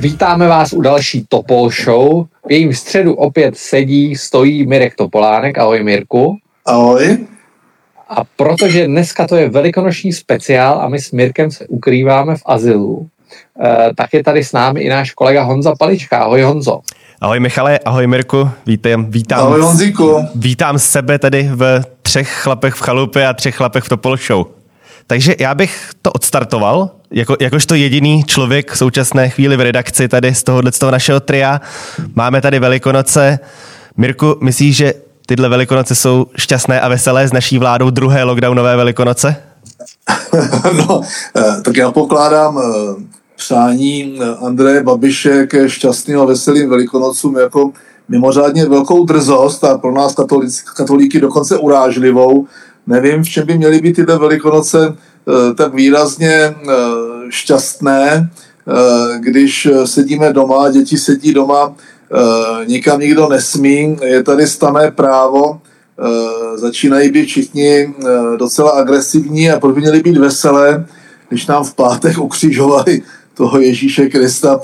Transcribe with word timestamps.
Vítáme 0.00 0.48
vás 0.48 0.72
u 0.72 0.80
další 0.80 1.26
Topol 1.28 1.70
Show. 1.70 2.24
V 2.46 2.52
jejím 2.52 2.74
středu 2.74 3.14
opět 3.14 3.56
sedí, 3.56 4.16
stojí 4.16 4.66
Mirek 4.66 4.94
Topolánek. 4.96 5.58
Ahoj 5.58 5.82
Mirku. 5.82 6.36
Ahoj. 6.66 7.18
A 8.08 8.22
protože 8.36 8.86
dneska 8.86 9.26
to 9.26 9.36
je 9.36 9.48
velikonoční 9.48 10.12
speciál 10.12 10.80
a 10.80 10.88
my 10.88 11.00
s 11.00 11.12
Mirkem 11.12 11.50
se 11.50 11.66
ukrýváme 11.66 12.36
v 12.36 12.42
azylu, 12.46 13.06
eh, 13.64 13.90
tak 13.96 14.14
je 14.14 14.24
tady 14.24 14.44
s 14.44 14.52
námi 14.52 14.80
i 14.80 14.88
náš 14.88 15.10
kolega 15.12 15.42
Honza 15.42 15.74
Palička. 15.78 16.18
Ahoj 16.18 16.42
Honzo. 16.42 16.80
Ahoj 17.20 17.40
Michale, 17.40 17.78
ahoj 17.78 18.06
Mirku, 18.06 18.50
vítám, 18.66 19.10
vítám, 19.10 19.40
ahoj 19.40 19.60
Honzíku. 19.60 20.18
vítám 20.34 20.78
sebe 20.78 21.18
tady 21.18 21.50
v 21.54 21.82
třech 22.02 22.28
chlapech 22.28 22.74
v 22.74 22.80
chalupě 22.80 23.28
a 23.28 23.34
třech 23.34 23.56
chlapech 23.56 23.84
v 23.84 23.88
Topol 23.88 24.16
Show. 24.16 24.46
Takže 25.06 25.34
já 25.40 25.54
bych 25.54 25.90
to 26.02 26.12
odstartoval, 26.12 26.90
jako, 27.10 27.36
jakožto 27.40 27.74
jediný 27.74 28.24
člověk 28.24 28.72
v 28.72 28.78
současné 28.78 29.28
chvíli 29.28 29.56
v 29.56 29.60
redakci 29.60 30.08
tady 30.08 30.34
z 30.34 30.42
tohohle 30.44 30.72
z 30.72 30.78
toho 30.78 30.92
našeho 30.92 31.20
tria. 31.20 31.60
Máme 32.14 32.40
tady 32.40 32.58
Velikonoce. 32.58 33.38
Mirku, 33.96 34.36
myslíš, 34.40 34.76
že 34.76 34.94
tyhle 35.26 35.48
Velikonoce 35.48 35.94
jsou 35.94 36.26
šťastné 36.36 36.80
a 36.80 36.88
veselé 36.88 37.28
s 37.28 37.32
naší 37.32 37.58
vládou 37.58 37.90
druhé 37.90 38.24
lockdownové 38.24 38.76
Velikonoce? 38.76 39.36
no, 40.76 41.00
eh, 41.36 41.62
tak 41.62 41.76
já 41.76 41.92
pokládám 41.92 42.58
eh, 42.58 43.02
přání 43.36 44.18
eh, 44.20 44.46
Andreje 44.46 44.82
Babiše 44.82 45.46
ke 45.46 45.70
šťastným 45.70 46.20
a 46.20 46.24
veselým 46.24 46.70
Velikonocům 46.70 47.36
jako 47.36 47.72
mimořádně 48.08 48.66
velkou 48.66 49.04
drzost 49.04 49.64
a 49.64 49.78
pro 49.78 49.92
nás 49.92 50.14
katolíky 50.76 51.20
dokonce 51.20 51.58
urážlivou. 51.58 52.46
Nevím, 52.86 53.22
v 53.22 53.28
čem 53.28 53.46
by 53.46 53.58
měly 53.58 53.80
být 53.80 53.96
tyhle 53.96 54.18
Velikonoce 54.18 54.96
tak 55.54 55.74
výrazně 55.74 56.54
šťastné, 57.28 58.30
když 59.18 59.68
sedíme 59.84 60.32
doma, 60.32 60.70
děti 60.70 60.98
sedí 60.98 61.34
doma, 61.34 61.74
nikam 62.66 63.00
nikdo 63.00 63.28
nesmí, 63.28 63.96
je 64.04 64.22
tady 64.22 64.46
stané 64.46 64.90
právo, 64.90 65.60
začínají 66.54 67.10
být 67.10 67.26
všichni 67.26 67.94
docela 68.36 68.70
agresivní 68.70 69.50
a 69.50 69.60
proč 69.60 69.74
by 69.74 69.80
měli 69.80 70.00
být 70.00 70.16
veselé, 70.16 70.86
když 71.28 71.46
nám 71.46 71.64
v 71.64 71.74
pátek 71.74 72.18
ukřižovali 72.18 73.02
toho 73.34 73.60
Ježíše 73.60 74.08
Krista. 74.08 74.60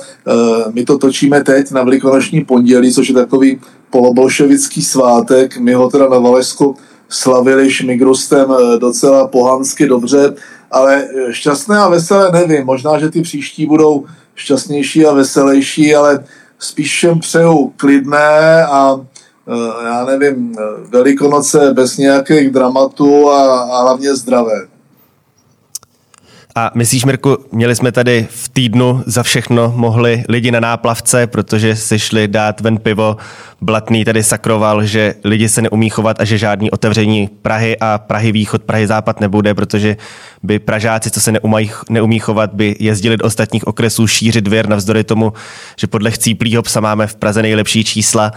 My 0.72 0.84
to 0.84 0.98
točíme 0.98 1.44
teď 1.44 1.70
na 1.70 1.82
Velikonoční 1.82 2.44
pondělí, 2.44 2.92
což 2.92 3.08
je 3.08 3.14
takový 3.14 3.60
polobolševický 3.90 4.82
svátek. 4.82 5.58
My 5.58 5.74
ho 5.74 5.90
teda 5.90 6.08
na 6.08 6.18
Valesku 6.18 6.76
slavili 7.08 7.70
šmigrustem 7.70 8.54
docela 8.78 9.28
pohansky 9.28 9.86
dobře, 9.86 10.34
ale 10.74 11.08
šťastné 11.30 11.78
a 11.78 11.88
veselé 11.88 12.32
nevím. 12.32 12.66
Možná, 12.66 12.98
že 12.98 13.10
ty 13.10 13.22
příští 13.22 13.66
budou 13.66 14.04
šťastnější 14.34 15.06
a 15.06 15.12
veselější, 15.12 15.94
ale 15.94 16.24
spíš 16.58 16.92
všem 16.92 17.20
přeju 17.20 17.72
klidné 17.76 18.66
a 18.66 19.00
já 19.84 20.04
nevím, 20.04 20.56
velikonoce 20.88 21.74
bez 21.74 21.96
nějakých 21.96 22.50
dramatů 22.50 23.30
a, 23.30 23.60
a 23.62 23.82
hlavně 23.82 24.14
zdravé. 24.14 24.73
A 26.56 26.70
myslíš, 26.74 27.04
Mirku, 27.04 27.38
měli 27.52 27.76
jsme 27.76 27.92
tady 27.92 28.26
v 28.30 28.48
týdnu 28.48 29.02
za 29.06 29.22
všechno 29.22 29.72
mohli 29.76 30.24
lidi 30.28 30.50
na 30.50 30.60
náplavce, 30.60 31.26
protože 31.26 31.76
si 31.76 31.98
šli 31.98 32.28
dát 32.28 32.60
ven 32.60 32.78
pivo. 32.78 33.16
Blatný 33.60 34.04
tady 34.04 34.22
sakroval, 34.22 34.84
že 34.84 35.14
lidi 35.24 35.48
se 35.48 35.62
neumí 35.62 35.90
chovat 35.90 36.20
a 36.20 36.24
že 36.24 36.38
žádný 36.38 36.70
otevření 36.70 37.30
Prahy 37.42 37.76
a 37.80 37.98
Prahy 37.98 38.32
východ, 38.32 38.62
Prahy 38.62 38.86
západ 38.86 39.20
nebude, 39.20 39.54
protože 39.54 39.96
by 40.42 40.58
Pražáci, 40.58 41.10
co 41.10 41.20
se 41.20 41.32
neumí, 41.32 41.70
neumí 41.90 42.18
chovat, 42.18 42.54
by 42.54 42.76
jezdili 42.80 43.16
do 43.16 43.24
ostatních 43.24 43.66
okresů 43.66 44.06
šířit 44.06 44.48
věr 44.48 44.68
navzdory 44.68 45.04
tomu, 45.04 45.32
že 45.76 45.86
podle 45.86 46.10
chcíplýho 46.10 46.62
psa 46.62 46.80
máme 46.80 47.06
v 47.06 47.14
Praze 47.14 47.42
nejlepší 47.42 47.84
čísla. 47.84 48.32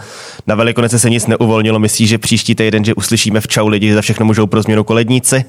Na 0.46 0.54
Velikonece 0.54 0.98
se 0.98 1.10
nic 1.10 1.26
neuvolnilo. 1.26 1.78
Myslíš, 1.78 2.08
že 2.08 2.18
příští 2.18 2.54
týden, 2.54 2.84
že 2.84 2.94
uslyšíme 2.94 3.40
v 3.40 3.48
čau 3.48 3.68
lidi, 3.68 3.88
že 3.88 3.94
za 3.94 4.02
všechno 4.02 4.26
můžou 4.26 4.46
pro 4.46 4.62
změnu 4.62 4.84
koledníci? 4.84 5.44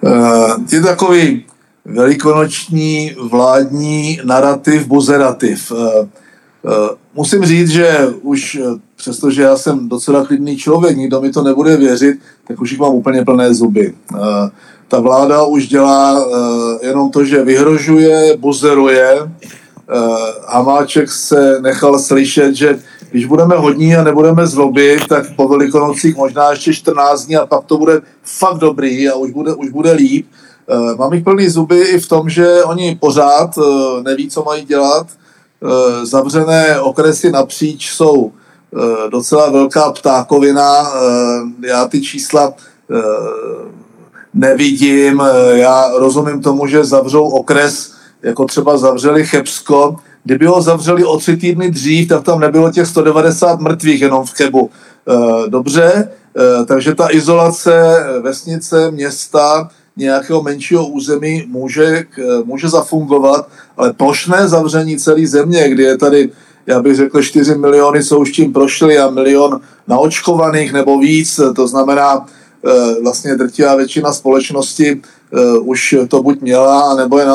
Uh, 0.00 0.72
je 0.72 0.80
takový 0.80 1.44
velikonoční 1.90 3.16
vládní 3.30 4.20
narrativ, 4.24 4.86
buzerativ. 4.86 5.72
Eh, 5.72 6.08
eh, 6.66 6.70
musím 7.14 7.44
říct, 7.44 7.68
že 7.68 8.08
už 8.22 8.58
eh, 8.62 8.80
přestože 8.96 9.42
já 9.42 9.56
jsem 9.56 9.88
docela 9.88 10.26
klidný 10.26 10.56
člověk, 10.56 10.96
nikdo 10.96 11.20
mi 11.20 11.30
to 11.30 11.42
nebude 11.42 11.76
věřit, 11.76 12.18
tak 12.48 12.60
už 12.60 12.70
jich 12.70 12.80
mám 12.80 12.94
úplně 12.94 13.24
plné 13.24 13.54
zuby. 13.54 13.94
Ta 14.88 15.00
vláda 15.00 15.42
už 15.42 15.68
dělá 15.68 16.26
jenom 16.82 17.10
to, 17.10 17.24
že 17.24 17.44
vyhrožuje, 17.44 18.36
buzeruje. 18.36 19.16
Hamáček 20.48 21.10
se 21.10 21.60
nechal 21.60 21.98
slyšet, 21.98 22.54
že 22.54 22.78
když 23.10 23.26
budeme 23.26 23.56
hodní 23.56 23.96
a 23.96 24.04
nebudeme 24.04 24.46
zlobit, 24.46 25.08
tak 25.08 25.36
po 25.36 25.48
velikonocích 25.48 26.16
možná 26.16 26.50
ještě 26.50 26.74
14 26.74 27.24
dní 27.24 27.36
a 27.36 27.46
pak 27.46 27.64
to 27.64 27.78
bude 27.78 28.00
fakt 28.22 28.58
dobrý 28.58 29.08
a 29.08 29.14
už 29.14 29.30
bude, 29.30 29.54
už 29.54 29.70
bude 29.70 29.92
líp. 29.92 30.26
Eh, 30.68 30.94
mám 30.96 31.12
jich 31.12 31.24
plný 31.24 31.48
zuby 31.48 31.80
i 31.80 31.98
v 31.98 32.08
tom, 32.08 32.28
že 32.28 32.64
oni 32.64 32.98
pořád 33.00 33.58
eh, 33.58 34.02
neví, 34.02 34.30
co 34.30 34.42
mají 34.42 34.64
dělat. 34.64 35.06
Eh, 35.62 36.06
zavřené 36.06 36.80
okresy 36.80 37.30
napříč 37.30 37.90
jsou 37.90 38.32
docela 39.10 39.50
velká 39.50 39.92
ptákovina. 39.92 40.92
Já 41.66 41.86
ty 41.88 42.00
čísla 42.00 42.54
nevidím. 44.34 45.22
Já 45.50 45.90
rozumím 45.98 46.42
tomu, 46.42 46.66
že 46.66 46.84
zavřou 46.84 47.28
okres, 47.28 47.92
jako 48.22 48.44
třeba 48.44 48.78
zavřeli 48.78 49.26
Chebsko. 49.26 49.96
Kdyby 50.24 50.46
ho 50.46 50.62
zavřeli 50.62 51.04
o 51.04 51.18
tři 51.18 51.36
týdny 51.36 51.70
dřív, 51.70 52.08
tak 52.08 52.24
tam 52.24 52.40
nebylo 52.40 52.70
těch 52.70 52.86
190 52.86 53.60
mrtvých 53.60 54.00
jenom 54.00 54.24
v 54.24 54.32
Chebu. 54.32 54.70
Dobře, 55.48 56.08
takže 56.66 56.94
ta 56.94 57.10
izolace 57.10 57.96
vesnice, 58.22 58.90
města, 58.90 59.70
nějakého 60.00 60.42
menšího 60.42 60.86
území 60.86 61.44
může, 61.48 62.04
může 62.44 62.68
zafungovat, 62.68 63.48
ale 63.76 63.92
plošné 63.92 64.48
zavření 64.48 64.98
celé 64.98 65.26
země, 65.26 65.68
kdy 65.68 65.82
je 65.82 65.98
tady, 65.98 66.30
já 66.66 66.82
bych 66.82 66.96
řekl, 66.96 67.22
4 67.22 67.54
miliony 67.54 68.02
jsou 68.02 68.20
už 68.20 68.32
tím 68.32 68.52
prošli 68.52 68.98
a 68.98 69.10
milion 69.10 69.60
naočkovaných 69.88 70.72
nebo 70.72 70.98
víc, 70.98 71.40
to 71.56 71.68
znamená, 71.68 72.26
eh, 72.26 73.02
vlastně 73.02 73.36
drtivá 73.36 73.76
většina 73.76 74.12
společnosti 74.12 75.00
eh, 75.32 75.58
už 75.58 75.94
to 76.08 76.22
buď 76.22 76.40
měla, 76.40 76.94
nebo 76.94 77.18
je, 77.18 77.26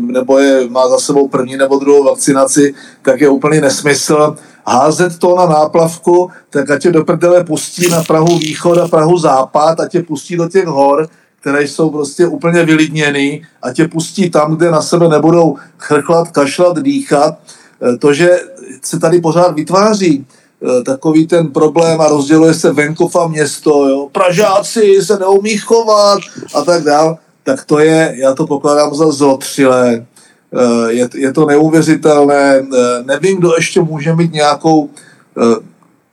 nebo 0.00 0.38
je 0.38 0.68
má 0.68 0.88
za 0.88 0.98
sebou 0.98 1.28
první 1.28 1.56
nebo 1.56 1.78
druhou 1.78 2.04
vakcinaci, 2.04 2.74
tak 3.02 3.20
je 3.20 3.28
úplný 3.28 3.60
nesmysl. 3.60 4.36
Házet 4.66 5.18
to 5.18 5.36
na 5.36 5.46
náplavku, 5.46 6.30
tak 6.50 6.70
ať 6.70 6.82
tě 6.82 6.92
do 6.92 7.04
prdele 7.04 7.44
pustí 7.44 7.88
na 7.88 8.02
Prahu 8.02 8.38
východ 8.38 8.78
a 8.78 8.88
Prahu 8.88 9.18
západ, 9.18 9.80
ať 9.80 9.92
tě 9.92 10.02
pustí 10.02 10.36
do 10.36 10.48
těch 10.48 10.66
hor, 10.66 11.08
které 11.40 11.62
jsou 11.62 11.90
prostě 11.90 12.26
úplně 12.26 12.64
vylidněný 12.64 13.42
a 13.62 13.72
tě 13.72 13.88
pustí 13.88 14.30
tam, 14.30 14.56
kde 14.56 14.70
na 14.70 14.82
sebe 14.82 15.08
nebudou 15.08 15.56
chrchlat, 15.78 16.30
kašlat, 16.30 16.78
dýchat. 16.78 17.38
Eh, 17.82 17.96
to, 17.96 18.12
že 18.12 18.40
se 18.82 18.98
tady 18.98 19.20
pořád 19.20 19.54
vytváří 19.54 20.26
eh, 20.26 20.82
takový 20.82 21.26
ten 21.26 21.46
problém 21.46 22.00
a 22.00 22.08
rozděluje 22.08 22.54
se 22.54 22.72
venkov 22.72 23.16
a 23.16 23.28
město, 23.28 23.88
jo. 23.88 24.08
Pražáci 24.12 25.02
se 25.02 25.18
neumí 25.18 25.56
chovat 25.56 26.18
a 26.54 26.62
tak 26.62 26.82
dále, 26.82 27.16
tak 27.44 27.64
to 27.64 27.78
je, 27.78 28.14
já 28.16 28.34
to 28.34 28.46
pokládám 28.46 28.94
za 28.94 29.10
zotřilé. 29.10 30.06
Eh, 30.54 30.92
je, 30.92 31.08
je 31.14 31.32
to 31.32 31.46
neuvěřitelné. 31.46 32.66
Nevím, 33.04 33.38
kdo 33.38 33.54
ještě 33.56 33.80
může 33.80 34.14
mít 34.14 34.32
nějakou 34.32 34.90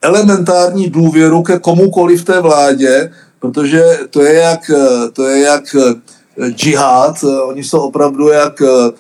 elementární 0.01 0.89
důvěru 0.89 1.43
ke 1.43 1.59
komukoliv 1.59 2.21
v 2.21 2.25
té 2.25 2.41
vládě, 2.41 3.11
protože 3.45 3.83
to 4.09 4.21
je 4.21 4.33
jak, 4.33 4.71
to 5.13 5.27
je 5.27 5.41
jak 5.41 5.63
eh, 5.75 6.51
džihad, 6.51 7.15
oni 7.45 7.63
jsou 7.63 7.79
opravdu 7.79 8.27
jak 8.27 8.61
eh, 8.61 8.91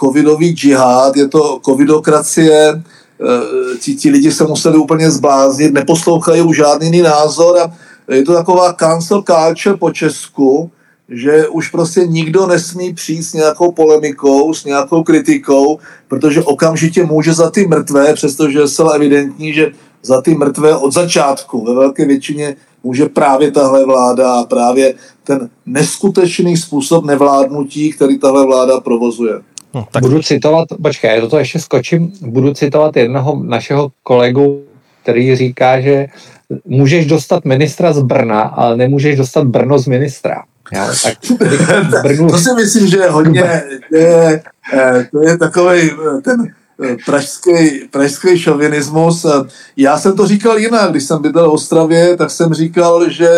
covidový 0.00 0.52
džihad, 0.52 1.16
je 1.16 1.28
to 1.28 1.60
covidokracie, 1.64 2.68
eh, 2.72 3.78
ti, 3.80 3.94
ti 3.94 4.10
lidi 4.10 4.32
se 4.32 4.44
museli 4.44 4.78
úplně 4.78 5.10
zbláznit, 5.10 5.72
neposlouchají 5.72 6.42
už 6.42 6.56
žádný 6.56 6.86
jiný 6.86 7.02
názor 7.02 7.58
a 7.58 7.72
je 8.14 8.22
to 8.22 8.34
taková 8.34 8.72
cancel 8.72 9.22
culture 9.22 9.76
po 9.76 9.90
Česku, 9.90 10.70
že 11.08 11.48
už 11.48 11.68
prostě 11.68 12.06
nikdo 12.06 12.46
nesmí 12.46 12.94
přijít 12.94 13.22
s 13.22 13.32
nějakou 13.32 13.72
polemikou, 13.72 14.54
s 14.54 14.64
nějakou 14.64 15.02
kritikou, 15.02 15.78
protože 16.08 16.42
okamžitě 16.42 17.04
může 17.04 17.34
za 17.34 17.50
ty 17.50 17.66
mrtvé, 17.66 18.14
přestože 18.14 18.58
je 18.58 18.68
zcela 18.68 18.92
evidentní, 18.92 19.52
že 19.52 19.72
za 20.02 20.20
ty 20.20 20.34
mrtvé 20.34 20.76
od 20.76 20.92
začátku 20.92 21.64
ve 21.64 21.74
velké 21.74 22.04
většině 22.04 22.56
může 22.88 23.06
právě 23.06 23.50
tahle 23.50 23.84
vláda 23.84 24.32
a 24.32 24.44
právě 24.44 24.94
ten 25.24 25.48
neskutečný 25.66 26.56
způsob 26.56 27.04
nevládnutí, 27.04 27.92
který 27.92 28.18
tahle 28.18 28.46
vláda 28.46 28.80
provozuje. 28.80 29.34
No, 29.74 29.86
tak... 29.92 30.02
Budu 30.02 30.22
citovat, 30.22 30.68
počkej, 30.82 31.14
já 31.14 31.20
do 31.20 31.28
toho 31.28 31.40
ještě 31.40 31.58
skočím, 31.60 32.12
budu 32.20 32.54
citovat 32.54 32.96
jednoho 32.96 33.42
našeho 33.44 33.88
kolegu, 34.02 34.62
který 35.02 35.36
říká, 35.36 35.80
že 35.80 36.06
můžeš 36.64 37.06
dostat 37.06 37.44
ministra 37.44 37.92
z 37.92 38.02
Brna, 38.02 38.40
ale 38.40 38.76
nemůžeš 38.76 39.16
dostat 39.16 39.44
Brno 39.44 39.78
z 39.78 39.86
ministra. 39.86 40.42
Já, 40.72 40.86
tak 41.02 41.14
Brnu... 42.02 42.28
to 42.30 42.38
si 42.38 42.54
myslím, 42.54 42.86
že 42.86 42.96
je 42.96 43.10
hodně, 43.10 43.62
je, 43.92 44.42
eh, 44.74 45.08
to 45.12 45.28
je 45.28 45.38
takový 45.38 45.80
eh, 45.90 46.20
ten 46.24 46.52
pražský, 47.06 47.88
pražský 47.90 48.38
šovinismus. 48.38 49.26
Já 49.76 49.98
jsem 49.98 50.16
to 50.16 50.26
říkal 50.26 50.58
jinak, 50.58 50.90
když 50.90 51.04
jsem 51.04 51.22
bydlel 51.22 51.50
v 51.50 51.54
Ostravě, 51.54 52.16
tak 52.16 52.30
jsem 52.30 52.54
říkal, 52.54 53.10
že 53.10 53.30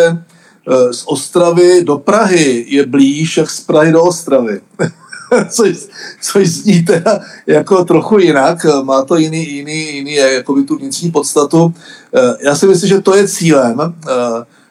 z 0.91 1.03
Ostravy 1.07 1.85
do 1.85 1.99
Prahy 1.99 2.65
je 2.69 2.87
blíž, 2.87 3.37
jak 3.37 3.51
z 3.51 3.61
Prahy 3.61 3.93
do 3.93 4.03
Ostravy. 4.03 4.61
což, 5.51 5.77
což 6.23 6.49
zní 6.49 6.83
teda 6.83 7.21
jako 7.47 7.85
trochu 7.85 8.19
jinak, 8.19 8.67
má 8.83 9.03
to 9.03 9.17
jiný, 9.17 9.53
jiný, 9.53 9.95
jiný 9.95 10.15
jakoby 10.15 10.63
tu 10.63 10.77
vnitřní 10.77 11.11
podstatu. 11.11 11.75
Já 12.45 12.55
si 12.55 12.67
myslím, 12.67 12.89
že 12.89 13.01
to 13.01 13.17
je 13.17 13.29
cílem. 13.29 13.79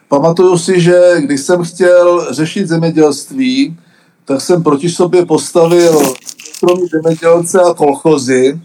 Pamatuju 0.08 0.58
si, 0.58 0.80
že 0.80 1.14
když 1.18 1.40
jsem 1.40 1.64
chtěl 1.64 2.26
řešit 2.30 2.68
zemědělství, 2.68 3.76
tak 4.24 4.40
jsem 4.40 4.62
proti 4.62 4.90
sobě 4.90 5.26
postavil 5.26 6.14
soukromí 6.60 6.88
zemědělce 6.88 7.60
a 7.60 7.74
kolchozy. 7.74 8.60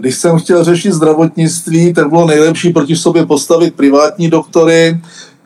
Když 0.00 0.16
jsem 0.16 0.38
chtěl 0.38 0.64
řešit 0.64 0.92
zdravotnictví, 0.92 1.94
tak 1.94 2.08
bylo 2.08 2.26
nejlepší 2.26 2.72
proti 2.72 2.96
sobě 2.96 3.26
postavit 3.26 3.74
privátní 3.74 4.30
doktory, 4.30 5.00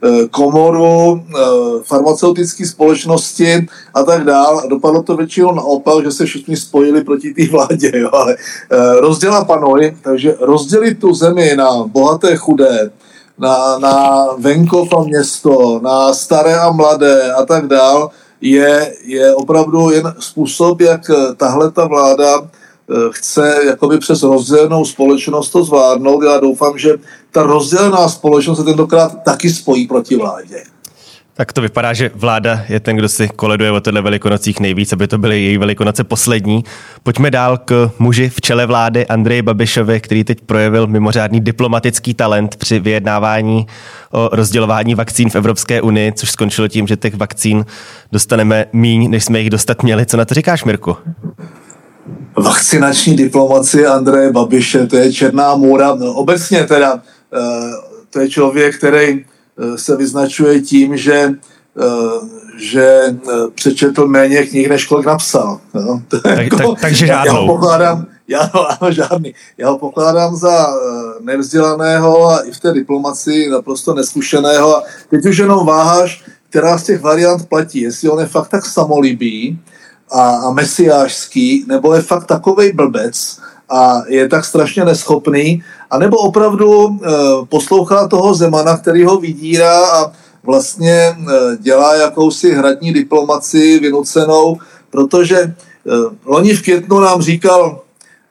Eh, 0.05 0.29
komoru, 0.29 1.17
eh, 1.17 1.41
farmaceutické 1.83 2.67
společnosti 2.67 3.67
a 3.95 4.03
tak 4.03 4.25
dál. 4.25 4.63
Dopadlo 4.69 5.03
to 5.03 5.17
většinou 5.17 5.55
naopak, 5.55 6.05
že 6.05 6.11
se 6.11 6.25
všichni 6.25 6.57
spojili 6.57 7.05
proti 7.05 7.35
té 7.35 7.49
vládě. 7.49 7.93
Jo. 7.95 8.11
Ale 8.13 8.37
eh, 8.37 9.01
rozděla 9.01 9.45
panoj, 9.45 9.97
takže 10.03 10.37
rozdělit 10.41 11.01
tu 11.01 11.15
zemi 11.15 11.57
na 11.57 11.71
bohaté 11.87 12.37
chudé, 12.37 12.91
na, 13.39 13.79
na 13.79 14.27
venkov 14.39 14.93
a 14.93 15.03
město, 15.03 15.81
na 15.83 16.13
staré 16.15 16.55
a 16.55 16.71
mladé 16.73 17.33
a 17.33 17.45
tak 17.45 17.67
dál, 17.67 18.11
je, 18.45 18.95
je 19.05 19.35
opravdu 19.35 19.91
jen 19.91 20.15
způsob, 20.19 20.81
jak 20.81 21.11
tahle 21.37 21.71
ta 21.71 21.87
vláda 21.87 22.49
Eh, 22.91 23.09
chce 23.11 23.61
jakoby 23.67 23.99
přes 23.99 24.23
rozdělenou 24.23 24.85
společnost 24.85 25.51
to 25.51 25.65
zvládnout. 25.65 26.23
Já 26.23 26.41
doufám, 26.41 26.79
že 26.79 26.97
ta 27.31 27.43
rozdělená 27.43 28.09
společnost 28.09 28.59
se 28.59 28.65
tentokrát 28.65 29.23
taky 29.25 29.51
spojí 29.51 29.87
proti 29.87 30.17
vládě. 30.17 30.65
Tak 31.37 31.53
to 31.53 31.61
vypadá, 31.61 31.93
že 31.93 32.11
vláda 32.15 32.65
je 32.69 32.81
ten, 32.81 32.97
kdo 32.97 33.09
si 33.09 33.29
koleduje 33.29 33.71
o 33.71 33.81
těchto 33.81 34.03
velikonocích 34.03 34.61
nejvíc, 34.61 34.93
aby 34.93 35.09
to 35.09 35.19
byly 35.19 35.43
její 35.43 35.59
velikonoce 35.59 36.05
poslední. 36.05 36.65
Pojďme 37.03 37.31
dál 37.31 37.59
k 37.59 37.91
muži 37.99 38.29
v 38.29 38.41
čele 38.41 38.67
vlády 38.67 39.07
Andreji 39.07 39.43
Babišovi, 39.43 40.01
který 40.01 40.25
teď 40.25 40.41
projevil 40.41 40.87
mimořádný 40.87 41.41
diplomatický 41.41 42.15
talent 42.15 42.57
při 42.57 42.79
vyjednávání 42.79 43.67
o 44.13 44.29
rozdělování 44.33 44.95
vakcín 44.95 45.31
v 45.31 45.37
Evropské 45.37 45.83
unii, 45.83 46.13
což 46.13 46.31
skončilo 46.31 46.69
tím, 46.69 46.87
že 46.87 46.97
těch 46.97 47.15
vakcín 47.15 47.67
dostaneme 48.13 48.67
míň, 48.73 49.11
než 49.11 49.25
jsme 49.25 49.41
jich 49.41 49.51
dostat 49.51 49.83
měli. 49.83 50.07
Co 50.07 50.17
na 50.17 50.25
to 50.25 50.35
říkáš, 50.35 50.65
Mirku? 50.65 50.97
vakcinační 52.37 53.17
diplomacie 53.17 53.87
Andreje 53.87 54.33
Babiše, 54.33 54.87
to 54.87 54.97
je 54.97 55.13
černá 55.13 55.55
můra. 55.55 55.95
No, 55.95 56.13
obecně 56.13 56.65
teda, 56.65 57.03
eh, 57.35 57.41
to 58.11 58.21
je 58.21 58.29
člověk, 58.29 58.79
který 58.79 59.25
se 59.77 59.97
vyznačuje 59.97 60.61
tím, 60.61 60.97
že 60.97 61.31
eh, 61.81 62.45
že 62.57 63.01
přečetl 63.55 64.07
méně 64.07 64.47
knih, 64.47 64.69
než 64.69 64.87
kolik 64.87 65.07
napsal. 65.07 65.61
No, 65.75 66.03
to 66.09 66.21
tak, 66.21 66.39
jako, 66.39 66.57
tak, 66.57 66.81
takže 66.81 67.07
žádnou. 67.07 67.35
Já 67.35 67.41
ho 67.41 67.47
pokládám, 67.47 68.07
já, 68.29 68.51
no, 68.55 68.67
ano, 68.71 68.93
žádný. 68.93 69.35
Já 69.59 69.71
ho 69.71 69.79
pokládám 69.79 70.37
za 70.37 70.67
nevzdělaného 71.21 72.29
a 72.29 72.39
i 72.39 72.51
v 72.51 72.61
té 72.61 72.73
diplomaci 72.73 73.49
naprosto 73.51 73.95
neskušeného. 73.95 74.77
A 74.77 74.83
teď 75.11 75.27
už 75.27 75.39
jenom 75.39 75.67
váháš, 75.67 76.25
která 76.51 76.79
z 76.79 76.85
těch 76.85 77.01
variant 77.01 77.49
platí. 77.49 77.81
Jestli 77.81 78.09
on 78.09 78.21
je 78.21 78.27
fakt 78.27 78.49
tak 78.49 78.67
samolibý, 78.67 79.59
a, 80.13 80.37
a 80.37 80.51
mesiářský, 80.51 81.65
nebo 81.69 81.95
je 81.95 82.03
fakt 82.03 82.27
takovej 82.27 82.73
blbec 82.73 83.41
a 83.75 84.03
je 84.09 84.29
tak 84.29 84.45
strašně 84.45 84.85
neschopný, 84.85 85.63
anebo 85.91 86.17
opravdu 86.17 86.87
e, 86.87 87.09
poslouchá 87.49 88.09
toho 88.09 88.35
Zemana, 88.35 88.77
který 88.77 89.05
ho 89.05 89.17
vydírá 89.17 89.87
a 89.87 90.13
vlastně 90.43 90.93
e, 90.93 91.17
dělá 91.61 91.95
jakousi 91.95 92.55
hradní 92.55 92.93
diplomaci 92.93 93.79
vynucenou, 93.79 94.59
protože 94.91 95.39
e, 95.39 95.53
loni 96.25 96.55
v 96.55 96.63
květnu 96.63 97.01
nám 97.01 97.23
říkal, 97.23 97.83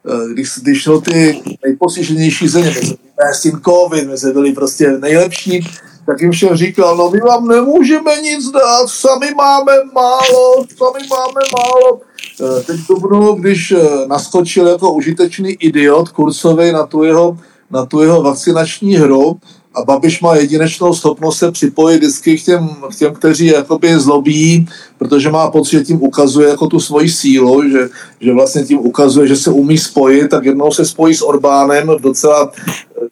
e, 0.08 0.32
když, 0.32 0.50
když 0.62 0.82
šlo 0.82 1.00
ty 1.00 1.42
nejpostiženější 1.66 2.48
země, 2.48 2.80
my 2.94 3.34
jsme 3.34 3.60
COVID, 3.64 4.08
my 4.08 4.18
jsme 4.18 4.32
byli 4.32 4.52
prostě 4.52 4.98
nejlepší, 4.98 5.66
tak 6.06 6.20
jim 6.20 6.32
všem 6.32 6.56
říkal, 6.56 6.96
no 6.96 7.10
my 7.10 7.20
vám 7.20 7.48
nemůžeme 7.48 8.20
nic 8.22 8.50
dát, 8.50 8.88
sami 8.88 9.34
máme 9.34 9.72
málo, 9.92 10.64
sami 10.76 11.06
máme 11.10 11.40
málo. 11.56 12.00
Eh, 12.40 12.62
teď 12.62 12.76
Dubnu, 12.88 13.32
když 13.32 13.72
eh, 13.72 14.06
naskočil 14.06 14.66
jako 14.66 14.92
užitečný 14.92 15.50
idiot 15.52 16.08
Kurcovi 16.08 16.72
na 16.72 16.86
tu 16.86 17.02
jeho, 17.02 17.38
na 17.70 17.86
tu 17.86 18.02
jeho 18.02 18.22
vakcinační 18.22 18.96
hru, 18.96 19.36
a 19.74 19.84
Babiš 19.84 20.20
má 20.20 20.36
jedinečnou 20.36 20.94
schopnost 20.94 21.38
se 21.38 21.52
připojit 21.52 21.98
vždycky 21.98 22.38
k 22.38 22.44
těm, 22.44 22.68
k 22.90 22.96
těm 22.96 23.14
kteří 23.14 23.46
jakoby 23.46 23.98
zlobí, 23.98 24.68
protože 24.98 25.30
má 25.30 25.50
pocit, 25.50 25.70
že 25.70 25.84
tím 25.84 26.02
ukazuje 26.02 26.48
jako 26.48 26.66
tu 26.66 26.80
svoji 26.80 27.10
sílu, 27.10 27.68
že, 27.70 27.88
že 28.20 28.32
vlastně 28.32 28.62
tím 28.62 28.78
ukazuje, 28.78 29.28
že 29.28 29.36
se 29.36 29.50
umí 29.50 29.78
spojit, 29.78 30.28
tak 30.28 30.44
jednou 30.44 30.70
se 30.70 30.84
spojí 30.84 31.14
s 31.14 31.22
Orbánem 31.22 31.88
v 31.88 32.00
docela 32.00 32.52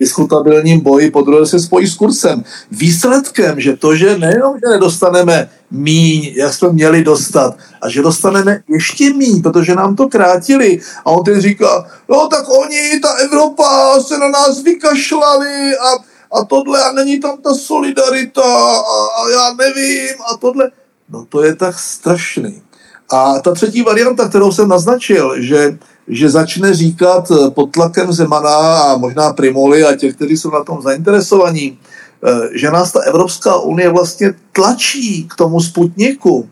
diskutabilním 0.00 0.80
boji, 0.80 1.10
po 1.10 1.22
druhé 1.22 1.46
se 1.46 1.60
spojí 1.60 1.86
s 1.86 1.94
kursem. 1.94 2.44
Výsledkem, 2.70 3.60
že 3.60 3.76
to, 3.76 3.96
že 3.96 4.18
nejenom, 4.18 4.54
že 4.54 4.70
nedostaneme 4.70 5.48
míň, 5.70 6.32
jak 6.36 6.54
jsme 6.54 6.72
měli 6.72 7.04
dostat, 7.04 7.56
a 7.82 7.88
že 7.88 8.02
dostaneme 8.02 8.60
ještě 8.68 9.14
míň, 9.14 9.42
protože 9.42 9.74
nám 9.74 9.96
to 9.96 10.08
krátili. 10.08 10.80
A 11.04 11.10
on 11.10 11.24
teď 11.24 11.38
říká, 11.38 11.86
no 12.08 12.28
tak 12.28 12.48
oni, 12.48 13.00
ta 13.02 13.08
Evropa 13.08 14.00
se 14.00 14.18
na 14.18 14.28
nás 14.28 14.62
vykašlali 14.62 15.76
a 15.76 16.11
a 16.32 16.44
tohle 16.44 16.84
a 16.84 16.92
není 16.92 17.20
tam 17.20 17.38
ta 17.42 17.54
solidarita 17.54 18.42
a, 18.42 18.76
a 19.22 19.30
já 19.30 19.54
nevím 19.58 20.14
a 20.32 20.36
tohle. 20.36 20.70
No 21.08 21.26
to 21.28 21.42
je 21.42 21.54
tak 21.54 21.78
strašný. 21.78 22.62
A 23.12 23.38
ta 23.38 23.54
třetí 23.54 23.82
varianta, 23.82 24.28
kterou 24.28 24.52
jsem 24.52 24.68
naznačil, 24.68 25.42
že, 25.42 25.78
že 26.08 26.30
začne 26.30 26.74
říkat 26.74 27.32
pod 27.48 27.70
tlakem 27.70 28.12
Zemana 28.12 28.82
a 28.82 28.96
možná 28.96 29.32
Primoli 29.32 29.84
a 29.84 29.96
těch, 29.96 30.16
kteří 30.16 30.36
jsou 30.36 30.50
na 30.50 30.64
tom 30.64 30.82
zainteresovaní, 30.82 31.78
eh, 32.24 32.58
že 32.58 32.70
nás 32.70 32.92
ta 32.92 33.00
Evropská 33.00 33.56
unie 33.56 33.88
vlastně 33.88 34.34
tlačí 34.52 35.28
k 35.28 35.36
tomu 35.36 35.60
sputniku, 35.60 36.48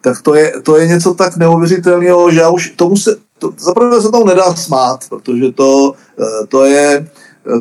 tak 0.00 0.22
to 0.22 0.34
je, 0.34 0.52
to 0.62 0.76
je 0.76 0.86
něco 0.86 1.14
tak 1.14 1.36
neuvěřitelného, 1.36 2.30
že 2.30 2.40
já 2.40 2.48
už 2.48 2.70
tomu 2.76 2.96
se, 2.96 3.16
to, 3.38 3.52
zaprvé 3.58 4.02
se 4.02 4.08
tomu 4.08 4.24
nedá 4.24 4.54
smát, 4.54 5.04
protože 5.08 5.52
to, 5.52 5.92
eh, 6.20 6.46
to 6.46 6.64
je, 6.64 7.08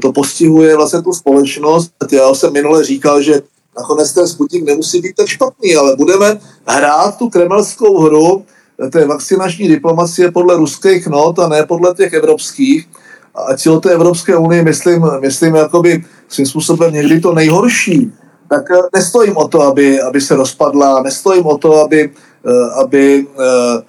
to 0.01 0.13
postihuje 0.13 0.75
vlastně 0.75 1.01
tu 1.01 1.13
společnost. 1.13 1.91
Já 2.11 2.33
jsem 2.33 2.53
minule 2.53 2.83
říkal, 2.83 3.21
že 3.21 3.41
nakonec 3.77 4.13
ten 4.13 4.27
Sputnik 4.27 4.65
nemusí 4.65 5.01
být 5.01 5.15
tak 5.15 5.27
špatný, 5.27 5.75
ale 5.75 5.95
budeme 5.95 6.39
hrát 6.67 7.17
tu 7.17 7.29
kremelskou 7.29 8.01
hru 8.01 8.45
té 8.91 9.05
vakcinační 9.05 9.67
diplomacie 9.67 10.31
podle 10.31 10.57
ruských 10.57 11.07
not 11.07 11.39
a 11.39 11.47
ne 11.47 11.65
podle 11.65 11.95
těch 11.95 12.13
evropských. 12.13 12.87
A 13.35 13.57
cíl 13.57 13.79
té 13.79 13.91
Evropské 13.91 14.37
unie, 14.37 14.63
myslím, 14.63 15.05
myslím 15.19 15.55
jakoby 15.55 16.03
svým 16.27 16.45
způsobem 16.45 16.93
někdy 16.93 17.19
to 17.19 17.33
nejhorší, 17.33 18.11
tak 18.49 18.71
eh, 18.71 18.79
nestojím 18.95 19.37
o 19.37 19.47
to, 19.47 19.61
aby, 19.61 20.01
aby 20.01 20.21
se 20.21 20.35
rozpadla, 20.35 21.01
nestojím 21.03 21.45
o 21.45 21.57
to, 21.57 21.81
aby, 21.81 22.09
eh, 22.45 22.81
aby 22.81 23.27
eh, 23.27 23.81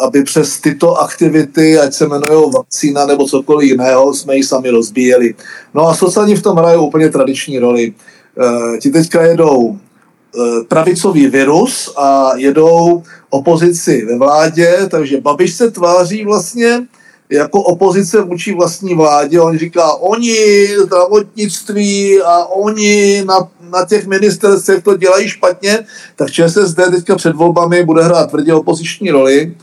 aby 0.00 0.22
přes 0.22 0.60
tyto 0.60 0.96
aktivity, 0.96 1.78
ať 1.78 1.94
se 1.94 2.04
jmenují 2.04 2.50
vakcína 2.52 3.06
nebo 3.06 3.28
cokoliv 3.28 3.70
jiného, 3.70 4.14
jsme 4.14 4.36
ji 4.36 4.44
sami 4.44 4.70
rozbíjeli. 4.70 5.34
No 5.74 5.88
a 5.88 5.94
sociální 5.94 6.36
v 6.36 6.42
tom 6.42 6.56
hrají 6.56 6.78
úplně 6.78 7.08
tradiční 7.10 7.58
roli. 7.58 7.92
Eh, 8.40 8.78
ti 8.78 8.90
teďka 8.90 9.22
jedou 9.22 9.78
eh, 9.78 10.64
pravicový 10.68 11.26
virus 11.26 11.92
a 11.96 12.32
jedou 12.36 13.02
opozici 13.30 14.04
ve 14.04 14.18
vládě, 14.18 14.78
takže 14.90 15.20
Babiš 15.20 15.54
se 15.54 15.70
tváří 15.70 16.24
vlastně 16.24 16.86
jako 17.30 17.62
opozice 17.62 18.22
vůči 18.22 18.54
vlastní 18.54 18.94
vládě. 18.94 19.40
On 19.40 19.58
říká, 19.58 19.92
oni 19.92 20.68
zdravotnictví 20.78 22.20
a 22.20 22.44
oni 22.44 23.24
na, 23.26 23.48
na 23.70 23.84
těch 23.84 24.06
ministerstvech 24.06 24.82
to 24.82 24.96
dělají 24.96 25.28
špatně, 25.28 25.86
tak 26.16 26.30
ČSSD 26.30 26.76
teďka 26.90 27.16
před 27.16 27.36
volbami 27.36 27.84
bude 27.84 28.02
hrát 28.02 28.30
tvrdě 28.30 28.54
opoziční 28.54 29.10
roli, 29.10 29.54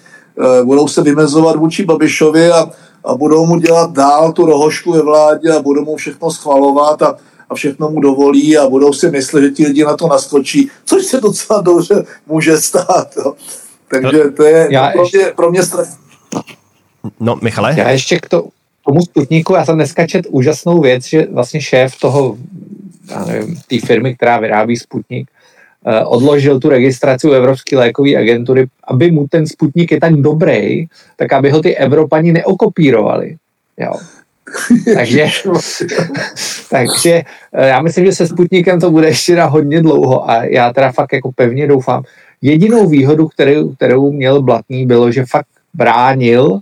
e, 0.59 0.63
budou 0.63 0.87
se 0.87 1.01
vymezovat 1.01 1.55
vůči 1.55 1.85
Babišovi 1.85 2.51
a, 2.51 2.69
a 3.05 3.15
budou 3.15 3.45
mu 3.45 3.59
dělat 3.59 3.91
dál 3.91 4.31
tu 4.31 4.45
rohošku 4.45 4.91
ve 4.91 5.01
vládě 5.01 5.53
a 5.53 5.61
budou 5.61 5.85
mu 5.85 5.95
všechno 5.95 6.31
schvalovat 6.31 7.01
a, 7.01 7.15
a 7.49 7.55
všechno 7.55 7.89
mu 7.89 8.01
dovolí 8.01 8.57
a 8.57 8.69
budou 8.69 8.93
si 8.93 9.09
myslet, 9.11 9.41
že 9.41 9.49
ti 9.49 9.67
lidi 9.67 9.83
na 9.83 9.97
to 9.97 10.07
naskočí, 10.07 10.69
což 10.85 11.05
se 11.05 11.21
docela 11.21 11.61
dobře 11.61 12.05
může 12.27 12.57
stát. 12.57 13.07
Jo. 13.17 13.33
Takže 13.87 14.23
to 14.37 14.43
je 14.43 14.67
Já 14.71 14.91
pro, 14.91 15.03
mě, 15.13 15.33
pro 15.35 15.51
mě 15.51 15.63
strašně 15.63 16.01
No, 17.19 17.39
Michale? 17.41 17.75
Já 17.77 17.89
ještě 17.89 18.19
k 18.19 18.29
to, 18.29 18.47
tomu 18.85 19.01
Sputniku, 19.01 19.53
já 19.53 19.65
jsem 19.65 19.75
dneska 19.75 20.07
čet 20.07 20.25
úžasnou 20.29 20.81
věc, 20.81 21.05
že 21.05 21.27
vlastně 21.31 21.61
šéf 21.61 21.99
toho, 21.99 22.37
já 23.09 23.25
nevím, 23.25 23.57
té 23.67 23.79
firmy, 23.79 24.15
která 24.15 24.39
vyrábí 24.39 24.77
Sputnik, 24.77 25.29
eh, 25.85 26.05
odložil 26.05 26.59
tu 26.59 26.69
registraci 26.69 27.27
u 27.27 27.31
Evropské 27.31 27.77
lékové 27.77 28.15
agentury, 28.15 28.65
aby 28.83 29.11
mu 29.11 29.27
ten 29.27 29.47
Sputnik 29.47 29.91
je 29.91 29.99
tak 29.99 30.13
dobrý, 30.13 30.85
tak 31.15 31.33
aby 31.33 31.49
ho 31.49 31.61
ty 31.61 31.77
Evropani 31.77 32.31
neokopírovali. 32.31 33.35
Jo. 33.77 33.93
takže, 34.95 35.27
takže 36.69 37.23
eh, 37.53 37.67
já 37.67 37.81
myslím, 37.81 38.05
že 38.05 38.13
se 38.13 38.27
Sputnikem 38.27 38.79
to 38.79 38.91
bude 38.91 39.07
ještě 39.07 39.35
na 39.35 39.45
hodně 39.45 39.81
dlouho 39.81 40.29
a 40.29 40.43
já 40.43 40.73
teda 40.73 40.91
fakt 40.91 41.13
jako 41.13 41.31
pevně 41.31 41.67
doufám. 41.67 42.03
Jedinou 42.41 42.89
výhodu, 42.89 43.27
kterou, 43.27 43.69
kterou 43.69 44.11
měl 44.11 44.41
Blatný, 44.41 44.85
bylo, 44.85 45.11
že 45.11 45.25
fakt 45.25 45.47
bránil 45.73 46.59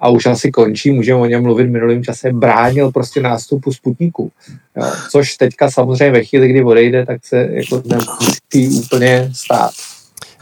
a 0.00 0.08
už 0.08 0.26
asi 0.26 0.50
končí, 0.50 0.90
můžeme 0.90 1.20
o 1.20 1.26
něm 1.26 1.42
mluvit 1.42 1.66
v 1.66 1.70
minulém 1.70 2.04
čase, 2.04 2.32
bránil 2.32 2.92
prostě 2.92 3.20
nástupu 3.20 3.72
Sputniku. 3.72 4.32
Jo, 4.76 4.92
což 5.10 5.36
teďka 5.36 5.70
samozřejmě 5.70 6.10
ve 6.10 6.24
chvíli, 6.24 6.48
kdy 6.48 6.64
odejde, 6.64 7.06
tak 7.06 7.26
se 7.26 7.48
jako 7.50 7.82
nemusí 7.86 8.78
úplně 8.78 9.30
stát. 9.32 9.70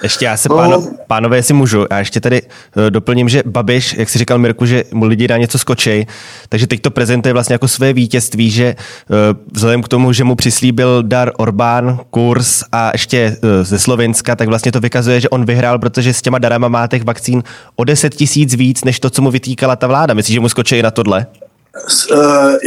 Ještě 0.03 0.25
já 0.25 0.37
se, 0.37 0.49
no. 0.49 0.57
páno, 0.57 0.89
pánové, 1.07 1.37
jestli 1.37 1.55
můžu, 1.55 1.87
já 1.91 1.99
ještě 1.99 2.21
tady 2.21 2.43
uh, 2.43 2.91
doplním, 2.91 3.29
že 3.29 3.43
Babiš, 3.47 3.95
jak 3.99 4.09
si 4.09 4.19
říkal 4.19 4.39
Mirku, 4.39 4.67
že 4.67 4.85
mu 4.93 5.05
lidi 5.05 5.29
na 5.29 5.37
něco 5.37 5.59
skočej, 5.59 6.07
takže 6.49 6.67
teď 6.67 6.81
to 6.81 6.91
prezentuje 6.91 7.33
vlastně 7.33 7.55
jako 7.55 7.69
své 7.69 7.93
vítězství, 7.93 8.51
že 8.51 8.77
uh, 9.09 9.17
vzhledem 9.53 9.83
k 9.83 9.89
tomu, 9.89 10.13
že 10.13 10.25
mu 10.25 10.35
přislíbil 10.35 11.03
dar 11.03 11.33
Orbán, 11.37 12.01
kurz 12.11 12.65
a 12.73 12.91
ještě 12.95 13.37
uh, 13.43 13.49
ze 13.63 13.79
Slovenska, 13.79 14.37
tak 14.37 14.49
vlastně 14.49 14.73
to 14.73 14.81
vykazuje, 14.81 15.21
že 15.21 15.29
on 15.29 15.45
vyhrál, 15.45 15.79
protože 15.79 16.15
s 16.15 16.23
těma 16.23 16.39
darama 16.39 16.69
má 16.69 16.87
těch 16.87 17.05
vakcín 17.05 17.43
o 17.77 17.85
10 17.85 18.15
tisíc 18.15 18.55
víc, 18.55 18.85
než 18.85 19.01
to, 19.01 19.11
co 19.11 19.23
mu 19.23 19.31
vytýkala 19.31 19.77
ta 19.77 19.87
vláda. 19.87 20.15
Myslíš, 20.15 20.35
že 20.35 20.41
mu 20.41 20.49
skočí 20.49 20.83
na 20.83 20.91
tohle? 20.91 21.27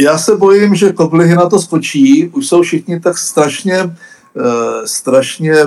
Já 0.04 0.18
se 0.18 0.36
bojím, 0.36 0.74
že 0.74 0.92
koblihy 0.92 1.34
na 1.34 1.48
to 1.48 1.58
skočí. 1.58 2.28
Už 2.28 2.46
jsou 2.46 2.62
všichni 2.62 3.00
tak 3.00 3.18
strašně 3.18 3.74
Eh, 3.82 4.19
strašně, 4.84 5.52
eh, 5.52 5.66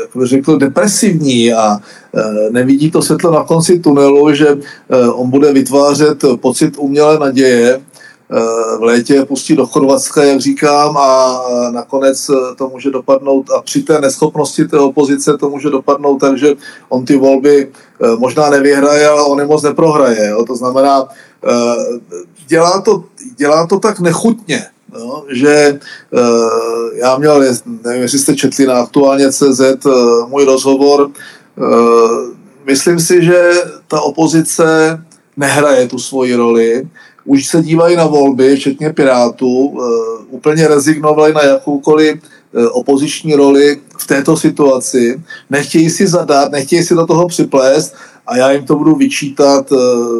jak 0.00 0.10
bych 0.16 0.28
řekl, 0.28 0.56
depresivní 0.56 1.52
a 1.52 1.78
eh, 2.14 2.50
nevidí 2.50 2.90
to 2.90 3.02
světlo 3.02 3.32
na 3.32 3.44
konci 3.44 3.78
tunelu, 3.78 4.34
že 4.34 4.58
on 5.12 5.30
bude 5.30 5.52
vytvářet 5.52 6.24
pocit 6.40 6.74
umělé 6.78 7.18
naděje, 7.18 7.80
v 8.78 8.82
létě 8.82 9.24
pustí 9.24 9.56
do 9.56 9.66
Chorvatska, 9.66 10.24
jak 10.24 10.40
říkám, 10.40 10.96
a 10.96 11.40
nakonec 11.70 12.30
to 12.56 12.68
může 12.68 12.90
dopadnout 12.90 13.50
a 13.50 13.62
při 13.62 13.82
té 13.82 14.00
neschopnosti 14.00 14.64
té 14.64 14.78
opozice 14.78 15.38
to 15.38 15.50
může 15.50 15.70
dopadnout 15.70 16.18
tak, 16.18 16.38
že 16.38 16.54
on 16.88 17.04
ty 17.04 17.16
volby 17.16 17.68
možná 18.18 18.50
nevyhraje, 18.50 19.08
ale 19.08 19.22
on 19.22 19.38
je 19.38 19.46
moc 19.46 19.62
neprohraje. 19.62 20.28
Jo? 20.28 20.44
To 20.44 20.56
znamená, 20.56 21.08
dělá 22.46 22.80
to, 22.80 23.04
dělá 23.36 23.66
to 23.66 23.78
tak 23.78 24.00
nechutně, 24.00 24.66
jo, 24.98 25.24
že 25.28 25.78
uh, 26.10 26.20
já 26.94 27.18
měl, 27.18 27.44
nevím, 27.84 28.02
jestli 28.02 28.18
jste 28.18 28.36
četli 28.36 28.66
na 28.66 28.74
aktuálně 28.74 29.32
CZ 29.32 29.60
uh, 29.60 29.66
eh, 29.86 30.28
můj 30.28 30.44
rozhovor, 30.44 31.10
uh, 31.56 32.34
myslím 32.64 33.00
si, 33.00 33.24
že 33.24 33.52
ta 33.88 34.00
opozice 34.00 34.64
nehraje 35.36 35.88
tu 35.88 35.98
svoji 35.98 36.34
roli, 36.34 36.88
už 37.24 37.46
se 37.46 37.62
dívají 37.62 37.96
na 37.96 38.06
volby, 38.06 38.56
včetně 38.56 38.92
Pirátů, 38.92 39.66
uh, 39.66 39.84
úplně 40.28 40.68
rezignovali 40.68 41.32
na 41.32 41.42
jakoukoliv 41.42 42.18
opoziční 42.72 43.34
roli 43.34 43.80
v 43.98 44.06
této 44.06 44.36
situaci, 44.36 45.22
nechtějí 45.50 45.90
si 45.90 46.06
zadat, 46.06 46.52
nechtějí 46.52 46.82
si 46.82 46.94
do 46.94 47.06
toho 47.06 47.28
připlést 47.28 47.94
a 48.26 48.36
já 48.36 48.52
jim 48.52 48.64
to 48.64 48.76
budu 48.76 48.94
vyčítat 48.94 49.72
eh, 49.72 49.76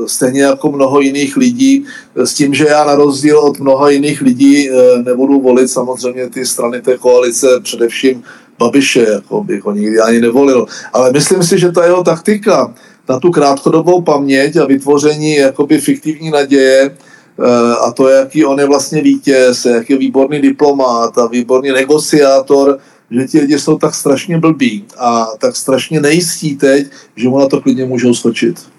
stejně 0.06 0.42
jako 0.42 0.72
mnoho 0.72 1.00
jiných 1.00 1.36
lidí, 1.36 1.84
s 2.16 2.34
tím, 2.34 2.54
že 2.54 2.66
já 2.66 2.84
na 2.84 2.94
rozdíl 2.94 3.38
od 3.38 3.60
mnoha 3.60 3.90
jiných 3.90 4.20
lidí 4.20 4.70
eh, 4.70 5.02
nebudu 5.02 5.40
volit 5.40 5.68
samozřejmě 5.68 6.30
ty 6.30 6.46
strany 6.46 6.82
té 6.82 6.98
koalice, 6.98 7.46
především 7.62 8.22
Babiše, 8.58 9.06
jako 9.12 9.44
bych 9.44 9.64
ho 9.64 9.72
nikdy 9.72 10.00
ani 10.00 10.20
nevolil. 10.20 10.66
Ale 10.92 11.12
myslím 11.12 11.42
si, 11.42 11.58
že 11.58 11.72
ta 11.72 11.84
jeho 11.84 12.04
taktika 12.04 12.74
na 13.08 13.20
tu 13.20 13.30
krátkodobou 13.30 14.02
paměť 14.02 14.56
a 14.56 14.66
vytvoření 14.66 15.36
jakoby 15.36 15.78
fiktivní 15.78 16.30
naděje, 16.30 16.90
eh, 16.90 17.74
a 17.86 17.92
to, 17.92 18.08
jaký 18.08 18.44
on 18.44 18.60
je 18.60 18.66
vlastně 18.66 19.02
vítěz, 19.02 19.64
jak 19.64 19.90
je 19.90 19.98
výborný 19.98 20.40
diplomát 20.40 21.18
a 21.18 21.26
výborný 21.26 21.70
negociátor, 21.70 22.78
že 23.14 23.26
ti 23.28 23.40
lidi 23.40 23.58
jsou 23.58 23.78
tak 23.78 23.94
strašně 23.94 24.38
blbí 24.38 24.84
a 24.98 25.26
tak 25.38 25.56
strašně 25.56 26.00
nejistí 26.00 26.56
teď, 26.56 26.86
že 27.16 27.28
mu 27.28 27.38
na 27.38 27.48
to 27.48 27.60
klidně 27.60 27.84
můžou 27.84 28.14
skočit. 28.14 28.74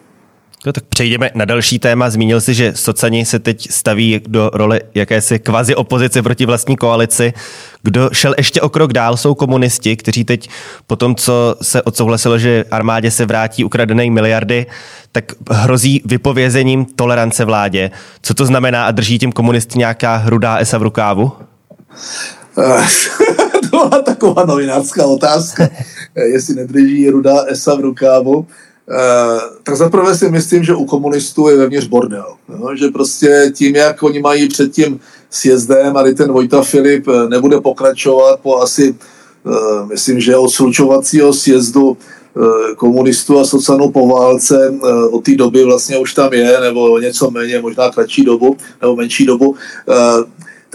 No 0.66 0.74
tak 0.74 0.84
přejdeme 0.84 1.32
na 1.36 1.46
další 1.46 1.80
téma. 1.80 2.10
Zmínil 2.10 2.42
si, 2.42 2.54
že 2.54 2.74
socani 2.76 3.26
se 3.26 3.40
teď 3.40 3.72
staví 3.72 4.22
do 4.28 4.50
role 4.54 4.82
jakési 4.96 5.40
kvazi 5.40 5.76
opozice 5.76 6.22
proti 6.22 6.46
vlastní 6.46 6.76
koalici. 6.76 7.34
Kdo 7.84 8.10
šel 8.14 8.36
ještě 8.38 8.62
o 8.62 8.70
krok 8.70 8.94
dál, 8.94 9.18
jsou 9.18 9.36
komunisti, 9.36 9.96
kteří 9.96 10.24
teď 10.24 10.50
po 10.88 10.96
tom, 10.96 11.16
co 11.16 11.56
se 11.62 11.82
odsouhlasilo, 11.82 12.38
že 12.38 12.66
armádě 12.72 13.12
se 13.12 13.26
vrátí 13.26 13.64
ukradené 13.64 14.10
miliardy, 14.10 14.66
tak 15.12 15.26
hrozí 15.50 16.02
vypovězením 16.06 16.86
tolerance 16.86 17.46
vládě. 17.46 17.92
Co 18.22 18.34
to 18.34 18.46
znamená 18.46 18.86
a 18.86 18.92
drží 18.92 19.20
tím 19.20 19.32
komunisty 19.32 19.80
nějaká 19.80 20.16
hrudá 20.16 20.58
esa 20.58 20.78
v 20.78 20.84
rukávu? 20.84 21.32
byla 23.76 24.02
taková 24.02 24.46
novinářská 24.46 25.06
otázka, 25.06 25.70
jestli 26.16 26.56
nedrží 26.56 27.10
rudá 27.10 27.44
esa 27.48 27.76
v 27.76 27.80
rukávu. 27.80 28.38
Uh, 28.38 28.46
tak 29.64 29.78
zaprvé 29.78 30.18
si 30.18 30.30
myslím, 30.30 30.64
že 30.64 30.76
u 30.76 30.86
komunistů 30.86 31.50
je 31.50 31.58
vevnitř 31.58 31.88
bordel. 31.88 32.36
No, 32.50 32.76
že 32.76 32.88
prostě 32.88 33.52
tím, 33.54 33.76
jak 33.76 34.04
oni 34.04 34.20
mají 34.20 34.48
před 34.48 34.72
tím 34.72 35.00
sjezdem, 35.30 35.98
a 35.98 36.04
ten 36.18 36.32
Vojta 36.32 36.62
Filip 36.62 37.08
eh, 37.08 37.30
nebude 37.30 37.62
pokračovat 37.62 38.40
po 38.40 38.62
asi, 38.62 38.96
uh, 39.44 39.90
myslím, 39.90 40.20
že 40.20 40.38
od 40.38 40.50
slučovacího 40.50 41.34
sjezdu 41.34 41.90
uh, 41.90 41.98
komunistů 42.78 43.40
a 43.40 43.46
sociálnou 43.46 43.92
po 43.92 44.08
válce 44.08 44.74
od 45.12 45.24
té 45.24 45.36
doby 45.36 45.64
vlastně 45.64 45.98
už 45.98 46.14
tam 46.14 46.34
je, 46.34 46.60
nebo 46.62 47.00
něco 47.00 47.32
méně, 47.32 47.62
možná 47.62 47.90
kratší 47.90 48.26
dobu, 48.26 48.58
nebo 48.82 48.96
menší 48.96 49.26
dobu, 49.26 49.56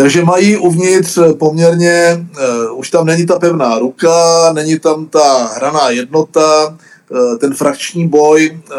takže 0.00 0.25
mají 0.25 0.57
uvnitř 0.57 1.19
poměrně, 1.38 2.26
uh, 2.71 2.78
už 2.78 2.90
tam 2.90 3.07
není 3.07 3.26
ta 3.26 3.38
pevná 3.38 3.78
ruka, 3.78 4.52
není 4.52 4.78
tam 4.78 5.07
ta 5.07 5.52
hraná 5.57 5.90
jednota, 5.90 6.78
uh, 7.11 7.37
ten 7.38 7.54
frakční 7.54 8.09
boj 8.09 8.50
uh, 8.50 8.76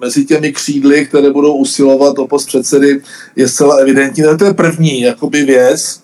mezi 0.00 0.24
těmi 0.24 0.52
křídly, 0.52 1.06
které 1.06 1.30
budou 1.30 1.54
usilovat 1.54 2.18
o 2.18 2.26
post 2.26 2.46
předsedy, 2.46 3.00
je 3.36 3.48
zcela 3.48 3.76
evidentní. 3.76 4.24
To 4.38 4.44
je 4.44 4.54
první 4.54 5.00
jakoby 5.00 5.44
věc. 5.44 6.00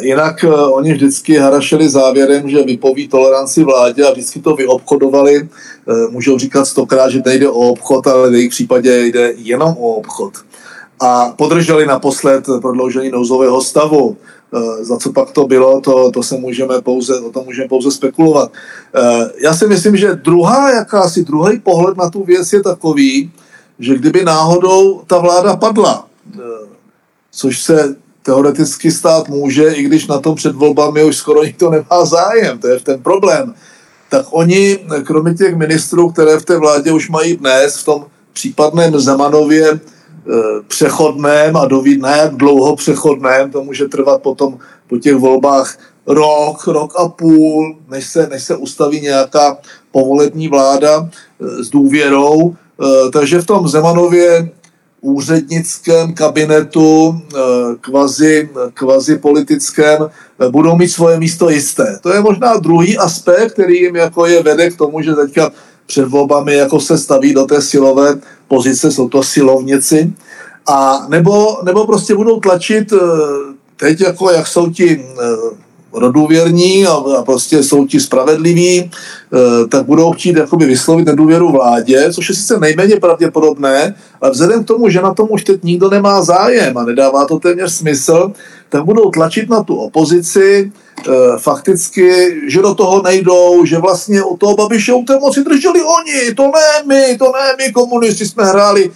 Jinak 0.00 0.44
oni 0.70 0.92
vždycky 0.92 1.36
harašili 1.36 1.88
závěrem, 1.88 2.50
že 2.50 2.62
vypoví 2.62 3.08
toleranci 3.08 3.64
vládě 3.64 4.04
a 4.04 4.10
vždycky 4.10 4.40
to 4.40 4.56
vyobchodovali. 4.56 5.48
Můžou 6.10 6.38
říkat 6.38 6.64
stokrát, 6.64 7.10
že 7.10 7.22
nejde 7.26 7.48
o 7.48 7.58
obchod, 7.58 8.06
ale 8.06 8.30
v 8.30 8.34
jejich 8.34 8.50
případě 8.50 9.06
jde 9.06 9.32
jenom 9.36 9.68
o 9.68 9.94
obchod 9.94 10.32
a 11.00 11.34
podrželi 11.36 11.86
naposled 11.86 12.44
prodloužení 12.60 13.10
nouzového 13.10 13.60
stavu. 13.60 14.16
E, 14.54 14.84
za 14.84 14.96
co 14.96 15.12
pak 15.12 15.30
to 15.30 15.46
bylo, 15.46 15.80
to, 15.80 16.10
to 16.10 16.22
se 16.22 16.36
můžeme 16.36 16.80
pouze, 16.80 17.20
o 17.20 17.30
tom 17.30 17.44
můžeme 17.44 17.68
pouze 17.68 17.90
spekulovat. 17.90 18.52
E, 18.94 19.30
já 19.44 19.54
si 19.54 19.66
myslím, 19.66 19.96
že 19.96 20.14
druhá, 20.14 20.70
jakási 20.70 21.24
druhý 21.24 21.60
pohled 21.60 21.96
na 21.96 22.10
tu 22.10 22.24
věc 22.24 22.52
je 22.52 22.62
takový, 22.62 23.32
že 23.78 23.94
kdyby 23.94 24.24
náhodou 24.24 25.02
ta 25.06 25.18
vláda 25.18 25.56
padla, 25.56 26.06
e, 26.34 26.38
což 27.30 27.62
se 27.62 27.96
teoreticky 28.22 28.90
stát 28.90 29.28
může, 29.28 29.72
i 29.72 29.82
když 29.82 30.06
na 30.06 30.18
tom 30.18 30.34
před 30.34 30.56
volbami 30.56 31.04
už 31.04 31.16
skoro 31.16 31.44
nikdo 31.44 31.70
nemá 31.70 32.04
zájem, 32.04 32.58
to 32.58 32.68
je 32.68 32.80
ten 32.80 33.02
problém, 33.02 33.54
tak 34.10 34.26
oni, 34.30 34.78
kromě 35.04 35.34
těch 35.34 35.56
ministrů, 35.56 36.10
které 36.10 36.38
v 36.38 36.44
té 36.44 36.58
vládě 36.58 36.92
už 36.92 37.10
mají 37.10 37.36
dnes, 37.36 37.76
v 37.76 37.84
tom 37.84 38.06
případném 38.32 39.00
Zemanově 39.00 39.80
Eh, 39.80 39.93
přechodném 40.68 41.56
a 41.56 41.64
doví 41.64 41.98
na 41.98 42.16
jak 42.16 42.34
dlouho 42.34 42.76
přechodném, 42.76 43.50
to 43.50 43.64
může 43.64 43.88
trvat 43.88 44.22
potom 44.22 44.58
po 44.88 44.98
těch 44.98 45.14
volbách 45.14 45.78
rok, 46.06 46.66
rok 46.66 46.92
a 46.98 47.08
půl, 47.08 47.76
než 47.88 48.06
se, 48.06 48.26
než 48.26 48.42
se 48.42 48.56
ustaví 48.56 49.00
nějaká 49.00 49.58
povolební 49.92 50.48
vláda 50.48 51.08
eh, 51.08 51.64
s 51.64 51.70
důvěrou. 51.70 52.54
Eh, 52.54 53.10
takže 53.10 53.40
v 53.40 53.46
tom 53.46 53.68
Zemanově 53.68 54.50
úřednickém 55.04 56.14
kabinetu, 56.14 57.20
kvazi, 57.80 58.48
kvazi 58.74 59.18
politickém, 59.18 60.08
budou 60.50 60.76
mít 60.76 60.88
svoje 60.88 61.20
místo 61.20 61.50
jisté. 61.50 61.98
To 62.02 62.12
je 62.12 62.20
možná 62.20 62.56
druhý 62.56 62.98
aspekt, 62.98 63.52
který 63.52 63.80
jim 63.80 63.96
jako 63.96 64.26
je 64.26 64.42
vede 64.42 64.70
k 64.70 64.76
tomu, 64.76 65.02
že 65.02 65.14
teďka 65.14 65.52
před 65.86 66.08
volbami 66.08 66.54
jako 66.54 66.80
se 66.80 66.98
staví 66.98 67.34
do 67.34 67.44
té 67.44 67.62
silové 67.62 68.20
pozice, 68.48 68.92
jsou 68.92 69.08
to 69.08 69.22
silovnici, 69.22 70.12
a 70.66 71.06
nebo, 71.08 71.58
nebo 71.64 71.86
prostě 71.86 72.14
budou 72.14 72.40
tlačit 72.40 72.92
eh, 72.92 72.98
teď, 73.76 74.00
jako 74.00 74.30
jak 74.30 74.46
jsou 74.46 74.70
ti 74.70 75.04
eh, 75.04 75.56
rodůvěrní 75.94 76.86
a, 76.86 76.92
a 76.92 77.22
prostě 77.22 77.62
jsou 77.62 77.86
ti 77.86 78.00
spravedliví, 78.00 78.90
eh, 78.90 79.68
tak 79.68 79.86
budou 79.86 80.12
chtít 80.12 80.36
jakoby 80.36 80.66
vyslovit 80.66 81.06
nedůvěru 81.06 81.52
vládě, 81.52 82.12
což 82.12 82.28
je 82.28 82.34
sice 82.34 82.60
nejméně 82.60 82.96
pravděpodobné, 82.96 83.94
ale 84.20 84.30
vzhledem 84.30 84.64
k 84.64 84.66
tomu, 84.66 84.88
že 84.88 85.02
na 85.02 85.14
tom 85.14 85.28
už 85.30 85.44
teď 85.44 85.62
nikdo 85.62 85.90
nemá 85.90 86.22
zájem 86.22 86.78
a 86.78 86.84
nedává 86.84 87.26
to 87.26 87.38
téměř 87.38 87.72
smysl, 87.72 88.32
tak 88.68 88.84
budou 88.84 89.10
tlačit 89.10 89.50
na 89.50 89.62
tu 89.62 89.74
opozici, 89.76 90.72
fakticky, 91.38 92.36
že 92.46 92.62
do 92.62 92.74
toho 92.74 93.02
nejdou, 93.02 93.64
že 93.64 93.78
vlastně 93.78 94.22
o 94.22 94.36
toho 94.36 94.56
Babiše 94.56 94.92
u 94.92 95.04
té 95.04 95.18
moci 95.18 95.44
drželi 95.44 95.80
oni, 95.82 96.34
to 96.34 96.42
ne 96.42 96.86
my, 96.86 97.18
to 97.18 97.24
ne 97.24 97.64
my 97.66 97.72
komunisti 97.72 98.26
jsme 98.26 98.44
hráli 98.44 98.90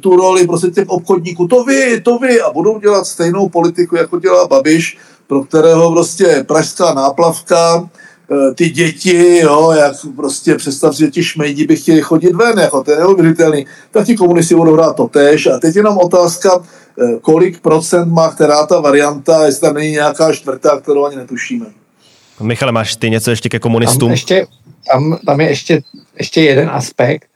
tu 0.00 0.16
roli 0.16 0.46
prostě 0.46 0.70
těch 0.70 0.88
obchodníků, 0.88 1.48
to 1.48 1.64
vy, 1.64 2.00
to 2.00 2.18
vy. 2.18 2.40
A 2.40 2.52
budou 2.52 2.78
dělat 2.78 3.06
stejnou 3.06 3.48
politiku, 3.48 3.96
jako 3.96 4.18
dělá 4.18 4.46
Babiš, 4.46 4.98
pro 5.28 5.44
kterého 5.44 5.92
prostě 5.92 6.44
pražská 6.48 6.94
náplavka, 6.94 7.88
Eh, 8.32 8.54
ty 8.54 8.70
děti, 8.70 9.38
jo, 9.38 9.72
jak 9.78 9.94
prostě 10.16 10.54
představ 10.54 10.96
si, 10.96 11.04
že 11.04 11.10
ti 11.10 11.24
šmejdi 11.24 11.66
by 11.66 11.76
chtěli 11.76 12.02
chodit 12.02 12.34
ven, 12.34 12.58
jako 12.58 12.84
to 12.84 12.90
je 12.90 12.96
neuvěřitelný, 12.96 13.66
tak 13.90 14.06
ti 14.06 14.16
komunisti 14.16 14.54
budou 14.54 14.74
hrát 14.74 14.96
to 14.96 15.08
tež. 15.08 15.46
A 15.46 15.58
teď 15.58 15.76
jenom 15.76 15.98
otázka, 15.98 16.50
eh, 17.02 17.18
kolik 17.20 17.60
procent 17.60 18.12
má 18.12 18.30
která 18.30 18.66
ta 18.66 18.80
varianta, 18.80 19.46
jestli 19.46 19.60
tam 19.60 19.74
není 19.74 19.90
nějaká 19.90 20.32
čtvrtá, 20.32 20.80
kterou 20.80 21.04
ani 21.04 21.16
netušíme. 21.16 21.66
Michale, 22.40 22.72
máš 22.72 22.96
ty 22.96 23.10
něco 23.10 23.30
ještě 23.30 23.48
ke 23.48 23.58
komunistům? 23.58 24.08
Tam, 24.08 24.10
ještě, 24.10 24.46
tam, 24.92 25.18
tam 25.26 25.40
je 25.40 25.48
ještě, 25.48 25.82
ještě 26.18 26.40
jeden 26.40 26.70
aspekt, 26.72 27.28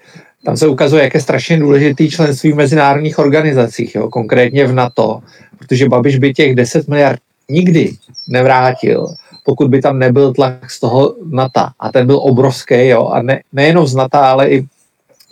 tam 0.44 0.56
se 0.56 0.68
ukazuje, 0.68 1.02
jak 1.02 1.14
je 1.14 1.20
strašně 1.20 1.58
důležitý 1.58 2.10
členství 2.10 2.52
v 2.52 2.56
mezinárodních 2.56 3.18
organizacích, 3.18 3.94
jo, 3.94 4.08
konkrétně 4.08 4.66
v 4.66 4.72
NATO, 4.72 5.20
protože 5.58 5.88
Babiš 5.88 6.18
by 6.18 6.34
těch 6.34 6.54
10 6.54 6.88
miliard 6.88 7.20
nikdy 7.52 7.92
nevrátil, 8.28 9.14
pokud 9.44 9.68
by 9.68 9.82
tam 9.82 9.98
nebyl 9.98 10.32
tlak 10.32 10.70
z 10.70 10.80
toho 10.80 11.14
NATO. 11.30 11.66
A 11.80 11.92
ten 11.92 12.06
byl 12.06 12.18
obrovský, 12.22 12.88
jo, 12.88 13.06
a 13.06 13.22
ne, 13.22 13.42
nejenom 13.52 13.86
z 13.86 13.94
NATO, 13.94 14.18
ale 14.18 14.50
i 14.50 14.66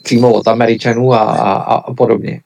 přímo 0.03 0.33
od 0.33 0.49
Američanů 0.49 1.13
a, 1.13 1.19
a, 1.19 1.53
a 1.75 1.95
podobně. 1.95 2.41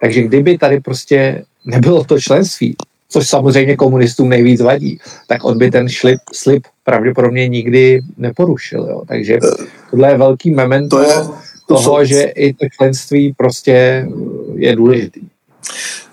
Takže 0.00 0.22
kdyby 0.22 0.58
tady 0.58 0.80
prostě 0.80 1.44
nebylo 1.64 2.04
to 2.04 2.20
členství, 2.20 2.76
což 3.08 3.28
samozřejmě 3.28 3.76
komunistům 3.76 4.28
nejvíc 4.28 4.60
vadí, 4.60 4.98
tak 5.26 5.44
on 5.44 5.58
by 5.58 5.70
ten 5.70 5.88
šlip, 5.88 6.20
slib 6.32 6.62
pravděpodobně 6.84 7.48
nikdy 7.48 8.00
neporušil. 8.16 8.86
Jo. 8.90 9.02
Takže 9.08 9.38
tohle 9.90 10.10
je 10.10 10.18
velký 10.18 10.50
memento 10.50 10.96
to 10.96 11.02
je, 11.02 11.14
to 11.14 11.74
toho, 11.74 11.98
jsou... 11.98 12.04
že 12.04 12.22
i 12.22 12.52
to 12.52 12.66
členství 12.76 13.34
prostě 13.36 14.06
je 14.54 14.76
důležitý. 14.76 15.20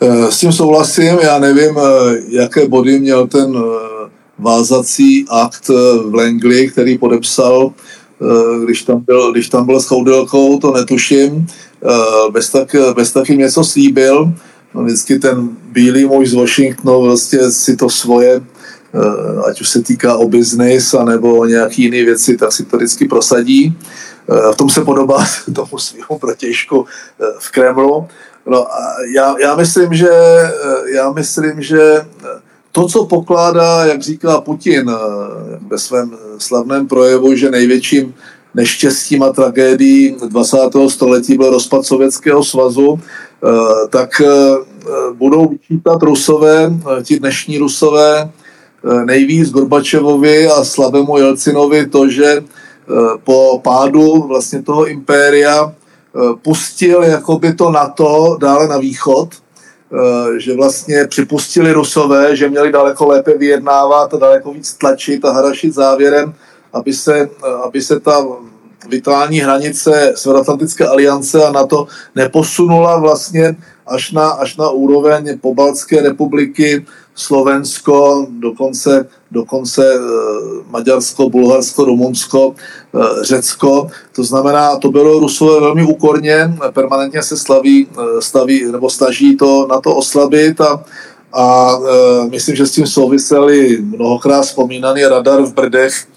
Eh, 0.01 0.32
s 0.32 0.39
tím 0.39 0.54
souhlasím, 0.54 1.18
já 1.22 1.39
nevím, 1.39 1.77
eh, 1.77 2.18
jaké 2.30 2.68
body 2.68 3.00
měl 3.00 3.27
ten 3.27 3.58
eh, 3.58 4.10
vázací 4.39 5.25
akt 5.30 5.70
v 6.10 6.12
Langley, 6.13 6.70
který 6.70 6.98
podepsal, 6.98 7.72
když 8.63 8.84
tam 8.84 9.00
byl, 9.00 9.32
když 9.32 9.50
tam 9.50 9.66
byl 9.66 9.80
s 9.80 9.86
Choudelkou, 9.86 10.60
to 10.60 10.74
netuším, 10.74 11.48
bez, 12.32 12.50
tak, 12.50 12.75
bez 12.96 13.12
taky 13.12 13.38
něco 13.38 13.63
slíbil. 13.63 14.34
No, 14.74 14.84
vždycky 14.84 15.20
ten 15.20 15.50
bílý 15.72 16.06
muž 16.06 16.30
z 16.30 16.34
Washingtonu 16.34 17.01
vlastně 17.01 17.51
si 17.51 17.75
to 17.75 17.89
svoje, 17.89 18.42
ať 19.50 19.62
už 19.62 19.70
se 19.70 19.82
týká 19.82 20.18
o 20.18 20.27
biznis, 20.27 20.94
anebo 20.94 21.38
o 21.38 21.46
nějaký 21.46 21.82
jiné 21.82 22.04
věci, 22.04 22.38
tak 22.38 22.51
si 22.51 22.66
to 22.66 22.77
vždycky 22.77 23.08
prosadí. 23.08 23.77
V 24.54 24.56
tom 24.56 24.70
se 24.70 24.82
podobá 24.82 25.25
tomu 25.56 25.77
svýmu 25.77 26.20
protěžku 26.20 26.86
v 27.39 27.51
Kremlu. 27.51 28.08
No 28.48 28.74
a 28.74 28.96
já, 29.16 29.36
já, 29.39 29.56
myslím, 29.56 29.94
že, 29.94 30.10
já 30.94 31.12
myslím, 31.12 31.62
že 31.62 32.06
to, 32.77 32.88
co 32.88 33.06
pokládá, 33.06 33.86
jak 33.86 34.01
říká 34.01 34.42
Putin 34.42 34.89
eh, 34.89 34.96
ve 35.68 35.77
svém 35.77 36.12
slavném 36.38 36.88
projevu, 36.88 37.36
že 37.36 37.51
největším 37.51 38.13
neštěstím 38.54 39.24
a 39.24 39.34
tragédií 39.34 40.16
20. 40.27 40.58
století 40.88 41.38
byl 41.38 41.50
rozpad 41.50 41.86
Sovětského 41.86 42.44
svazu, 42.44 43.00
eh, 43.00 43.88
tak 43.89 44.22
eh, 44.22 44.27
budou 45.13 45.50
vyčítat 45.50 46.04
Rusové, 46.04 46.72
ti 47.04 47.20
dnešní 47.20 47.58
Rusové, 47.58 48.32
nejvíc 49.06 49.51
Gorbačevovi 49.51 50.48
a 50.48 50.63
slabému 50.63 51.18
Jelcinovi 51.18 51.88
to, 51.88 52.10
že 52.10 52.44
po 53.24 53.60
pádu 53.63 54.27
vlastně 54.27 54.62
toho 54.62 54.88
impéria 54.88 55.74
pustil 56.41 57.03
jakoby 57.03 57.53
to 57.53 57.71
NATO 57.71 58.38
dále 58.39 58.67
na 58.67 58.77
východ– 58.77 59.29
Eh, 59.93 60.39
že 60.39 60.56
vlastně 60.56 61.08
připustili 61.08 61.71
Rusové, 61.71 62.36
že 62.36 62.49
měli 62.49 62.71
daleko 62.71 63.08
lépe 63.08 63.38
vyjednávat 63.38 64.13
a 64.13 64.17
daleko 64.17 64.53
víc 64.53 64.73
tlačit 64.73 65.25
a 65.25 65.32
hrašit 65.32 65.73
závěrem, 65.73 66.34
aby 66.73 66.93
se, 66.93 67.19
eh, 67.19 67.47
aby 67.63 67.82
se 67.82 67.99
ta 67.99 68.25
vitální 68.89 69.39
hranice 69.39 70.13
Severoatlantické 70.15 70.88
aliance 70.88 71.43
a 71.43 71.51
NATO 71.51 71.88
neposunula 72.15 72.99
vlastně 72.99 73.56
až 73.88 74.12
na, 74.12 74.30
až 74.30 74.58
na 74.58 74.69
úroveň 74.69 75.39
Pobaltské 75.39 76.01
republiky, 76.01 76.86
Slovensko, 77.15 78.27
dokonce, 78.30 79.08
dokonce 79.32 79.94
e, 79.94 80.00
Maďarsko, 80.70 81.30
Bulharsko, 81.30 81.86
Rumunsko, 81.86 82.56
e, 82.56 83.24
Řecko. 83.24 83.88
To 84.16 84.24
znamená, 84.24 84.76
to 84.76 84.92
bylo 84.92 85.20
Rusové 85.20 85.60
velmi 85.60 85.84
úkorně, 85.84 86.58
permanentně 86.74 87.24
se 87.24 87.38
slaví, 87.38 87.88
e, 87.88 88.22
staví 88.22 88.72
nebo 88.72 88.90
snaží 88.90 89.38
to 89.38 89.68
na 89.70 89.82
to 89.82 89.96
oslabit 89.96 90.62
a, 90.62 90.84
a 91.34 91.78
myslím, 92.30 92.56
že 92.56 92.68
s 92.68 92.72
tím 92.72 92.88
souviseli 92.88 93.78
mnohokrát 93.82 94.42
vzpomínaný 94.42 95.06
radar 95.06 95.42
v 95.42 95.54
Brdech, 95.54 96.08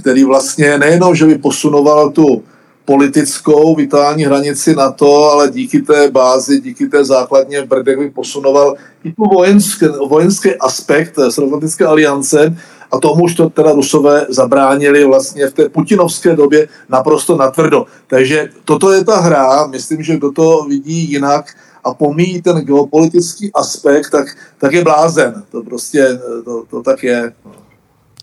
který 0.00 0.24
vlastně 0.24 0.78
nejenom, 0.78 1.14
že 1.14 1.26
by 1.26 1.38
posunoval 1.38 2.10
tu 2.10 2.42
politickou 2.84 3.74
vitální 3.74 4.24
hranici 4.24 4.74
na 4.74 4.90
to, 4.90 5.30
ale 5.30 5.50
díky 5.50 5.82
té 5.82 6.10
bázi, 6.10 6.60
díky 6.60 6.86
té 6.86 7.04
základně 7.04 7.62
v 7.62 7.66
Brdech 7.66 7.98
by 7.98 8.10
posunoval 8.10 8.74
i 9.04 9.12
tu 9.12 9.22
vojenský, 9.34 9.86
vojenský 10.08 10.54
aspekt 10.54 11.14
Severoatlantické 11.14 11.86
aliance 11.86 12.56
a 12.92 12.98
tomu 12.98 13.24
už 13.24 13.34
to 13.34 13.50
teda 13.50 13.72
Rusové 13.72 14.26
zabránili 14.28 15.04
vlastně 15.04 15.46
v 15.46 15.52
té 15.54 15.68
putinovské 15.68 16.36
době 16.36 16.68
naprosto 16.88 17.36
natvrdo. 17.36 17.86
Takže 18.06 18.48
toto 18.64 18.92
je 18.92 19.04
ta 19.04 19.20
hra, 19.20 19.66
myslím, 19.66 20.02
že 20.02 20.16
kdo 20.16 20.32
to 20.32 20.64
vidí 20.68 21.10
jinak 21.10 21.46
a 21.84 21.94
pomíjí 21.94 22.42
ten 22.42 22.56
geopolitický 22.56 23.52
aspekt, 23.52 24.10
tak, 24.10 24.26
tak 24.58 24.72
je 24.72 24.84
blázen. 24.84 25.42
To 25.50 25.62
prostě, 25.62 26.20
to, 26.44 26.64
to 26.70 26.82
tak 26.82 27.02
je. 27.02 27.32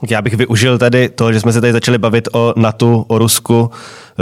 Já 0.09 0.21
bych 0.21 0.33
využil 0.33 0.77
tady 0.77 1.09
to, 1.09 1.33
že 1.33 1.39
jsme 1.39 1.53
se 1.53 1.61
tady 1.61 1.73
začali 1.73 1.97
bavit 1.97 2.27
o 2.31 2.53
NATO, 2.57 3.05
o 3.07 3.17
Rusku, 3.17 3.71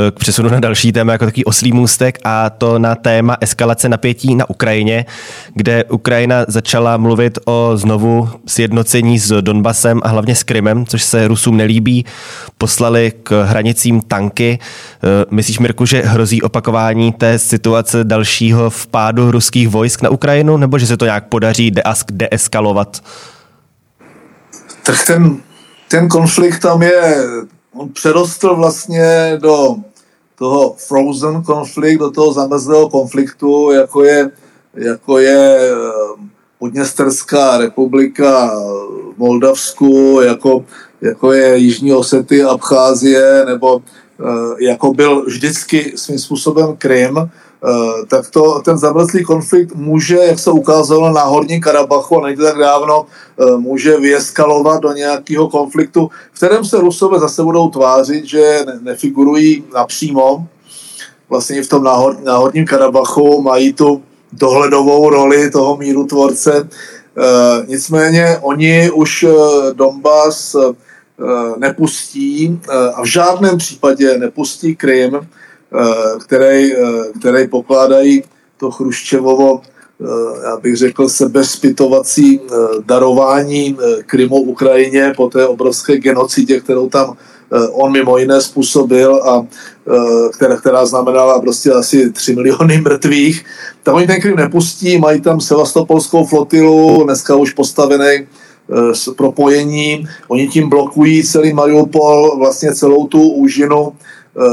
eh, 0.07 0.11
k 0.11 0.19
přesunu 0.19 0.49
na 0.49 0.59
další 0.59 0.91
téma, 0.91 1.11
jako 1.11 1.25
takový 1.25 1.45
oslý 1.45 1.71
můstek, 1.71 2.19
a 2.23 2.49
to 2.49 2.79
na 2.79 2.95
téma 2.95 3.37
eskalace 3.41 3.89
napětí 3.89 4.35
na 4.35 4.49
Ukrajině, 4.49 5.05
kde 5.53 5.83
Ukrajina 5.83 6.45
začala 6.47 6.97
mluvit 6.97 7.39
o 7.45 7.71
znovu 7.75 8.29
sjednocení 8.47 9.19
s 9.19 9.41
Donbasem 9.41 9.99
a 10.03 10.07
hlavně 10.07 10.35
s 10.35 10.43
Krymem, 10.43 10.85
což 10.85 11.03
se 11.03 11.27
Rusům 11.27 11.57
nelíbí. 11.57 12.05
Poslali 12.57 13.13
k 13.23 13.45
hranicím 13.45 14.01
tanky. 14.01 14.59
Eh, 14.61 15.25
myslíš, 15.31 15.59
Mirku, 15.59 15.85
že 15.85 16.01
hrozí 16.01 16.41
opakování 16.41 17.11
té 17.11 17.39
situace 17.39 18.03
dalšího 18.03 18.69
vpádu 18.69 19.31
ruských 19.31 19.67
vojsk 19.67 20.01
na 20.01 20.09
Ukrajinu, 20.09 20.57
nebo 20.57 20.79
že 20.79 20.87
se 20.87 20.97
to 20.97 21.05
nějak 21.05 21.27
podaří 21.27 21.71
deeskalovat? 22.11 23.01
Tak 24.85 25.05
ten 25.07 25.37
ten 25.87 26.09
konflikt 26.09 26.59
tam 26.59 26.81
je, 26.81 27.23
on 27.73 27.89
přerostl 27.89 28.55
vlastně 28.55 29.37
do 29.41 29.75
toho 30.35 30.75
frozen 30.87 31.43
konflikt, 31.43 31.99
do 31.99 32.11
toho 32.11 32.33
zamrzlého 32.33 32.89
konfliktu, 32.89 33.71
jako 33.71 34.03
je, 34.03 34.31
jako 34.73 35.19
je 35.19 35.57
eh, 35.71 35.75
Podněsterská 36.59 37.57
republika 37.57 38.51
v 39.15 39.17
Moldavsku, 39.17 40.21
jako, 40.21 40.65
jako 41.01 41.31
je 41.31 41.57
Jižní 41.57 41.93
Osety, 41.93 42.43
Abcházie, 42.43 43.45
nebo 43.45 43.81
eh, 44.19 44.65
jako 44.65 44.93
byl 44.93 45.25
vždycky 45.25 45.93
svým 45.95 46.19
způsobem 46.19 46.75
Krym, 46.77 47.29
tak 48.07 48.29
to, 48.29 48.61
ten 48.65 48.77
zamrzlý 48.77 49.23
konflikt 49.23 49.75
může, 49.75 50.15
jak 50.15 50.39
se 50.39 50.51
ukázalo 50.51 51.13
na 51.13 51.23
Horním 51.23 51.61
Karabachu 51.61 52.17
a 52.17 52.25
nejde 52.25 52.43
tak 52.43 52.57
dávno, 52.57 53.05
eh, 53.05 53.57
může 53.57 53.97
vyeskalovat 53.97 54.81
do 54.81 54.91
nějakého 54.91 55.47
konfliktu, 55.47 56.09
v 56.33 56.35
kterém 56.35 56.65
se 56.65 56.77
Rusové 56.77 57.19
zase 57.19 57.43
budou 57.43 57.69
tvářit, 57.69 58.25
že 58.25 58.65
nefigurují 58.81 59.63
napřímo. 59.73 60.47
Vlastně 61.29 61.63
v 61.63 61.69
tom 61.69 61.83
náhor, 61.83 62.17
náhorním 62.23 62.65
Karabachu 62.65 63.41
mají 63.41 63.73
tu 63.73 64.03
dohledovou 64.33 65.09
roli 65.09 65.49
toho 65.49 65.77
míru 65.77 66.05
tvorce. 66.05 66.69
Eh, 67.17 67.65
nicméně 67.67 68.37
oni 68.41 68.91
už 68.91 69.25
Donbass 69.73 70.55
nepustí 71.57 72.59
a 72.95 73.01
v 73.01 73.05
žádném 73.05 73.57
případě 73.57 74.17
nepustí 74.17 74.75
Krym, 74.75 75.15
Eh, 75.15 75.25
který, 76.19 76.73
eh, 76.73 76.77
který 77.19 77.47
pokládají 77.47 78.23
to 78.57 78.71
Chruščevovo, 78.71 79.61
eh, 79.61 80.05
já 80.43 80.57
bych 80.57 80.75
řekl, 80.77 81.09
sebespitovací 81.09 82.39
darování 82.85 83.77
Krymu 84.05 84.35
Ukrajině 84.35 85.13
po 85.17 85.29
té 85.29 85.47
obrovské 85.47 85.97
genocidě, 85.97 86.59
kterou 86.59 86.89
tam 86.89 87.17
on 87.71 87.91
mimo 87.91 88.17
jiné 88.17 88.41
způsobil 88.41 89.15
a 89.15 89.45
která, 90.33 90.57
která 90.57 90.85
znamenala 90.85 91.39
prostě 91.39 91.71
asi 91.71 92.11
3 92.11 92.35
miliony 92.35 92.77
mrtvých, 92.81 93.45
tak 93.83 93.95
oni 93.95 94.07
ten 94.07 94.21
Krym 94.21 94.35
nepustí, 94.35 94.97
mají 94.97 95.21
tam 95.21 95.41
sevastopolskou 95.41 96.25
flotilu, 96.25 97.03
dneska 97.03 97.35
už 97.35 97.53
postavený 97.53 98.27
s 98.93 99.13
propojením, 99.13 100.07
oni 100.27 100.47
tím 100.47 100.69
blokují 100.69 101.23
celý 101.23 101.53
Mariupol, 101.53 102.37
vlastně 102.37 102.75
celou 102.75 103.07
tu 103.07 103.21
úžinu 103.21 103.93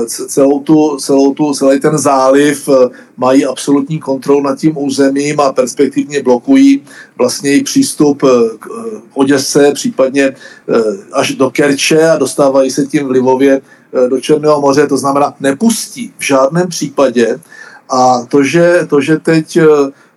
celou 0.06 0.60
tu, 0.60 0.96
celou 0.96 1.34
tu, 1.34 1.54
celý 1.54 1.80
ten 1.80 1.98
záliv 1.98 2.68
mají 3.16 3.44
absolutní 3.44 3.98
kontrolu 3.98 4.42
nad 4.42 4.58
tím 4.58 4.78
územím 4.78 5.40
a 5.40 5.52
perspektivně 5.52 6.22
blokují 6.22 6.82
vlastně 7.18 7.56
i 7.56 7.62
přístup 7.62 8.22
k 8.58 8.66
Oděse, 9.14 9.72
případně 9.74 10.34
až 11.12 11.34
do 11.34 11.50
Kerče 11.50 12.10
a 12.10 12.16
dostávají 12.16 12.70
se 12.70 12.86
tím 12.86 13.06
vlivově 13.06 13.60
do 14.08 14.20
Černého 14.20 14.60
moře, 14.60 14.86
to 14.86 14.96
znamená 14.96 15.34
nepustí 15.40 16.12
v 16.18 16.26
žádném 16.26 16.68
případě 16.68 17.40
a 17.90 18.26
to, 18.28 18.42
že, 18.42 18.86
to, 18.90 19.00
že 19.00 19.16
teď 19.16 19.58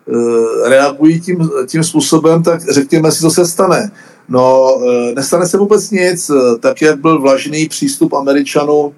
Eh, 0.10 0.70
reagují 0.70 1.22
tím, 1.22 1.50
tím 1.68 1.84
způsobem, 1.84 2.44
tak 2.44 2.62
řekněme 2.72 3.12
si, 3.12 3.22
co 3.22 3.30
se 3.30 3.46
stane. 3.46 3.92
No, 4.30 4.68
eh, 4.90 5.14
nestane 5.16 5.48
se 5.48 5.58
vůbec 5.58 5.92
nic, 5.92 6.30
eh, 6.30 6.58
tak 6.60 6.82
jak 6.82 7.00
byl 7.00 7.22
vlažný 7.22 7.70
přístup 7.70 8.14
Američanů 8.14 8.94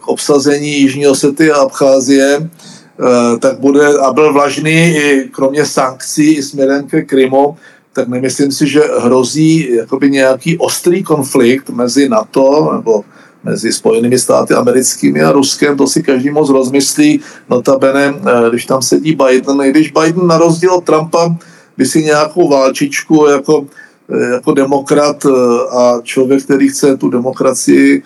k 0.00 0.08
obsazení 0.08 0.80
Jižní 0.80 1.06
Osety 1.06 1.52
a 1.52 1.56
Abcházie, 1.56 2.50
tak 3.40 3.58
bude, 3.58 3.98
a 3.98 4.12
byl 4.12 4.32
vlažný 4.32 4.96
i 4.96 5.28
kromě 5.32 5.66
sankcí 5.66 6.34
i 6.34 6.42
směrem 6.42 6.86
ke 6.86 7.02
Krymu, 7.02 7.56
tak 7.92 8.08
nemyslím 8.08 8.52
si, 8.52 8.66
že 8.66 8.82
hrozí 8.98 9.74
jakoby 9.74 10.10
nějaký 10.10 10.58
ostrý 10.58 11.02
konflikt 11.02 11.70
mezi 11.70 12.08
NATO 12.08 12.70
nebo 12.76 13.04
mezi 13.44 13.72
Spojenými 13.72 14.18
státy 14.18 14.54
americkými 14.54 15.22
a 15.22 15.32
Ruskem, 15.32 15.76
to 15.76 15.86
si 15.86 16.02
každý 16.02 16.30
moc 16.30 16.50
rozmyslí, 16.50 17.20
notabene, 17.50 18.14
eh, 18.14 18.50
když 18.50 18.66
tam 18.66 18.82
sedí 18.82 19.16
Biden, 19.16 19.60
i 19.62 19.70
když 19.70 19.92
Biden 19.92 20.26
na 20.26 20.38
rozdíl 20.38 20.74
od 20.74 20.84
Trumpa 20.84 21.36
by 21.76 21.86
si 21.86 22.02
nějakou 22.02 22.48
válčičku 22.48 23.26
jako, 23.26 23.66
eh, 24.10 24.32
jako 24.32 24.52
demokrat 24.52 25.26
eh, 25.26 25.30
a 25.70 26.00
člověk, 26.02 26.44
který 26.44 26.68
chce 26.68 26.96
tu 26.96 27.10
demokracii 27.10 28.02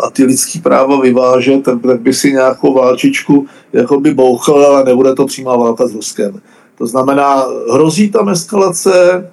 a 0.00 0.10
ty 0.10 0.24
lidský 0.24 0.60
práva 0.60 1.00
vyvážet, 1.00 1.62
tak, 1.62 1.82
tak 1.82 2.00
by 2.00 2.14
si 2.14 2.32
nějakou 2.32 2.74
válčičku 2.74 3.46
jako 3.72 4.00
by 4.00 4.14
bouchl, 4.14 4.66
ale 4.66 4.84
nebude 4.84 5.14
to 5.14 5.26
přímá 5.26 5.56
válka 5.56 5.86
s 5.86 5.94
Ruskem. 5.94 6.40
To 6.78 6.86
znamená, 6.86 7.46
hrozí 7.72 8.10
tam 8.10 8.28
eskalace, 8.28 9.24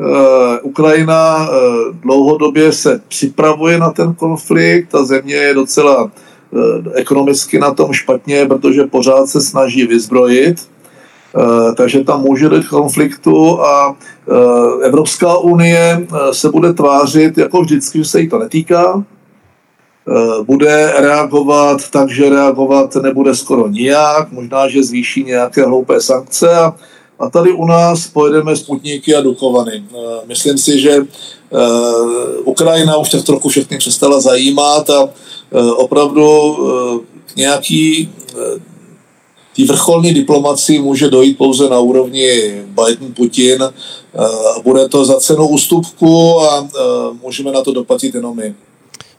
Eh, 0.00 0.60
Ukrajina 0.60 1.48
eh, 1.48 1.56
dlouhodobě 2.02 2.72
se 2.72 3.00
připravuje 3.08 3.78
na 3.78 3.90
ten 3.90 4.14
konflikt, 4.14 4.88
ta 4.88 5.04
země 5.04 5.34
je 5.34 5.54
docela 5.54 6.10
eh, 6.10 6.90
ekonomicky 6.94 7.58
na 7.58 7.74
tom 7.74 7.92
špatně, 7.92 8.46
protože 8.46 8.84
pořád 8.84 9.26
se 9.26 9.40
snaží 9.40 9.86
vyzbrojit, 9.86 10.68
takže 11.76 12.04
tam 12.04 12.20
může 12.20 12.48
dojít 12.48 12.68
konfliktu 12.68 13.60
a 13.60 13.96
Evropská 14.82 15.38
unie 15.38 16.06
se 16.32 16.48
bude 16.48 16.72
tvářit 16.72 17.38
jako 17.38 17.60
vždycky, 17.60 17.98
že 17.98 18.04
se 18.04 18.20
jí 18.20 18.28
to 18.28 18.38
netýká, 18.38 19.04
bude 20.42 20.92
reagovat 20.96 21.90
tak, 21.90 22.10
že 22.10 22.28
reagovat 22.28 22.94
nebude 22.96 23.34
skoro 23.34 23.68
nijak, 23.68 24.32
možná, 24.32 24.68
že 24.68 24.82
zvýší 24.82 25.24
nějaké 25.24 25.64
hloupé 25.64 26.00
sankce 26.00 26.50
a 26.50 26.74
a 27.18 27.30
tady 27.30 27.52
u 27.52 27.66
nás 27.66 28.06
pojedeme 28.06 28.56
Sputníky 28.56 29.14
a 29.14 29.20
Dukovany. 29.20 29.84
Eh, 29.84 29.96
myslím 30.26 30.58
si, 30.58 30.80
že 30.80 30.90
eh, 30.92 31.06
Ukrajina 32.44 32.96
už 32.96 33.10
tak 33.10 33.24
trochu 33.24 33.48
všechny 33.48 33.78
přestala 33.78 34.20
zajímat 34.20 34.90
a 34.90 35.08
eh, 35.08 35.72
opravdu 35.72 36.56
nějaký 37.36 38.10
té 39.56 39.64
vrcholní 39.64 40.14
diplomaci 40.14 40.78
může 40.78 41.10
dojít 41.10 41.38
pouze 41.38 41.68
na 41.68 41.78
úrovni 41.78 42.62
Biden-Putin. 42.74 43.72
Bude 44.64 44.88
to 44.88 45.04
za 45.04 45.20
cenu 45.20 45.48
ústupku 45.48 46.40
a 46.40 46.68
můžeme 47.22 47.52
na 47.52 47.62
to 47.62 47.72
doplatit 47.72 48.14
jenom 48.14 48.36
my. 48.36 48.54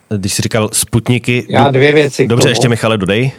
Když 0.10 0.34
jsi 0.34 0.42
říkal 0.42 0.70
Sputniky... 0.74 1.46
Já 1.50 1.72
dvě 1.72 1.92
věci. 1.92 2.28
Dobře, 2.28 2.50
ještě 2.50 2.70
Michale, 2.70 2.98
dodej. 2.98 3.32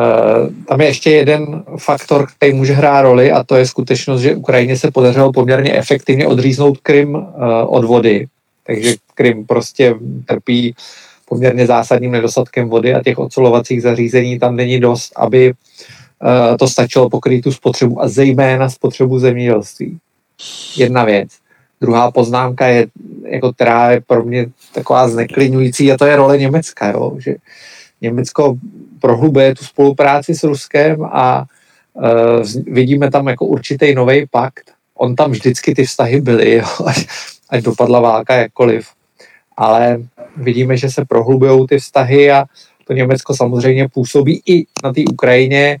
Eh, 0.00 0.64
tam 0.68 0.80
je 0.80 0.86
ještě 0.86 1.10
jeden 1.10 1.64
faktor, 1.78 2.26
který 2.36 2.52
může 2.52 2.72
hrát 2.72 3.02
roli 3.02 3.32
a 3.32 3.44
to 3.44 3.56
je 3.56 3.66
skutečnost, 3.66 4.20
že 4.20 4.36
Ukrajině 4.36 4.76
se 4.76 4.90
podařilo 4.90 5.32
poměrně 5.32 5.72
efektivně 5.72 6.26
odříznout 6.26 6.78
Krym 6.78 7.16
eh, 7.16 7.64
od 7.66 7.84
vody. 7.84 8.26
Takže 8.66 8.94
Krym 9.14 9.46
prostě 9.46 9.94
trpí 10.26 10.74
poměrně 11.28 11.66
zásadním 11.66 12.12
nedostatkem 12.12 12.68
vody 12.68 12.94
a 12.94 13.02
těch 13.02 13.18
ocelovacích 13.18 13.82
zařízení 13.82 14.38
tam 14.38 14.56
není 14.56 14.80
dost, 14.80 15.12
aby 15.16 15.52
eh, 15.52 16.56
to 16.56 16.68
stačilo 16.68 17.10
pokrýt 17.10 17.44
tu 17.44 17.52
spotřebu 17.52 18.02
a 18.02 18.08
zejména 18.08 18.70
spotřebu 18.70 19.18
zemědělství. 19.18 19.98
Jedna 20.76 21.04
věc. 21.04 21.28
Druhá 21.80 22.10
poznámka 22.10 22.66
je, 22.66 22.86
jako, 23.28 23.52
která 23.52 23.90
je 23.90 24.00
pro 24.00 24.24
mě 24.24 24.46
taková 24.74 25.08
zneklidňující 25.08 25.92
a 25.92 25.96
to 25.96 26.06
je 26.06 26.16
role 26.16 26.38
Německa, 26.38 26.90
jo? 26.90 27.16
že 27.18 27.34
Německo 28.00 28.56
prohlubuje 29.00 29.54
tu 29.54 29.64
spolupráci 29.64 30.34
s 30.34 30.42
Ruskem 30.44 31.04
a 31.04 31.44
uh, 31.92 32.04
vidíme 32.66 33.10
tam 33.10 33.28
jako 33.28 33.46
určitý 33.46 33.94
nový 33.94 34.26
pakt. 34.30 34.70
On 34.94 35.16
tam 35.16 35.30
vždycky 35.30 35.74
ty 35.74 35.84
vztahy 35.84 36.20
byly, 36.20 36.54
jo, 36.54 36.66
ať, 36.86 37.06
ať 37.50 37.62
dopadla 37.62 38.00
válka 38.00 38.34
jakkoliv. 38.34 38.88
Ale 39.56 40.02
vidíme, 40.36 40.76
že 40.76 40.90
se 40.90 41.04
prohlubují 41.04 41.66
ty 41.66 41.78
vztahy 41.78 42.30
a 42.30 42.44
to 42.84 42.92
Německo 42.92 43.36
samozřejmě 43.36 43.88
působí 43.88 44.42
i 44.46 44.66
na 44.84 44.92
té 44.92 45.00
Ukrajině 45.12 45.78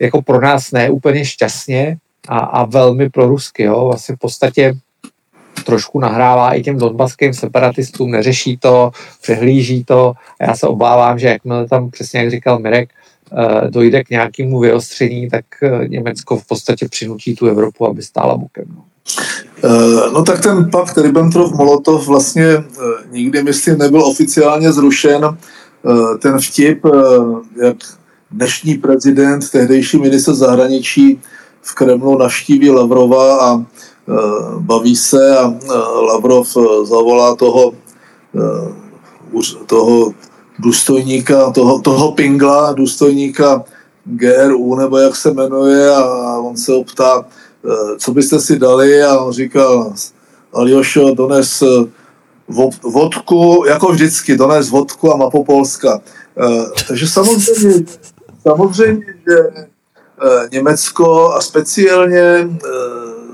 jako 0.00 0.22
pro 0.22 0.40
nás 0.40 0.72
ne 0.72 0.90
úplně 0.90 1.24
šťastně 1.24 1.96
a, 2.28 2.38
a 2.38 2.64
velmi 2.64 3.10
pro 3.10 3.28
Rusky. 3.28 3.62
Jo. 3.62 3.84
Vlastně 3.84 4.14
v 4.14 4.18
podstatě 4.18 4.74
trošku 5.64 6.00
nahrává 6.00 6.54
i 6.54 6.62
těm 6.62 6.78
donbaským 6.78 7.34
separatistům, 7.34 8.10
neřeší 8.10 8.56
to, 8.56 8.90
přehlíží 9.22 9.84
to 9.84 10.12
a 10.40 10.44
já 10.44 10.56
se 10.56 10.66
obávám, 10.66 11.18
že 11.18 11.28
jakmile 11.28 11.68
tam, 11.68 11.90
přesně 11.90 12.20
jak 12.20 12.30
říkal 12.30 12.58
Mirek, 12.58 12.90
eh, 13.32 13.70
dojde 13.70 14.04
k 14.04 14.10
nějakému 14.10 14.60
vyostření, 14.60 15.30
tak 15.30 15.44
eh, 15.62 15.88
Německo 15.88 16.36
v 16.36 16.46
podstatě 16.46 16.88
přinutí 16.88 17.34
tu 17.34 17.46
Evropu, 17.46 17.86
aby 17.86 18.02
stála 18.02 18.36
bokem. 18.36 18.64
No. 18.76 18.84
Eh, 19.64 20.10
no 20.12 20.22
tak 20.22 20.40
ten 20.40 20.70
pakt 20.70 20.96
Ribbentrop-Molotov 20.96 22.06
vlastně 22.06 22.44
nikdy, 23.10 23.42
myslím, 23.42 23.78
nebyl 23.78 24.04
oficiálně 24.04 24.72
zrušen. 24.72 25.36
Ten 26.22 26.38
vtip, 26.38 26.86
jak 27.62 27.76
dnešní 28.30 28.74
prezident, 28.74 29.50
tehdejší 29.50 29.98
minister 29.98 30.34
zahraničí 30.34 31.20
v 31.62 31.74
Kremlu 31.74 32.18
navštíví 32.18 32.70
Lavrova 32.70 33.50
a 33.50 33.64
baví 34.58 34.96
se 34.96 35.38
a 35.38 35.50
eh, 35.50 35.76
Lavrov 36.12 36.56
eh, 36.56 36.86
zavolá 36.86 37.34
toho, 37.34 37.72
toho 39.66 40.12
důstojníka, 40.58 41.50
toho, 41.50 41.80
toho 41.80 42.12
pingla, 42.12 42.72
důstojníka 42.72 43.64
GRU, 44.04 44.74
nebo 44.74 44.98
jak 44.98 45.16
se 45.16 45.32
jmenuje, 45.32 45.90
a 45.94 46.38
on 46.38 46.56
se 46.56 46.74
optá, 46.74 47.24
co 47.98 48.12
byste 48.12 48.40
si 48.40 48.58
dali, 48.58 49.02
a 49.02 49.18
on 49.18 49.32
říkal, 49.32 49.92
Aljošo, 50.52 51.14
dones 51.14 51.62
vodku, 52.82 53.64
jako 53.68 53.92
vždycky, 53.92 54.36
dones 54.36 54.70
vodku 54.70 55.14
a 55.14 55.16
mapu 55.16 55.44
Polska. 55.44 56.00
Takže 56.88 57.08
samozřejmě, 57.08 57.84
samozřejmě, 58.42 59.06
že 59.28 59.66
Německo 60.52 61.32
a 61.32 61.40
speciálně 61.40 62.48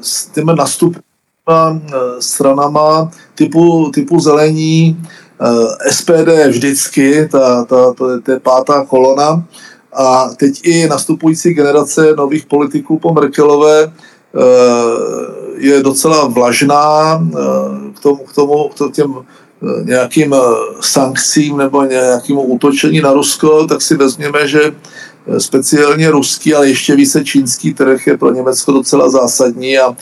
s 0.03 0.27
těmi 0.27 0.53
nastupnými 0.57 1.13
eh, 1.51 1.73
stranama 2.21 3.11
typu, 3.35 3.91
typu 3.95 4.21
zelení, 4.21 5.07
eh, 5.41 5.93
SPD 5.93 6.49
vždycky, 6.49 7.29
ta, 7.29 7.65
ta, 7.65 7.93
to, 7.93 8.11
je, 8.11 8.21
to 8.21 8.33
je 8.33 8.41
pátá 8.41 8.85
kolona, 8.85 9.45
a 9.93 10.29
teď 10.37 10.61
i 10.63 10.89
nastupující 10.89 11.55
generace 11.55 12.15
nových 12.17 12.47
politiků 12.47 12.99
po 12.99 13.13
Merkelové 13.13 13.83
eh, 13.83 13.93
je 15.57 15.83
docela 15.83 16.27
vlažná 16.27 17.21
k 17.95 18.01
tomu, 18.01 18.17
k 18.17 18.35
tomu 18.35 18.69
k 18.69 18.93
těm 18.93 19.15
nějakým 19.83 20.35
sankcím 20.81 21.57
nebo 21.57 21.85
nějakému 21.85 22.43
útočení 22.43 23.01
na 23.01 23.13
Rusko, 23.13 23.67
tak 23.67 23.83
si 23.83 23.97
vezměme, 23.97 24.49
že 24.49 24.75
speciálně 25.39 26.11
ruský, 26.11 26.55
ale 26.55 26.69
ještě 26.69 26.97
více 26.97 27.25
čínský 27.25 27.75
trh 27.75 28.07
je 28.07 28.19
pro 28.19 28.33
Německo 28.33 28.73
docela 28.73 29.11
zásadní 29.11 29.79
a 29.79 29.91
e, 29.91 29.95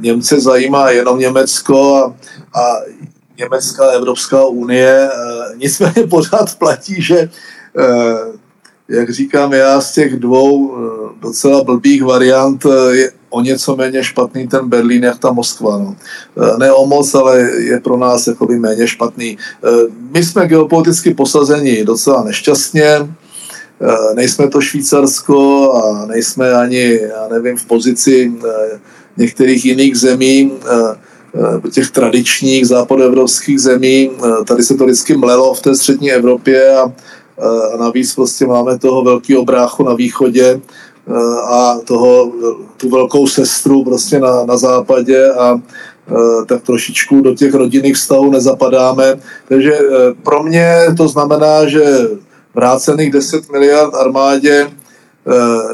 Němce 0.00 0.40
zajímá 0.40 0.90
jenom 0.90 1.18
Německo 1.18 1.96
a, 1.96 2.14
a 2.60 2.76
Německá 3.38 3.84
Evropská 3.86 4.46
unie. 4.46 5.08
E, 5.08 5.10
nicméně 5.56 6.06
pořád 6.10 6.58
platí, 6.58 7.02
že 7.02 7.30
jak 8.88 9.10
říkám 9.10 9.52
já, 9.52 9.80
z 9.80 9.94
těch 9.94 10.16
dvou 10.16 10.76
docela 11.20 11.64
blbých 11.64 12.02
variant 12.02 12.66
je 12.90 13.12
o 13.28 13.40
něco 13.40 13.76
méně 13.76 14.04
špatný 14.04 14.48
ten 14.48 14.68
Berlín, 14.68 15.04
jak 15.04 15.18
ta 15.18 15.32
Moskva. 15.32 15.78
No. 15.78 15.96
Ne 16.58 16.72
o 16.72 16.86
moc, 16.86 17.14
ale 17.14 17.40
je 17.40 17.80
pro 17.80 17.96
nás 17.96 18.26
jakoby 18.26 18.58
méně 18.58 18.88
špatný. 18.88 19.38
My 20.10 20.24
jsme 20.24 20.46
geopoliticky 20.46 21.14
posazeni 21.14 21.84
docela 21.84 22.24
nešťastně, 22.24 22.98
Eh, 22.98 23.19
nejsme 24.14 24.48
to 24.48 24.60
Švýcarsko 24.60 25.72
a 25.72 26.06
nejsme 26.06 26.52
ani, 26.52 27.00
já 27.02 27.28
nevím, 27.28 27.56
v 27.56 27.64
pozici 27.64 28.32
eh, 28.48 28.80
některých 29.16 29.64
jiných 29.64 29.96
zemí, 29.96 30.52
eh, 30.66 31.70
těch 31.70 31.90
tradičních 31.90 32.66
západoevropských 32.66 33.60
zemí. 33.60 34.10
Tady 34.46 34.62
se 34.62 34.74
to 34.74 34.84
vždycky 34.84 35.16
mlelo 35.16 35.54
v 35.54 35.62
té 35.62 35.74
střední 35.74 36.12
Evropě 36.12 36.76
a 36.76 36.92
navíc 37.78 38.14
prostě 38.14 38.46
máme 38.46 38.78
toho 38.78 39.04
velkého 39.04 39.44
bráchu 39.44 39.84
na 39.84 39.94
východě 39.94 40.60
a 41.44 41.78
toho, 41.84 42.32
tu 42.76 42.90
velkou 42.90 43.26
sestru 43.26 43.84
prostě 43.84 44.18
na, 44.18 44.44
na 44.44 44.56
západě 44.56 45.30
a 45.30 45.60
tak 46.46 46.62
trošičku 46.62 47.20
do 47.20 47.34
těch 47.34 47.54
rodinných 47.54 47.96
vztahů 47.96 48.30
nezapadáme. 48.30 49.16
Takže 49.48 49.78
pro 50.22 50.42
mě 50.42 50.74
to 50.96 51.08
znamená, 51.08 51.68
že 51.68 52.08
vrácených 52.54 53.12
10 53.12 53.50
miliard 53.50 53.94
armádě 53.94 54.70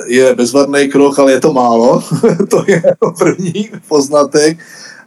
je 0.06 0.34
bezvadný 0.34 0.88
krok, 0.88 1.18
ale 1.18 1.32
je 1.32 1.40
to 1.40 1.52
málo. 1.52 2.02
to 2.50 2.64
je 2.66 2.82
první 3.18 3.70
poznatek. 3.88 4.58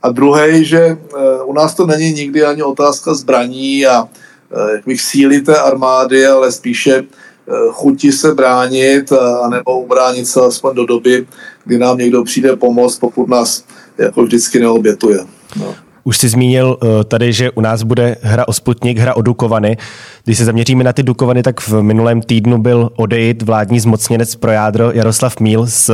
A 0.03 0.11
druhý, 0.11 0.65
že 0.65 0.79
eh, 0.79 1.43
u 1.43 1.53
nás 1.53 1.75
to 1.75 1.87
není 1.87 2.13
nikdy 2.13 2.43
ani 2.43 2.63
otázka 2.63 3.13
zbraní 3.13 3.85
a 3.85 4.07
eh, 4.51 4.71
jak 4.71 4.85
bych 4.85 5.01
síly 5.01 5.41
té 5.41 5.57
armády, 5.57 6.27
ale 6.27 6.51
spíše 6.51 7.03
eh, 7.03 7.51
chuti 7.71 8.11
se 8.11 8.33
bránit, 8.33 9.11
anebo 9.41 9.79
ubránit 9.79 10.27
se 10.27 10.41
aspoň 10.41 10.75
do 10.75 10.85
doby, 10.85 11.27
kdy 11.65 11.77
nám 11.77 11.97
někdo 11.97 12.23
přijde 12.23 12.55
pomoct, 12.55 12.99
pokud 12.99 13.29
nás 13.29 13.63
jako 13.97 14.23
vždycky 14.23 14.59
neobětuje. 14.59 15.19
No. 15.59 15.75
Už 16.03 16.17
jsi 16.17 16.29
zmínil 16.29 16.77
eh, 16.81 17.03
tady, 17.03 17.33
že 17.33 17.51
u 17.51 17.61
nás 17.61 17.83
bude 17.83 18.15
hra 18.21 18.47
o 18.47 18.53
Sputnik, 18.53 18.97
hra 18.97 19.15
o 19.15 19.21
Dukovany. 19.21 19.77
Když 20.23 20.37
se 20.37 20.45
zaměříme 20.45 20.83
na 20.83 20.93
ty 20.93 21.03
Dukovany, 21.03 21.43
tak 21.43 21.61
v 21.61 21.81
minulém 21.81 22.21
týdnu 22.21 22.57
byl 22.57 22.89
odejít 22.95 23.41
vládní 23.41 23.79
zmocněnec 23.79 24.35
pro 24.35 24.51
jádro 24.51 24.91
Jaroslav 24.91 25.39
Míl 25.39 25.65
z, 25.67 25.89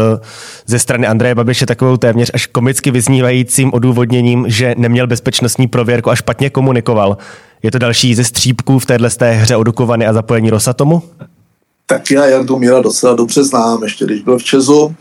ze 0.66 0.80
strany 0.80 1.08
Andreje 1.08 1.36
Babiše 1.36 1.66
takovou 1.66 1.98
téměř 1.98 2.32
až 2.34 2.46
komicky 2.46 2.92
vyznívajícím 2.92 3.74
odůvodněním, 3.74 4.46
že 4.48 4.76
neměl 4.78 5.08
bezpečnostní 5.08 5.68
prověrku 5.68 6.10
a 6.10 6.16
špatně 6.16 6.50
komunikoval. 6.50 7.18
Je 7.64 7.72
to 7.72 7.80
další 7.80 8.16
ze 8.16 8.24
střípků 8.24 8.80
v 8.80 8.86
téhle 8.86 9.10
té 9.10 9.32
hře 9.32 9.56
o 9.56 9.64
Dukovany 9.64 10.08
a 10.08 10.14
zapojení 10.14 10.50
Rosatomu? 10.50 11.04
Tak 11.86 12.12
já 12.12 12.26
Jardu 12.26 12.60
Míla 12.60 12.82
docela 12.82 13.14
dobře 13.14 13.44
znám, 13.44 13.84
ještě 13.84 14.06
když 14.06 14.22
byl 14.22 14.38
v 14.38 14.44
Česu. 14.44 14.96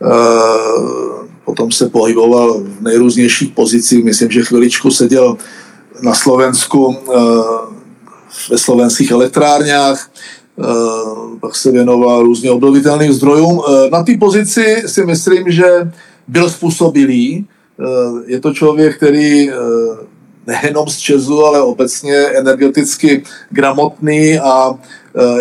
Uh 0.00 1.29
potom 1.50 1.72
se 1.72 1.88
pohyboval 1.88 2.62
v 2.62 2.82
nejrůznějších 2.82 3.50
pozicích. 3.50 4.04
Myslím, 4.04 4.30
že 4.30 4.42
chviličku 4.42 4.90
seděl 4.90 5.36
na 6.02 6.14
Slovensku 6.14 6.94
eh, 6.94 7.18
ve 8.50 8.58
slovenských 8.58 9.10
elektrárnách, 9.10 9.98
eh, 10.06 10.64
pak 11.40 11.56
se 11.56 11.70
věnoval 11.70 12.22
různě 12.22 12.50
obnovitelným 12.50 13.12
zdrojům. 13.12 13.60
Eh, 13.60 13.90
na 13.90 14.02
té 14.02 14.14
pozici 14.14 14.82
si 14.86 15.04
myslím, 15.04 15.50
že 15.50 15.90
byl 16.28 16.50
způsobilý. 16.50 17.46
Je 18.26 18.40
to 18.40 18.52
člověk, 18.52 18.96
který 18.96 19.50
nejenom 20.46 20.88
z 20.88 20.96
Česu, 20.98 21.44
ale 21.44 21.62
obecně 21.62 22.14
energeticky 22.14 23.24
gramotný 23.50 24.38
a 24.38 24.78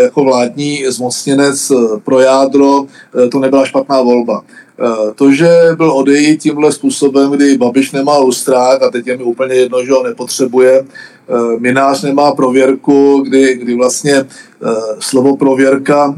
jako 0.02 0.24
vládní 0.24 0.86
zmocněnec 0.88 1.72
pro 2.04 2.20
jádro 2.20 2.86
to 3.32 3.40
nebyla 3.40 3.66
špatná 3.66 4.02
volba. 4.02 4.44
Eh, 4.82 5.14
to, 5.16 5.32
že 5.32 5.50
byl 5.78 5.92
odejít 5.92 6.42
tímhle 6.42 6.72
způsobem, 6.72 7.32
kdy 7.32 7.58
Babiš 7.58 7.92
nemá 7.92 8.18
lustrák 8.18 8.84
a 8.84 8.90
teď 8.90 9.08
je 9.08 9.18
mi 9.18 9.24
úplně 9.24 9.56
jedno, 9.56 9.86
že 9.86 9.92
ho 9.92 10.04
nepotřebuje, 10.04 10.84
eh, 10.84 11.60
Minář 11.60 12.02
nemá 12.02 12.32
prověrku, 12.32 13.24
kdy, 13.28 13.56
kdy 13.56 13.76
vlastně 13.76 14.16
eh, 14.16 14.26
slovo 15.00 15.38
prověrka 15.38 16.16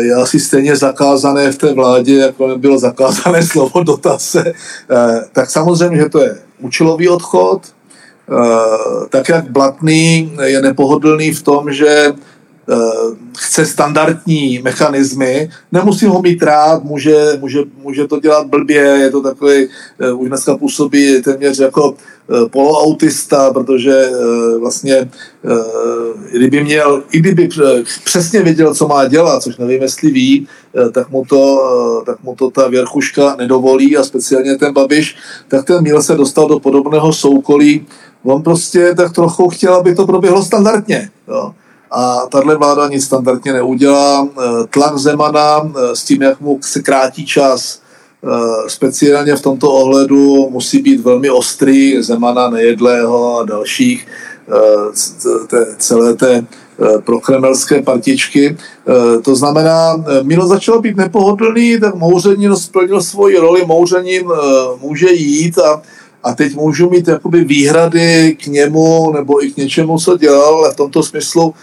je 0.00 0.14
asi 0.14 0.40
stejně 0.40 0.76
zakázané 0.76 1.52
v 1.52 1.58
té 1.58 1.74
vládě, 1.74 2.16
jako 2.16 2.58
bylo 2.58 2.78
zakázané 2.78 3.42
slovo 3.46 3.82
dotace, 3.82 4.52
tak 5.32 5.50
samozřejmě, 5.50 5.96
že 5.96 6.08
to 6.08 6.20
je 6.22 6.38
účelový 6.60 7.08
odchod, 7.08 7.62
tak 9.10 9.28
jak 9.28 9.50
Blatný 9.50 10.32
je 10.42 10.62
nepohodlný 10.62 11.32
v 11.32 11.42
tom, 11.42 11.72
že 11.72 12.12
chce 13.38 13.66
standardní 13.66 14.60
mechanismy, 14.62 15.50
nemusí 15.72 16.06
ho 16.06 16.22
mít 16.22 16.42
rád, 16.42 16.84
může, 16.84 17.38
může, 17.40 17.58
může 17.82 18.06
to 18.06 18.20
dělat 18.20 18.46
blbě, 18.46 18.82
je 18.82 19.10
to 19.10 19.22
takový, 19.22 19.68
eh, 20.00 20.12
už 20.12 20.28
dneska 20.28 20.56
působí 20.56 21.22
téměř 21.22 21.58
jako 21.58 21.94
eh, 21.94 22.48
poloautista, 22.48 23.52
protože 23.52 24.10
vlastně 24.60 25.10
kdyby 26.32 26.64
měl, 26.64 27.02
i 27.12 27.18
kdyby 27.18 27.48
přesně 28.04 28.42
věděl, 28.42 28.74
co 28.74 28.88
má 28.88 29.06
dělat, 29.06 29.42
což 29.42 29.56
nevím, 29.56 29.82
jestli 29.82 30.10
ví, 30.10 30.46
tak 30.92 31.10
mu 31.10 31.24
to, 31.24 32.02
tak 32.06 32.22
mu 32.22 32.34
to 32.34 32.50
ta 32.50 32.68
věrchuška 32.68 33.36
nedovolí 33.38 33.96
a 33.96 34.04
speciálně 34.04 34.56
ten 34.56 34.72
Babiš, 34.72 35.16
tak 35.48 35.64
ten 35.64 35.82
Míl 35.82 36.02
se 36.02 36.14
dostal 36.14 36.48
do 36.48 36.58
podobného 36.58 37.12
soukolí. 37.12 37.86
On 38.22 38.42
prostě 38.42 38.94
tak 38.94 39.12
trochu 39.12 39.48
chtěl, 39.48 39.74
aby 39.74 39.94
to 39.94 40.06
proběhlo 40.06 40.44
standardně. 40.44 41.10
Jo 41.28 41.52
a 41.90 42.26
tahle 42.28 42.56
vláda 42.56 42.88
nic 42.88 43.04
standardně 43.04 43.52
neudělá. 43.52 44.28
Eh, 44.28 44.66
tlak 44.70 44.98
Zemana 44.98 45.60
eh, 45.62 45.96
s 45.96 46.04
tím, 46.04 46.22
jak 46.22 46.40
mu 46.40 46.58
se 46.62 46.82
krátí 46.82 47.26
čas, 47.26 47.80
eh, 48.24 48.28
speciálně 48.68 49.36
v 49.36 49.42
tomto 49.42 49.72
ohledu 49.72 50.48
musí 50.50 50.82
být 50.82 51.00
velmi 51.00 51.30
ostrý 51.30 52.02
Zemana, 52.02 52.50
Nejedlého 52.50 53.38
a 53.38 53.44
dalších 53.44 54.06
celé 55.78 56.14
té 56.14 56.44
prokremelské 57.04 57.82
partičky. 57.82 58.56
To 59.22 59.36
znamená, 59.36 60.04
Milo 60.22 60.46
začal 60.46 60.80
být 60.80 60.96
nepohodlný, 60.96 61.80
tak 61.80 61.94
Mouřenin 61.94 62.56
splnil 62.56 63.02
svoji 63.02 63.38
roli, 63.38 63.64
Mouřenin 63.66 64.26
může 64.80 65.10
jít 65.10 65.58
a 65.58 65.82
a 66.22 66.34
teď 66.34 66.54
můžu 66.54 66.90
mít 66.90 67.08
jakoby 67.08 67.44
výhrady 67.44 68.36
k 68.42 68.46
němu 68.46 69.12
nebo 69.12 69.44
i 69.44 69.50
k 69.50 69.56
něčemu, 69.56 69.98
co 69.98 70.16
dělal, 70.16 70.54
ale 70.54 70.72
v 70.72 70.76
tomto 70.76 71.02
smyslu 71.02 71.54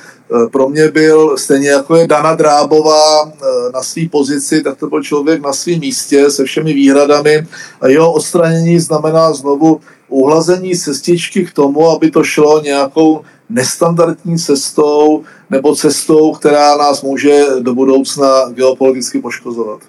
pro 0.51 0.69
mě 0.69 0.87
byl 0.87 1.37
stejně 1.37 1.69
jako 1.69 1.95
je 1.95 2.07
Dana 2.07 2.35
Drábová 2.35 3.31
eh, 3.31 3.37
na 3.73 3.83
své 3.83 4.09
pozici, 4.11 4.63
tak 4.63 4.77
to 4.77 4.87
byl 4.87 5.03
člověk 5.03 5.41
na 5.41 5.53
svém 5.53 5.79
místě 5.79 6.29
se 6.29 6.43
všemi 6.43 6.73
výhradami 6.73 7.47
a 7.81 7.87
jeho 7.87 8.13
odstranění 8.13 8.79
znamená 8.79 9.33
znovu 9.33 9.81
uhlazení 10.07 10.75
cestičky 10.75 11.45
k 11.45 11.53
tomu, 11.53 11.89
aby 11.89 12.11
to 12.11 12.23
šlo 12.23 12.61
nějakou 12.61 13.21
nestandardní 13.49 14.37
cestou 14.37 15.23
nebo 15.49 15.75
cestou, 15.75 16.33
která 16.33 16.77
nás 16.77 17.01
může 17.01 17.43
do 17.59 17.75
budoucna 17.75 18.49
geopoliticky 18.49 19.19
poškozovat. 19.19 19.79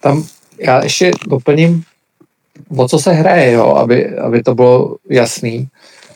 Tam 0.00 0.24
já 0.58 0.82
ještě 0.82 1.10
doplním, 1.28 1.82
o 2.76 2.88
co 2.88 2.98
se 2.98 3.12
hraje, 3.12 3.52
jo, 3.52 3.74
aby, 3.74 4.18
aby 4.18 4.42
to 4.42 4.54
bylo 4.54 4.96
jasný. 5.08 5.68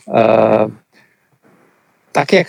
Uh, 0.05 0.71
tak, 2.11 2.33
jak 2.33 2.47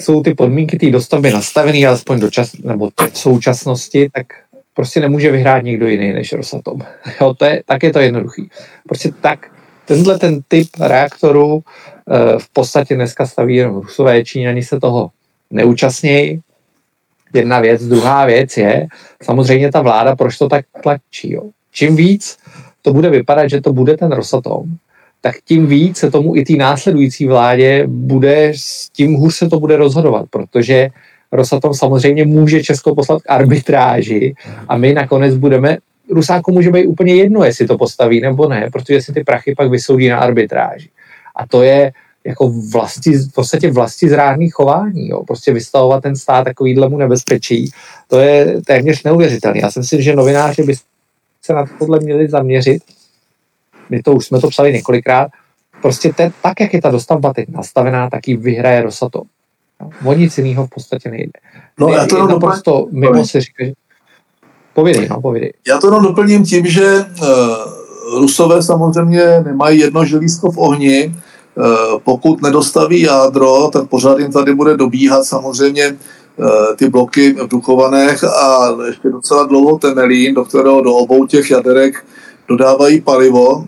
jsou 0.00 0.22
ty 0.22 0.34
podmínky 0.34 0.78
té 0.78 0.90
dostavby 0.90 1.30
nastavené, 1.30 1.86
alespoň 1.86 2.20
do 2.20 2.30
čas, 2.30 2.52
nebo 2.52 2.90
v 3.12 3.18
současnosti, 3.18 4.08
tak 4.12 4.26
prostě 4.74 5.00
nemůže 5.00 5.30
vyhrát 5.30 5.64
nikdo 5.64 5.88
jiný 5.88 6.12
než 6.12 6.32
Rosatom. 6.32 6.80
Jo, 7.20 7.34
to 7.34 7.44
je, 7.44 7.62
tak 7.66 7.82
je 7.82 7.92
to 7.92 7.98
jednoduchý. 7.98 8.50
Prostě 8.88 9.12
tak, 9.20 9.50
tenhle 9.84 10.18
ten 10.18 10.40
typ 10.48 10.68
reaktoru 10.80 11.60
e, 11.60 12.38
v 12.38 12.48
podstatě 12.52 12.94
dneska 12.94 13.26
staví 13.26 13.56
jenom 13.56 13.76
Rusové, 13.76 14.24
Číňani 14.24 14.62
se 14.62 14.80
toho 14.80 15.10
neúčastnějí. 15.50 16.40
Jedna 17.34 17.60
věc. 17.60 17.84
Druhá 17.84 18.26
věc 18.26 18.56
je 18.56 18.86
samozřejmě 19.22 19.72
ta 19.72 19.80
vláda, 19.80 20.16
proč 20.16 20.38
to 20.38 20.48
tak 20.48 20.64
tlačí. 20.82 21.32
Jo. 21.32 21.42
Čím 21.72 21.96
víc 21.96 22.38
to 22.82 22.92
bude 22.92 23.10
vypadat, 23.10 23.50
že 23.50 23.60
to 23.60 23.72
bude 23.72 23.96
ten 23.96 24.12
Rosatom, 24.12 24.76
tak 25.20 25.34
tím 25.44 25.66
víc 25.66 25.96
se 25.96 26.10
tomu 26.10 26.36
i 26.36 26.44
té 26.44 26.52
následující 26.52 27.26
vládě 27.26 27.84
bude, 27.86 28.52
tím 28.92 29.14
hůř 29.14 29.34
se 29.34 29.48
to 29.48 29.60
bude 29.60 29.76
rozhodovat, 29.76 30.26
protože 30.30 30.88
Rosatom 31.32 31.74
samozřejmě 31.74 32.24
může 32.24 32.62
Česko 32.62 32.94
poslat 32.94 33.22
k 33.22 33.30
arbitráži 33.30 34.34
a 34.68 34.76
my 34.76 34.94
nakonec 34.94 35.36
budeme, 35.36 35.78
Rusáku 36.10 36.52
může 36.52 36.70
být 36.70 36.86
úplně 36.86 37.14
jedno, 37.14 37.44
jestli 37.44 37.66
to 37.66 37.78
postaví 37.78 38.20
nebo 38.20 38.48
ne, 38.48 38.68
protože 38.72 39.02
si 39.02 39.12
ty 39.12 39.24
prachy 39.24 39.54
pak 39.54 39.70
vysoudí 39.70 40.08
na 40.08 40.18
arbitráži. 40.18 40.88
A 41.36 41.46
to 41.46 41.62
je 41.62 41.92
jako 42.24 42.52
vlasti, 42.72 43.12
v 43.12 43.32
podstatě 43.32 43.70
vlasti 43.70 44.08
zrádný 44.08 44.50
chování, 44.50 45.08
jo. 45.08 45.22
prostě 45.26 45.52
vystavovat 45.52 46.02
ten 46.02 46.16
stát 46.16 46.44
takovýhlemu 46.44 46.98
nebezpečí, 46.98 47.70
to 48.08 48.18
je 48.18 48.62
téměř 48.66 49.02
neuvěřitelné. 49.02 49.60
Já 49.60 49.70
si 49.70 49.78
myslím, 49.78 50.02
že 50.02 50.16
novináři 50.16 50.62
by 50.62 50.74
se 51.42 51.52
na 51.52 51.64
tohle 51.78 52.00
měli 52.00 52.28
zaměřit 52.28 52.82
my 53.90 54.02
to 54.02 54.12
už 54.12 54.26
jsme 54.26 54.40
to 54.40 54.48
psali 54.48 54.72
několikrát, 54.72 55.28
prostě 55.82 56.12
ten, 56.12 56.32
tak, 56.42 56.60
jak 56.60 56.74
je 56.74 56.82
ta 56.82 56.90
dostavba 56.90 57.32
teď 57.32 57.48
nastavená, 57.48 58.10
tak 58.10 58.28
ji 58.28 58.36
vyhraje 58.36 58.82
Rosatom. 58.82 59.22
O 60.04 60.14
nic 60.14 60.38
jiného 60.38 60.66
v 60.66 60.70
podstatě 60.70 61.10
nejde. 61.10 61.32
No, 61.78 61.88
já 61.88 62.06
to 62.06 62.16
jenom 62.16 62.40
prostě 62.40 62.70
mimo 62.90 63.24
si 63.24 63.40
říká, 63.40 63.64
že... 63.64 63.72
Povědej, 64.74 65.08
no, 65.08 65.20
povědej. 65.20 65.52
Já 65.68 65.78
to 65.78 65.86
jenom 65.86 66.02
doplním 66.02 66.44
tím, 66.44 66.66
že 66.66 66.98
uh, 66.98 68.20
Rusové 68.20 68.62
samozřejmě 68.62 69.40
nemají 69.44 69.80
jedno 69.80 70.04
želízko 70.04 70.50
v 70.50 70.58
ohni. 70.58 71.14
Uh, 71.54 71.98
pokud 72.04 72.42
nedostaví 72.42 73.00
jádro, 73.00 73.70
tak 73.72 73.88
pořád 73.88 74.18
jim 74.18 74.32
tady 74.32 74.54
bude 74.54 74.76
dobíhat 74.76 75.24
samozřejmě 75.24 75.96
uh, 76.36 76.46
ty 76.76 76.88
bloky 76.88 77.32
v 77.32 77.48
Duchovanech 77.48 78.24
a 78.24 78.68
ještě 78.86 79.08
docela 79.08 79.46
dlouho 79.46 79.78
Temelín, 79.78 80.34
do 80.34 80.44
kterého 80.44 80.80
do 80.80 80.94
obou 80.94 81.26
těch 81.26 81.50
jaderek 81.50 82.06
dodávají 82.48 83.00
palivo. 83.00 83.64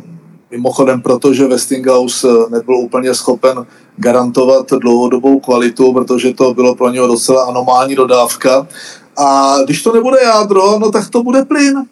Mimochodem, 0.52 1.02
protože 1.02 1.46
Westinghouse 1.46 2.28
eh, 2.28 2.50
nebyl 2.50 2.76
úplně 2.76 3.14
schopen 3.14 3.66
garantovat 3.96 4.70
dlouhodobou 4.70 5.40
kvalitu, 5.40 5.92
protože 5.92 6.34
to 6.34 6.54
bylo 6.54 6.74
pro 6.74 6.90
něho 6.90 7.06
docela 7.06 7.44
anomální 7.44 7.94
dodávka. 7.94 8.66
A 9.16 9.56
když 9.64 9.82
to 9.82 9.92
nebude 9.92 10.16
jádro, 10.22 10.78
no 10.78 10.90
tak 10.90 11.10
to 11.10 11.22
bude 11.22 11.44
plyn. 11.44 11.84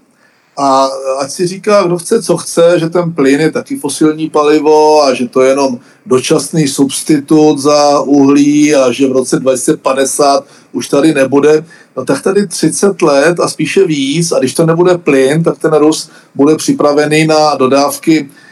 A 0.59 0.89
ať 1.19 1.31
si 1.31 1.47
říká, 1.47 1.83
kdo 1.83 1.99
chce, 1.99 2.23
co 2.23 2.37
chce, 2.37 2.79
že 2.79 2.89
ten 2.89 3.13
plyn 3.13 3.41
je 3.41 3.51
taky 3.51 3.77
fosilní 3.79 4.31
palivo 4.31 5.03
a 5.03 5.15
že 5.15 5.29
to 5.29 5.43
je 5.43 5.51
jenom 5.51 5.79
dočasný 6.07 6.69
substitut 6.69 7.59
za 7.59 8.01
uhlí 8.01 8.75
a 8.75 8.93
že 8.93 9.09
v 9.09 9.13
roce 9.13 9.39
2050 9.39 10.45
už 10.73 10.89
tady 10.89 11.15
nebude, 11.15 11.65
no 11.97 12.05
tak 12.05 12.23
tady 12.23 12.47
30 12.47 13.03
let 13.03 13.41
a 13.41 13.49
spíše 13.49 13.87
víc 13.87 14.33
a 14.33 14.39
když 14.39 14.55
to 14.55 14.67
nebude 14.67 14.99
plyn, 14.99 15.43
tak 15.43 15.59
ten 15.59 15.73
Rus 15.73 16.11
bude 16.35 16.57
připravený 16.57 17.27
na 17.27 17.55
dodávky, 17.55 18.29
eh, 18.31 18.50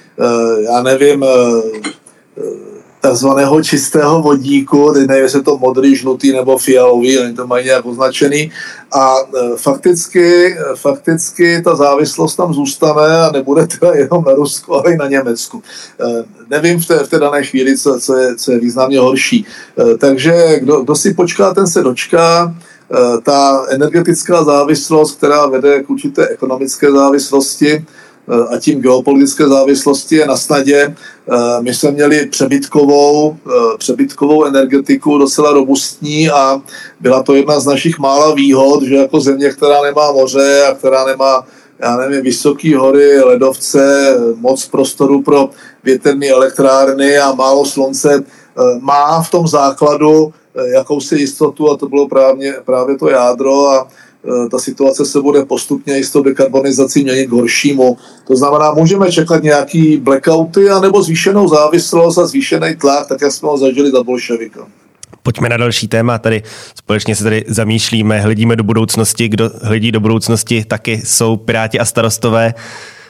já 0.58 0.82
nevím, 0.82 1.24
eh, 1.24 1.98
takzvaného 3.00 3.62
čistého 3.62 4.22
vodíku, 4.22 4.90
teď 4.94 5.06
nevím, 5.06 5.22
jestli 5.22 5.38
je 5.38 5.42
to 5.42 5.58
modrý, 5.58 5.96
žlutý 5.96 6.32
nebo 6.32 6.58
fialový, 6.58 7.18
oni 7.18 7.34
to 7.34 7.46
mají 7.46 7.64
nějak 7.64 7.86
označený. 7.86 8.50
A 8.92 9.14
fakticky, 9.56 10.56
fakticky 10.74 11.62
ta 11.62 11.76
závislost 11.76 12.36
tam 12.36 12.54
zůstane 12.54 13.16
a 13.16 13.30
nebude 13.32 13.66
teda 13.66 13.94
jenom 13.94 14.24
na 14.24 14.34
Rusku, 14.34 14.74
ale 14.74 14.94
i 14.94 14.96
na 14.96 15.08
Německu. 15.08 15.62
Nevím 16.50 16.80
v 16.80 16.86
té, 16.86 17.04
v 17.04 17.08
té 17.08 17.18
dané 17.18 17.44
chvíli, 17.44 17.78
co, 17.78 18.00
co, 18.00 18.16
je, 18.16 18.36
co 18.36 18.52
je 18.52 18.58
významně 18.58 18.98
horší. 18.98 19.46
Takže 19.98 20.58
kdo, 20.60 20.80
kdo 20.80 20.94
si 20.94 21.14
počká, 21.14 21.54
ten 21.54 21.66
se 21.66 21.82
dočká 21.82 22.54
ta 23.22 23.64
energetická 23.68 24.44
závislost, 24.44 25.16
která 25.16 25.46
vede 25.46 25.82
k 25.82 25.90
určité 25.90 26.28
ekonomické 26.28 26.92
závislosti, 26.92 27.84
a 28.50 28.58
tím 28.60 28.80
geopolitické 28.80 29.48
závislosti 29.48 30.16
je 30.16 30.26
na 30.26 30.36
snadě. 30.36 30.94
Eh, 31.32 31.62
my 31.62 31.74
jsme 31.74 31.90
měli 31.90 32.26
přebytkovou, 32.26 33.36
eh, 33.46 33.78
přebytkovou 33.78 34.44
energetiku, 34.44 35.18
docela 35.18 35.52
robustní 35.52 36.30
a 36.30 36.62
byla 37.00 37.22
to 37.22 37.34
jedna 37.34 37.60
z 37.60 37.66
našich 37.66 37.98
mála 37.98 38.34
výhod, 38.34 38.82
že 38.82 38.96
jako 38.96 39.20
země, 39.20 39.50
která 39.50 39.82
nemá 39.82 40.12
moře 40.12 40.64
a 40.70 40.74
která 40.74 41.04
nemá 41.04 41.46
já 41.80 41.96
nevím, 41.96 42.22
vysoké 42.22 42.76
hory, 42.76 43.20
ledovce, 43.20 44.14
moc 44.36 44.66
prostoru 44.66 45.22
pro 45.22 45.50
větrné 45.84 46.26
elektrárny 46.26 47.18
a 47.18 47.32
málo 47.32 47.64
slunce, 47.64 48.24
eh, 48.24 48.62
má 48.80 49.22
v 49.22 49.30
tom 49.30 49.48
základu 49.48 50.32
jakousi 50.74 51.16
jistotu 51.16 51.70
a 51.70 51.76
to 51.76 51.88
bylo 51.88 52.08
právě, 52.08 52.60
právě 52.64 52.98
to 52.98 53.10
jádro 53.10 53.68
a 53.68 53.88
Eh, 53.88 54.07
ta 54.50 54.58
situace 54.58 55.04
se 55.04 55.20
bude 55.20 55.44
postupně 55.44 55.98
i 55.98 56.04
s 56.04 56.10
tou 56.10 56.22
dekarbonizací 56.22 57.04
měnit 57.04 57.26
k 57.26 57.32
horšímu. 57.32 57.96
To 58.26 58.36
znamená, 58.36 58.72
můžeme 58.72 59.12
čekat 59.12 59.42
nějaký 59.42 59.96
blackouty 59.96 60.70
anebo 60.70 61.02
zvýšenou 61.02 61.48
závislost 61.48 62.18
a 62.18 62.26
zvýšený 62.26 62.76
tlak, 62.76 63.08
tak 63.08 63.20
jak 63.22 63.32
jsme 63.32 63.48
ho 63.48 63.58
zažili 63.58 63.90
za 63.90 64.02
bolševika. 64.02 64.66
Pojďme 65.22 65.48
na 65.48 65.56
další 65.56 65.88
téma. 65.88 66.18
Tady 66.18 66.42
společně 66.74 67.16
se 67.16 67.24
tady 67.24 67.44
zamýšlíme, 67.48 68.20
hledíme 68.20 68.56
do 68.56 68.64
budoucnosti. 68.64 69.28
Kdo 69.28 69.50
hledí 69.62 69.92
do 69.92 70.00
budoucnosti, 70.00 70.64
taky 70.64 71.02
jsou 71.04 71.36
Piráti 71.36 71.78
a 71.78 71.84
starostové 71.84 72.54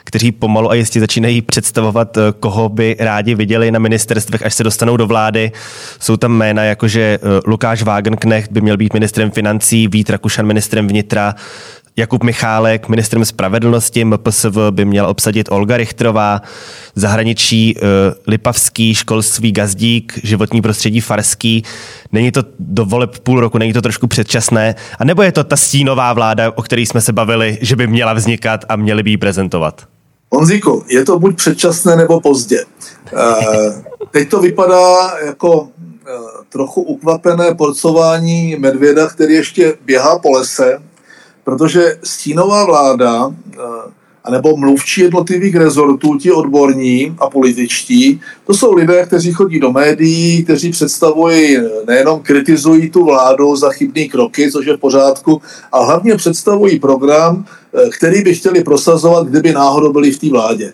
kteří 0.09 0.33
pomalu 0.33 0.71
a 0.71 0.75
jistě 0.75 1.01
začínají 1.01 1.43
představovat, 1.43 2.17
eh, 2.17 2.21
koho 2.41 2.69
by 2.69 2.97
rádi 2.99 3.35
viděli 3.35 3.71
na 3.71 3.79
ministerstvech, 3.79 4.47
až 4.47 4.55
se 4.55 4.65
dostanou 4.65 4.97
do 4.97 5.07
vlády. 5.07 5.53
Jsou 6.01 6.17
tam 6.17 6.33
jména 6.33 6.65
jako, 6.65 6.89
že 6.89 7.01
eh, 7.01 7.41
Lukáš 7.47 7.83
Wagenknecht 7.83 8.53
by 8.53 8.61
měl 8.61 8.77
být 8.77 8.95
ministrem 8.95 9.31
financí, 9.31 9.89
Vít 9.89 10.11
Rakušan 10.11 10.47
ministrem 10.47 10.89
vnitra, 10.89 11.35
Jakub 11.97 12.23
Michálek, 12.23 12.89
ministrem 12.89 13.25
spravedlnosti, 13.25 14.05
MPSV 14.05 14.57
by 14.71 14.85
měl 14.85 15.07
obsadit 15.07 15.49
Olga 15.51 15.77
Richtrová, 15.77 16.43
zahraničí 16.95 17.75
uh, 17.77 17.83
Lipavský, 18.27 18.95
školství 18.95 19.53
Gazdík, 19.53 20.21
životní 20.23 20.63
prostředí 20.63 21.01
Farský. 21.01 21.63
Není 22.13 22.33
to 22.33 22.43
do 22.59 22.85
voleb 22.85 23.19
půl 23.19 23.41
roku, 23.41 23.59
není 23.59 23.73
to 23.73 23.83
trošku 23.83 24.07
předčasné? 24.07 24.75
A 24.99 25.05
nebo 25.05 25.23
je 25.23 25.33
to 25.33 25.45
ta 25.45 25.57
stínová 25.57 26.13
vláda, 26.13 26.53
o 26.55 26.63
které 26.63 26.83
jsme 26.83 27.01
se 27.01 27.13
bavili, 27.13 27.59
že 27.61 27.77
by 27.77 27.87
měla 27.87 28.13
vznikat 28.13 28.65
a 28.69 28.77
měli 28.77 29.03
by 29.03 29.11
ji 29.11 29.17
prezentovat? 29.17 29.98
Honzíku, 30.31 30.85
je 30.89 31.05
to 31.05 31.19
buď 31.19 31.37
předčasné 31.37 31.97
nebo 31.97 32.21
pozdě. 32.21 32.65
Eh, 33.17 33.83
teď 34.11 34.29
to 34.31 34.41
vypadá 34.41 35.19
jako 35.27 35.69
eh, 36.07 36.11
trochu 36.49 36.83
ukvapené 36.83 37.55
porcování 37.55 38.57
medvěda, 38.59 39.07
který 39.07 39.35
ještě 39.35 39.75
běhá 39.85 40.19
po 40.19 40.31
lese, 40.31 40.83
protože 41.45 41.99
stínová 42.05 42.65
vláda 42.65 43.35
eh, 43.53 43.59
anebo 44.25 44.57
mluvčí 44.57 45.01
jednotlivých 45.01 45.57
rezortů, 45.57 46.19
ti 46.19 46.33
odborní 46.33 47.17
a 47.19 47.31
političtí, 47.31 48.21
to 48.47 48.55
jsou 48.55 48.75
lidé, 48.75 49.07
kteří 49.07 49.33
chodí 49.33 49.61
do 49.61 49.73
médií, 49.73 50.45
kteří 50.45 50.71
představují, 50.71 51.59
nejenom 51.87 52.21
kritizují 52.21 52.91
tu 52.91 53.05
vládu 53.05 53.57
za 53.57 53.71
chybné 53.71 54.05
kroky, 54.05 54.53
což 54.53 54.67
je 54.67 54.77
v 54.77 54.81
pořádku, 54.81 55.43
a 55.73 55.85
hlavně 55.85 56.17
představují 56.17 56.79
program, 56.79 57.45
který 57.99 58.23
by 58.23 58.35
chtěli 58.35 58.65
prosazovat, 58.65 59.27
kdyby 59.27 59.53
náhodou 59.53 59.93
byli 59.93 60.11
v 60.11 60.19
té 60.19 60.31
vládě. 60.31 60.73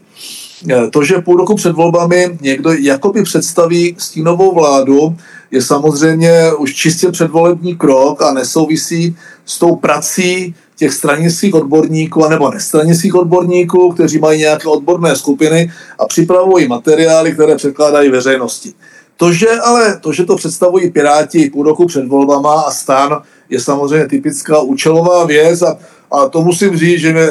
Eh, 0.71 0.91
to, 0.91 1.05
že 1.05 1.15
půl 1.15 1.37
roku 1.37 1.55
před 1.55 1.73
volbami 1.73 2.39
někdo 2.41 2.73
jakoby 2.73 3.23
představí 3.23 3.97
stínovou 3.99 4.55
vládu, 4.55 5.17
je 5.51 5.63
samozřejmě 5.63 6.53
už 6.59 6.75
čistě 6.75 7.11
předvolební 7.11 7.77
krok 7.77 8.23
a 8.23 8.33
nesouvisí 8.33 9.17
s 9.45 9.59
tou 9.59 9.77
prací 9.77 10.55
těch 10.77 10.93
stranických 10.93 11.55
odborníků 11.55 12.29
nebo 12.29 12.51
nestranických 12.51 13.15
odborníků, 13.15 13.93
kteří 13.93 14.19
mají 14.19 14.41
nějaké 14.41 14.69
odborné 14.69 15.17
skupiny 15.17 15.73
a 15.99 16.07
připravují 16.07 16.69
materiály, 16.69 17.33
které 17.33 17.57
překládají 17.57 18.11
veřejnosti. 18.11 18.73
To, 19.17 19.33
že 19.33 19.51
ale 19.51 20.01
to, 20.01 20.13
že 20.13 20.25
to 20.25 20.37
představují 20.37 20.91
Piráti 20.91 21.51
půl 21.51 21.65
roku 21.65 21.87
před 21.87 22.07
volbama 22.07 22.61
a 22.61 22.71
stan, 22.71 23.23
je 23.51 23.61
samozřejmě 23.61 24.09
typická 24.09 24.61
účelová 24.61 25.25
věc 25.25 25.63
a, 25.63 25.79
a 26.11 26.29
to 26.29 26.43
musím 26.43 26.77
říct, 26.77 27.01
že 27.01 27.13
mě, 27.13 27.29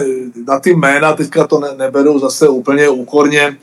na 0.47 0.59
ty 0.59 0.75
jména 0.75 1.13
teďka 1.13 1.47
to 1.47 1.59
ne, 1.59 1.67
neberu 1.77 2.19
zase 2.19 2.49
úplně 2.49 2.89
úkorně. 2.89 3.41
E, 3.41 3.55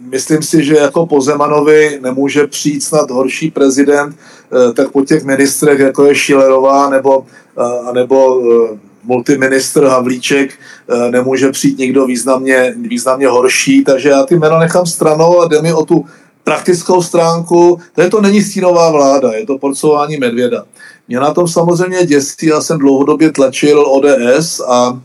myslím 0.00 0.42
si, 0.42 0.64
že 0.64 0.76
jako 0.76 1.06
po 1.06 1.20
Zemanovi 1.20 1.98
nemůže 2.02 2.46
přijít 2.46 2.80
snad 2.80 3.10
horší 3.10 3.50
prezident, 3.50 4.16
e, 4.16 4.72
tak 4.72 4.90
po 4.90 5.04
těch 5.04 5.24
ministrech, 5.24 5.78
jako 5.78 6.04
je 6.04 6.14
Šilerová 6.14 6.90
nebo, 6.90 7.26
e, 7.58 7.92
nebo 7.92 8.40
e, 8.40 8.78
multiministr 9.04 9.84
Havlíček 9.84 10.50
eh, 10.50 11.10
nemůže 11.10 11.50
přijít 11.50 11.78
nikdo 11.78 12.06
významně, 12.06 12.74
významně 12.76 13.28
horší, 13.28 13.84
takže 13.84 14.08
já 14.08 14.22
ty 14.22 14.36
jména 14.36 14.58
nechám 14.58 14.86
stranou 14.86 15.40
a 15.40 15.48
jde 15.48 15.62
mi 15.62 15.72
o 15.72 15.84
tu 15.84 16.04
praktickou 16.44 17.02
stránku. 17.02 17.78
To, 17.94 18.10
to 18.10 18.20
není 18.20 18.42
stínová 18.42 18.90
vláda, 18.90 19.32
je 19.32 19.46
to 19.46 19.58
porcování 19.58 20.16
medvěda. 20.16 20.64
Mě 21.08 21.20
na 21.20 21.34
tom 21.34 21.48
samozřejmě 21.48 22.06
děsí, 22.06 22.46
já 22.46 22.60
jsem 22.60 22.78
dlouhodobě 22.78 23.32
tlačil 23.32 23.84
ODS 23.88 24.60
a 24.68 25.00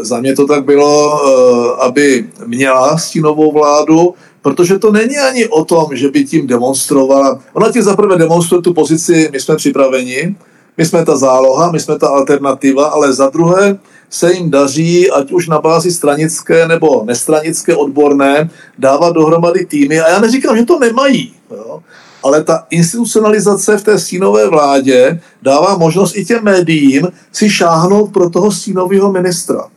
e, 0.00 0.04
za 0.04 0.20
mě 0.20 0.36
to 0.36 0.46
tak 0.46 0.64
bylo, 0.64 1.20
e, 1.20 1.86
aby 1.86 2.26
měla 2.46 2.98
stínovou 2.98 3.52
vládu, 3.52 4.14
protože 4.42 4.78
to 4.78 4.92
není 4.92 5.18
ani 5.18 5.48
o 5.48 5.64
tom, 5.64 5.86
že 5.92 6.10
by 6.10 6.24
tím 6.24 6.46
demonstrovala. 6.46 7.40
Ona 7.52 7.72
ti 7.72 7.82
zaprvé 7.82 8.18
demonstruje 8.18 8.62
tu 8.62 8.74
pozici, 8.74 9.28
my 9.32 9.40
jsme 9.40 9.56
připraveni, 9.56 10.36
my 10.76 10.86
jsme 10.86 11.04
ta 11.04 11.16
záloha, 11.16 11.72
my 11.72 11.80
jsme 11.80 11.98
ta 11.98 12.08
alternativa, 12.08 12.86
ale 12.86 13.12
za 13.12 13.30
druhé 13.30 13.78
se 14.12 14.32
jim 14.32 14.50
daří, 14.50 15.10
ať 15.10 15.32
už 15.32 15.48
na 15.48 15.60
bázi 15.60 15.92
stranické 15.92 16.68
nebo 16.68 17.04
nestranické 17.04 17.76
odborné, 17.76 18.50
dávat 18.78 19.10
dohromady 19.10 19.66
týmy. 19.66 20.00
A 20.00 20.08
já 20.08 20.20
neříkám, 20.20 20.56
že 20.56 20.64
to 20.64 20.78
nemají, 20.78 21.34
jo? 21.50 21.82
ale 22.22 22.44
ta 22.44 22.66
institucionalizace 22.70 23.78
v 23.78 23.82
té 23.82 23.98
stínové 23.98 24.48
vládě 24.48 25.20
dává 25.42 25.76
možnost 25.76 26.16
i 26.16 26.24
těm 26.24 26.44
médiím 26.44 27.08
si 27.32 27.50
šáhnout 27.50 28.12
pro 28.12 28.30
toho 28.30 28.52
stínového 28.52 29.12
ministra. 29.12 29.68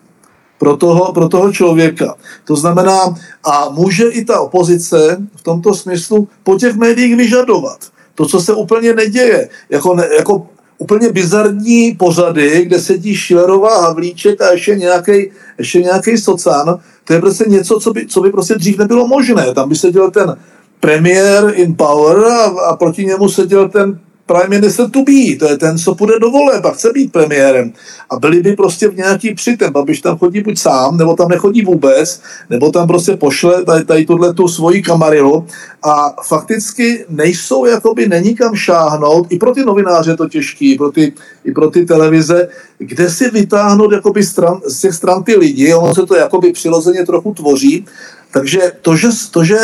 Pro 0.58 0.78
toho, 0.78 1.14
pro 1.14 1.30
toho 1.30 1.54
člověka. 1.54 2.16
To 2.46 2.56
znamená, 2.56 3.16
a 3.44 3.70
může 3.70 4.10
i 4.10 4.26
ta 4.26 4.40
opozice 4.40 5.18
v 5.36 5.44
tomto 5.44 5.74
smyslu 5.74 6.28
po 6.44 6.60
těch 6.60 6.76
médiích 6.76 7.16
vyžadovat. 7.16 7.78
To, 8.16 8.26
co 8.26 8.42
se 8.42 8.54
úplně 8.54 8.94
neděje. 8.94 9.50
Jako, 9.70 9.98
jako 10.18 10.48
úplně 10.78 11.10
bizarní 11.10 11.96
pořady, 12.00 12.66
kde 12.66 12.80
sedí 12.80 13.16
Šilerová, 13.16 13.82
Havlíček 13.82 14.42
a 14.42 14.52
ještě 14.52 14.76
nějaký 14.76 15.32
ještě 15.58 15.82
nějaký 15.82 16.18
socán. 16.18 16.80
To 17.04 17.14
je 17.14 17.20
prostě 17.20 17.44
něco, 17.48 17.80
co 17.80 17.94
by, 17.94 18.08
co 18.08 18.22
by 18.22 18.30
prostě 18.30 18.56
dřív 18.56 18.78
nebylo 18.78 19.08
možné. 19.08 19.54
Tam 19.54 19.70
by 19.70 19.76
seděl 19.76 20.12
ten 20.12 20.36
premiér 20.80 21.54
in 21.56 21.76
power 21.76 22.26
a, 22.26 22.44
a 22.44 22.76
proti 22.76 23.06
němu 23.06 23.30
seděl 23.30 23.70
ten 23.70 24.00
prime 24.26 24.50
minister 24.50 24.90
to 24.90 25.04
be, 25.04 25.36
to 25.40 25.50
je 25.50 25.58
ten, 25.58 25.78
co 25.78 25.96
půjde 25.96 26.20
do 26.20 26.32
voleb 26.32 26.66
a 26.66 26.72
chce 26.72 26.92
být 26.94 27.12
premiérem. 27.12 27.74
A 28.10 28.20
byli 28.20 28.42
by 28.42 28.54
prostě 28.54 28.88
v 28.88 28.96
nějaký 28.96 29.34
přitem, 29.34 29.74
Babiš 29.74 30.02
tam 30.02 30.18
chodí 30.18 30.42
buď 30.42 30.58
sám, 30.58 30.98
nebo 30.98 31.16
tam 31.16 31.30
nechodí 31.30 31.62
vůbec, 31.62 32.22
nebo 32.50 32.72
tam 32.72 32.88
prostě 32.88 33.18
pošle 33.18 33.66
tady, 33.66 33.86
tady 33.86 34.06
tuhle 34.06 34.34
tu 34.34 34.48
svoji 34.48 34.82
kamarilu 34.82 35.48
a 35.84 36.24
fakticky 36.24 37.06
nejsou, 37.10 37.66
jakoby 37.66 38.08
není 38.08 38.36
kam 38.36 38.56
šáhnout, 38.56 39.28
i 39.30 39.38
pro 39.38 39.54
ty 39.54 39.66
novináře 39.66 40.12
je 40.12 40.18
to 40.18 40.30
těžký, 40.30 40.78
pro 40.78 40.92
ty, 40.92 41.14
i 41.46 41.52
pro 41.52 41.70
ty 41.70 41.86
televize, 41.86 42.48
kde 42.78 43.10
si 43.10 43.30
vytáhnout 43.30 43.92
jakoby 43.92 44.24
stran, 44.24 44.62
z 44.66 44.82
těch 44.82 44.94
stran 44.94 45.24
ty 45.24 45.36
lidi, 45.36 45.74
ono 45.74 45.96
se 45.96 46.06
to 46.06 46.16
jakoby 46.16 46.52
přirozeně 46.52 47.06
trochu 47.06 47.34
tvoří, 47.34 47.86
takže 48.32 48.72
to, 48.82 48.96
že, 48.96 49.08
to, 49.32 49.44
že 49.44 49.58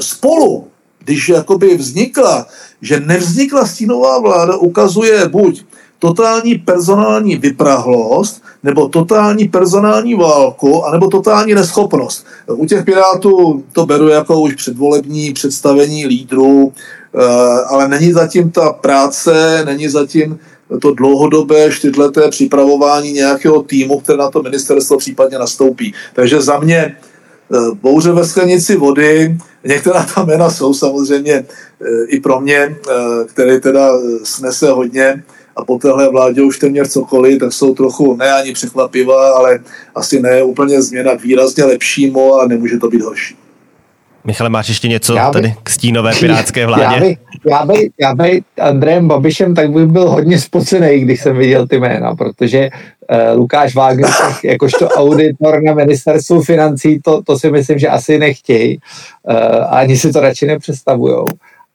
spolu 0.00 0.71
když 1.04 1.28
jakoby 1.28 1.76
vznikla, 1.76 2.46
že 2.82 3.00
nevznikla 3.00 3.66
stínová 3.66 4.18
vláda, 4.18 4.56
ukazuje 4.56 5.28
buď 5.28 5.64
totální 5.98 6.58
personální 6.58 7.36
vyprahlost, 7.36 8.42
nebo 8.62 8.88
totální 8.88 9.48
personální 9.48 10.14
válku, 10.14 10.84
anebo 10.84 11.08
totální 11.08 11.54
neschopnost. 11.54 12.26
U 12.46 12.66
těch 12.66 12.84
Pirátů 12.84 13.64
to 13.72 13.86
beru 13.86 14.08
jako 14.08 14.40
už 14.40 14.54
předvolební 14.54 15.32
představení 15.32 16.06
lídrů, 16.06 16.72
eh, 16.72 17.24
ale 17.68 17.88
není 17.88 18.12
zatím 18.12 18.50
ta 18.50 18.72
práce, 18.72 19.62
není 19.64 19.88
zatím 19.88 20.38
to 20.80 20.94
dlouhodobé 20.94 21.70
čtyřleté 21.70 22.28
připravování 22.28 23.12
nějakého 23.12 23.62
týmu, 23.62 24.00
které 24.00 24.18
na 24.18 24.30
to 24.30 24.42
ministerstvo 24.42 24.98
případně 24.98 25.38
nastoupí. 25.38 25.94
Takže 26.14 26.40
za 26.40 26.58
mě 26.58 26.96
bouře 27.82 28.12
ve 28.12 28.24
sklenici 28.24 28.76
vody, 28.76 29.36
některá 29.64 30.06
ta 30.14 30.24
jména 30.24 30.50
jsou 30.50 30.74
samozřejmě 30.74 31.32
eh, 31.34 32.04
i 32.06 32.20
pro 32.20 32.40
mě, 32.40 32.76
které 33.26 33.60
teda 33.60 33.90
snese 34.22 34.70
hodně, 34.70 35.22
a 35.56 35.64
po 35.64 35.78
téhle 35.78 36.08
vládě 36.08 36.42
už 36.42 36.58
téměř 36.58 36.88
cokoliv, 36.88 37.40
tak 37.40 37.52
jsou 37.52 37.74
trochu 37.74 38.16
ne 38.16 38.32
ani 38.32 38.52
překvapivá, 38.52 39.32
ale 39.32 39.60
asi 39.94 40.20
ne 40.20 40.42
úplně 40.42 40.82
změna 40.82 41.14
výrazně 41.14 41.64
lepšímu 41.64 42.34
a 42.34 42.46
nemůže 42.46 42.78
to 42.78 42.88
být 42.88 43.02
horší. 43.02 43.36
Michale, 44.24 44.50
máš 44.50 44.68
ještě 44.68 44.88
něco 44.88 45.14
já 45.14 45.30
by, 45.30 45.32
tady 45.32 45.54
k 45.62 45.70
stínové 45.70 46.12
pirátské 46.20 46.66
vládě? 46.66 46.84
Já 46.84 47.00
by, 47.00 47.16
já 47.50 47.64
by, 47.64 47.90
já 48.00 48.14
by 48.14 48.42
Andrejem 48.60 49.08
Babišem 49.08 49.54
tak 49.54 49.70
bych 49.70 49.86
byl 49.86 50.10
hodně 50.10 50.40
spocený, 50.40 51.00
když 51.00 51.20
jsem 51.20 51.36
viděl 51.36 51.66
ty 51.66 51.80
jména, 51.80 52.14
protože 52.14 52.70
uh, 52.70 53.38
Lukáš 53.38 53.74
Wagner 53.74 54.10
jakožto 54.44 54.88
auditor 54.88 55.62
na 55.62 55.74
ministerstvu 55.74 56.42
financí, 56.42 57.00
to, 57.04 57.22
to 57.22 57.38
si 57.38 57.50
myslím, 57.50 57.78
že 57.78 57.88
asi 57.88 58.18
nechtějí. 58.18 58.78
Uh, 59.22 59.36
ani 59.74 59.96
si 59.96 60.12
to 60.12 60.20
radši 60.20 60.46
nepředstavujou. 60.46 61.26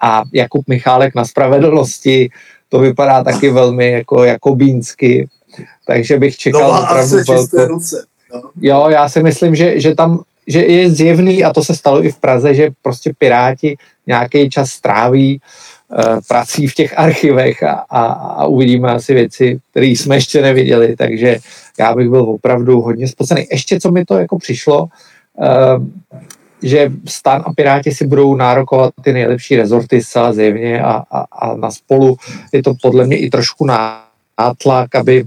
A 0.01 0.23
Jakub 0.33 0.67
Michálek 0.67 1.15
na 1.15 1.25
spravedlnosti, 1.25 2.29
to 2.69 2.79
vypadá 2.79 3.23
taky 3.23 3.49
velmi 3.49 3.91
jako 3.91 4.23
jakobínsky, 4.23 5.27
takže 5.87 6.19
bych 6.19 6.37
čekal 6.37 6.73
no, 6.73 6.81
opravdu 6.81 7.17
velkou... 7.27 7.65
ruce. 7.65 8.05
No. 8.33 8.41
Jo, 8.61 8.87
já 8.89 9.09
si 9.09 9.23
myslím, 9.23 9.55
že, 9.55 9.79
že 9.79 9.95
tam 9.95 10.19
že 10.47 10.61
je 10.65 10.89
zjevný, 10.89 11.43
a 11.43 11.53
to 11.53 11.63
se 11.63 11.75
stalo 11.75 12.05
i 12.05 12.11
v 12.11 12.17
Praze, 12.17 12.53
že 12.53 12.69
prostě 12.81 13.13
Piráti 13.17 13.77
nějaký 14.07 14.49
čas 14.49 14.69
stráví 14.69 15.41
uh, 15.89 16.19
prací 16.27 16.67
v 16.67 16.75
těch 16.75 16.99
archivech 16.99 17.63
a, 17.63 17.85
a, 17.89 18.03
a 18.11 18.45
uvidíme 18.45 18.91
asi 18.91 19.13
věci, 19.13 19.59
které 19.71 19.85
jsme 19.85 20.15
ještě 20.15 20.41
neviděli, 20.41 20.95
takže 20.95 21.37
já 21.79 21.95
bych 21.95 22.09
byl 22.09 22.21
opravdu 22.21 22.81
hodně 22.81 23.07
spocený. 23.07 23.45
Ještě 23.51 23.79
co 23.79 23.91
mi 23.91 24.05
to 24.05 24.17
jako 24.17 24.37
přišlo, 24.37 24.81
uh, 24.83 25.85
že 26.63 26.91
stan 27.05 27.43
a 27.45 27.53
Piráti 27.53 27.91
si 27.91 28.07
budou 28.07 28.35
nárokovat 28.35 28.93
ty 29.03 29.13
nejlepší 29.13 29.55
rezorty 29.55 30.01
zcela 30.01 30.33
zjevně 30.33 30.81
a, 30.81 31.03
a, 31.11 31.25
a 31.31 31.55
na 31.55 31.71
spolu 31.71 32.17
je 32.53 32.63
to 32.63 32.73
podle 32.81 33.05
mě 33.05 33.17
i 33.17 33.29
trošku 33.29 33.65
nátlak, 33.65 34.95
aby 34.95 35.25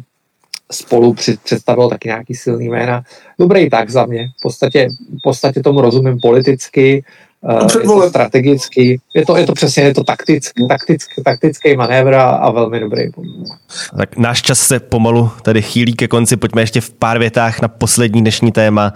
spolu 0.71 1.15
představil 1.45 1.89
taky 1.89 2.09
nějaký 2.09 2.35
silný 2.35 2.69
jména. 2.69 3.03
Dobrý 3.39 3.71
tak 3.71 3.91
za 3.91 4.07
mě. 4.07 4.29
V 4.39 4.43
podstatě, 4.43 4.89
v 5.19 5.23
podstatě 5.23 5.63
tomu 5.63 5.81
rozumím 5.81 6.19
politicky, 6.23 7.05
no, 7.43 7.81
je 7.81 7.87
to 7.87 8.09
strategicky, 8.09 9.01
je 9.15 9.27
to, 9.27 9.37
je 9.37 9.47
to 9.47 9.53
přesně, 9.53 9.83
je 9.83 9.95
to 9.95 10.05
taktický, 10.05 10.69
taktický, 10.69 11.23
taktický 11.23 11.77
manévr 11.77 12.15
a 12.15 12.51
velmi 12.51 12.81
dobrý. 12.81 13.03
Tak 13.97 14.17
náš 14.17 14.43
čas 14.43 14.61
se 14.61 14.81
pomalu 14.81 15.31
tady 15.43 15.63
chýlí 15.63 15.93
ke 15.93 16.09
konci, 16.09 16.37
pojďme 16.37 16.63
ještě 16.63 16.81
v 16.81 16.91
pár 16.91 17.19
větách 17.19 17.61
na 17.61 17.69
poslední 17.69 18.21
dnešní 18.21 18.53
téma 18.53 18.93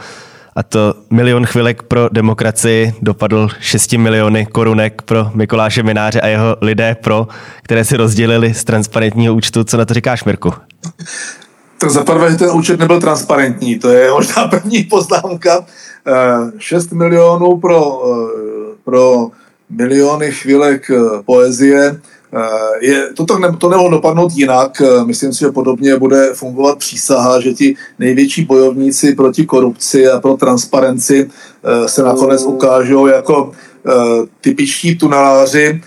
a 0.56 0.62
to 0.62 0.94
milion 1.10 1.46
chvilek 1.46 1.82
pro 1.82 2.08
demokracii 2.12 2.94
dopadl 3.02 3.48
6 3.60 3.92
miliony 3.92 4.46
korunek 4.46 5.02
pro 5.02 5.30
Mikuláše 5.34 5.82
Mináře 5.82 6.20
a 6.20 6.26
jeho 6.26 6.56
lidé 6.60 6.94
pro, 6.94 7.28
které 7.62 7.84
si 7.84 7.96
rozdělili 7.96 8.54
z 8.54 8.64
transparentního 8.64 9.34
účtu. 9.34 9.64
Co 9.64 9.76
na 9.76 9.84
to 9.84 9.94
říkáš, 9.94 10.24
Mirku? 10.24 10.52
Tak 11.84 11.90
za 11.90 12.04
prvé, 12.04 12.30
že 12.30 12.36
ten 12.36 12.50
účet 12.50 12.80
nebyl 12.80 13.00
transparentní, 13.00 13.78
to 13.78 13.88
je 13.88 14.10
možná 14.10 14.46
první 14.50 14.82
poznámka. 14.84 15.66
6 16.58 16.88
eh, 16.92 16.94
milionů 16.94 17.56
pro, 17.56 18.02
eh, 18.04 18.76
pro 18.84 19.28
miliony 19.70 20.32
chvílek 20.32 20.90
eh, 20.90 21.22
poezie, 21.26 22.00
je, 22.80 23.12
to, 23.14 23.24
tak 23.24 23.38
ne, 23.38 23.56
to 23.58 23.68
nemohlo 23.68 23.90
dopadnout 23.90 24.32
jinak. 24.34 24.82
Myslím 25.04 25.32
si, 25.32 25.40
že 25.40 25.50
podobně 25.50 25.96
bude 25.96 26.34
fungovat 26.34 26.78
přísaha, 26.78 27.40
že 27.40 27.52
ti 27.52 27.76
největší 27.98 28.44
bojovníci 28.44 29.14
proti 29.14 29.46
korupci 29.46 30.08
a 30.08 30.20
pro 30.20 30.36
transparenci 30.36 31.30
se 31.86 32.02
nakonec 32.02 32.42
ukážou 32.42 33.06
jako 33.06 33.52
typičtí 34.40 34.98
tuneláři. 34.98 35.80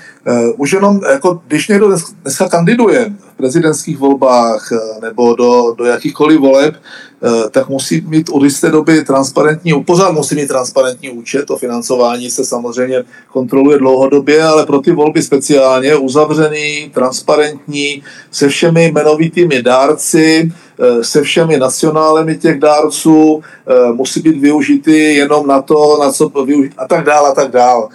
Už 0.57 0.73
jenom, 0.73 1.01
jako, 1.11 1.41
když 1.47 1.67
někdo 1.67 1.97
dneska 2.21 2.49
kandiduje 2.49 3.13
v 3.33 3.37
prezidentských 3.37 3.97
volbách 3.97 4.69
nebo 5.01 5.35
do, 5.35 5.75
do 5.77 5.85
jakýchkoliv 5.85 6.39
voleb, 6.39 6.75
Eh, 7.23 7.49
tak 7.49 7.69
musí 7.69 8.01
mít 8.01 8.29
od 8.29 8.43
jisté 8.43 8.69
doby 8.69 9.03
transparentní, 9.03 9.83
pořád 9.83 10.11
musí 10.11 10.35
mít 10.35 10.47
transparentní 10.47 11.09
účet, 11.09 11.45
to 11.45 11.57
financování 11.57 12.29
se 12.29 12.45
samozřejmě 12.45 13.03
kontroluje 13.31 13.77
dlouhodobě, 13.77 14.43
ale 14.43 14.65
pro 14.65 14.79
ty 14.79 14.91
volby 14.91 15.21
speciálně 15.21 15.95
uzavřený, 15.95 16.91
transparentní, 16.93 18.03
se 18.31 18.49
všemi 18.49 18.85
jmenovitými 18.85 19.63
dárci, 19.63 20.51
eh, 20.51 20.53
se 21.01 21.21
všemi 21.21 21.57
nacionálemi 21.57 22.37
těch 22.37 22.59
dárců, 22.59 23.41
eh, 23.67 23.91
musí 23.93 24.19
být 24.19 24.37
využity 24.37 25.13
jenom 25.13 25.47
na 25.47 25.61
to, 25.61 25.97
na 26.01 26.11
co 26.11 26.29
využít 26.29 26.73
a 26.77 26.87
tak 26.87 27.05
dále 27.05 27.29
a 27.29 27.33
tak 27.33 27.51
dále. 27.51 27.87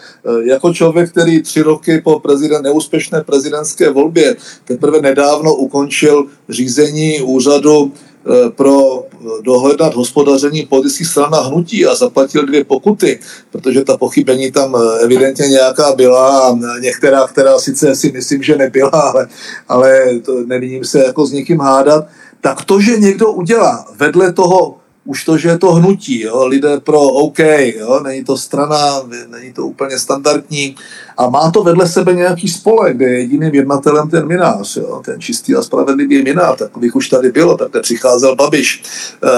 Jako 0.45 0.75
člověk, 0.75 1.11
který 1.11 1.43
tři 1.43 1.63
roky 1.63 2.01
po 2.01 2.21
prezident, 2.21 2.63
neúspěšné 2.63 3.23
prezidentské 3.23 3.91
volbě 3.91 4.37
teprve 4.65 5.01
nedávno 5.01 5.55
ukončil 5.55 6.27
řízení 6.49 7.21
úřadu 7.23 7.93
Eh, 8.27 8.51
pro 8.51 9.05
dohled 9.43 9.81
nad 9.81 9.95
hospodaření 9.95 10.67
politických 10.67 11.07
stran 11.07 11.35
a 11.35 11.41
hnutí 11.41 11.87
a 11.87 11.95
zaplatil 11.95 12.47
dvě 12.47 12.65
pokuty, 12.65 13.19
protože 13.51 13.85
ta 13.85 13.97
pochybení 13.97 14.53
tam 14.53 14.77
eh, 14.77 15.05
evidentně 15.05 15.49
nějaká 15.49 15.93
byla 15.93 16.49
a 16.49 16.59
některá, 16.81 17.27
která 17.27 17.59
sice 17.59 17.97
si 17.97 18.13
myslím, 18.13 18.43
že 18.43 18.57
nebyla, 18.57 18.91
ale, 18.91 19.29
ale 19.69 20.19
to 20.19 20.47
nevidím 20.47 20.85
se 20.85 21.05
jako 21.05 21.27
s 21.27 21.33
někým 21.33 21.61
hádat, 21.61 22.07
tak 22.43 22.65
to, 22.65 22.81
že 22.81 22.99
někdo 22.99 23.33
udělá 23.33 23.87
vedle 23.97 24.33
toho 24.33 24.77
už 25.05 25.25
to, 25.25 25.39
že 25.39 25.49
je 25.49 25.59
to 25.59 25.73
hnutí, 25.73 26.21
jo, 26.21 26.47
lidé 26.47 26.81
pro 26.81 27.01
OK, 27.01 27.39
jo, 27.79 28.01
není 28.05 28.25
to 28.25 28.37
strana, 28.37 29.03
není 29.29 29.53
to 29.53 29.67
úplně 29.67 29.99
standardní. 29.99 30.77
A 31.17 31.29
má 31.29 31.51
to 31.51 31.63
vedle 31.63 31.89
sebe 31.89 32.15
nějaký 32.15 32.49
spolek, 32.49 32.97
kde 32.97 33.07
je 33.07 33.21
jediným 33.21 33.55
jednatelem 33.55 34.11
ten 34.11 34.27
minář, 34.27 34.77
jo, 34.77 35.03
ten 35.05 35.21
čistý 35.21 35.55
a 35.55 35.63
spravedlivý 35.63 36.23
minář, 36.23 36.59
takových 36.59 36.97
už 36.97 37.09
tady 37.09 37.33
bylo, 37.33 37.57
tak 37.57 37.83
přicházel 37.83 38.37
Babiš. 38.37 38.83
E, 39.25 39.29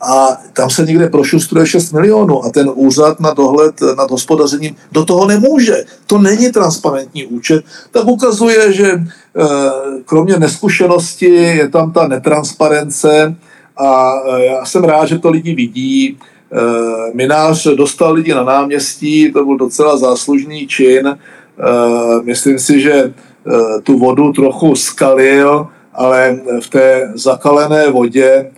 a 0.00 0.36
tam 0.52 0.70
se 0.70 0.86
někde 0.86 1.08
prošustruje 1.08 1.66
6 1.66 1.92
milionů 1.92 2.44
a 2.44 2.50
ten 2.50 2.70
úřad 2.74 3.20
na 3.20 3.34
dohled 3.34 3.80
nad 3.96 4.10
hospodařením 4.10 4.76
do 4.92 5.04
toho 5.04 5.26
nemůže. 5.26 5.84
To 6.06 6.18
není 6.18 6.52
transparentní 6.52 7.26
účet, 7.26 7.64
tak 7.90 8.06
ukazuje, 8.06 8.72
že 8.72 8.86
e, 8.86 9.02
kromě 10.04 10.38
neskušenosti 10.38 11.26
je 11.26 11.68
tam 11.68 11.92
ta 11.92 12.08
netransparence, 12.08 13.36
a 13.76 14.12
e, 14.26 14.44
já 14.44 14.64
jsem 14.64 14.84
rád, 14.84 15.06
že 15.06 15.18
to 15.18 15.30
lidi 15.30 15.54
vidí. 15.54 16.06
E, 16.08 16.16
Minář 17.14 17.66
dostal 17.66 18.12
lidi 18.12 18.34
na 18.34 18.44
náměstí, 18.44 19.32
to 19.32 19.44
byl 19.44 19.56
docela 19.56 19.96
záslužný 19.96 20.66
čin. 20.66 21.06
E, 21.06 21.16
myslím 22.22 22.58
si, 22.58 22.80
že 22.80 23.14
tu 23.82 23.98
vodu 23.98 24.32
trochu 24.32 24.76
skalil, 24.76 25.66
ale 25.92 26.40
v 26.60 26.68
té 26.68 27.12
zakalené 27.14 27.90
vodě 27.90 28.50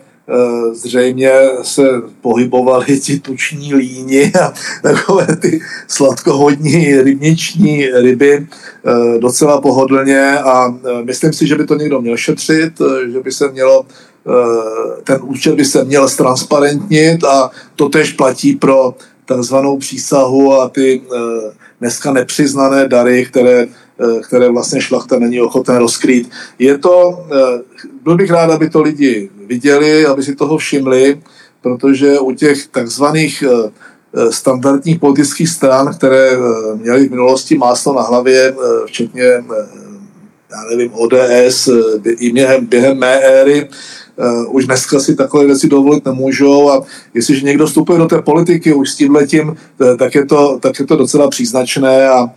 zřejmě 0.72 1.32
se 1.62 1.82
pohybovali 2.20 3.00
ti 3.00 3.20
tuční 3.20 3.74
líni 3.74 4.32
a 4.42 4.52
takové 4.82 5.26
ty 5.36 5.60
sladkovodní 5.88 7.02
rybniční 7.02 7.86
ryby 7.86 8.46
docela 9.18 9.60
pohodlně 9.60 10.38
a 10.38 10.74
myslím 11.04 11.32
si, 11.32 11.46
že 11.46 11.56
by 11.56 11.66
to 11.66 11.74
někdo 11.74 12.00
měl 12.00 12.16
šetřit, 12.16 12.72
že 13.12 13.20
by 13.20 13.32
se 13.32 13.48
mělo 13.52 13.86
Eh, 13.86 14.15
ten 15.04 15.18
účet 15.22 15.54
by 15.54 15.64
se 15.64 15.84
měl 15.84 16.08
ztransparentnit 16.08 17.24
a 17.24 17.50
to 17.76 17.88
tež 17.88 18.12
platí 18.12 18.56
pro 18.56 18.94
takzvanou 19.24 19.78
přísahu 19.78 20.52
a 20.52 20.68
ty 20.68 21.02
eh, 21.02 21.52
dneska 21.80 22.12
nepřiznané 22.12 22.88
dary, 22.88 23.26
které, 23.26 23.66
eh, 24.00 24.20
které 24.20 24.48
vlastně 24.48 24.80
šlachta 24.80 25.18
není 25.18 25.40
ochoten 25.40 25.76
rozkrýt. 25.76 26.30
Je 26.58 26.78
to, 26.78 27.26
byl 28.02 28.16
bych 28.16 28.30
rád, 28.30 28.50
aby 28.50 28.70
to 28.70 28.82
lidi 28.82 29.30
viděli, 29.46 30.06
aby 30.06 30.22
si 30.22 30.34
toho 30.34 30.58
všimli, 30.58 31.20
protože 31.62 32.18
u 32.18 32.32
těch 32.32 32.66
takzvaných 32.66 33.44
standardních 34.30 34.98
politických 34.98 35.48
stran, 35.48 35.94
které 35.94 36.30
měly 36.74 37.08
v 37.08 37.10
minulosti 37.10 37.58
máslo 37.58 37.94
na 37.94 38.02
hlavě, 38.02 38.54
včetně 38.86 39.22
já 40.50 40.64
nevím, 40.70 40.90
ODS, 40.94 41.68
i 42.04 42.32
během, 42.32 42.66
během 42.66 42.98
mé 42.98 43.18
éry, 43.20 43.68
uh, 44.16 44.54
už 44.56 44.66
dneska 44.66 45.00
si 45.00 45.16
takové 45.16 45.46
věci 45.46 45.68
dovolit 45.68 46.04
nemůžou 46.04 46.70
a 46.70 46.82
jestliže 47.14 47.46
někdo 47.46 47.66
vstupuje 47.66 47.98
do 47.98 48.06
té 48.06 48.22
politiky 48.22 48.74
už 48.74 48.90
s 48.90 48.96
tím 48.96 49.14
letím, 49.14 49.56
eh, 49.82 49.96
tak 49.96 50.14
je 50.14 50.26
to, 50.26 50.58
tak 50.62 50.78
je 50.78 50.86
to 50.86 50.96
docela 50.96 51.28
příznačné 51.28 52.08
a 52.08 52.30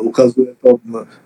ukazuje 0.00 0.46
to, 0.62 0.76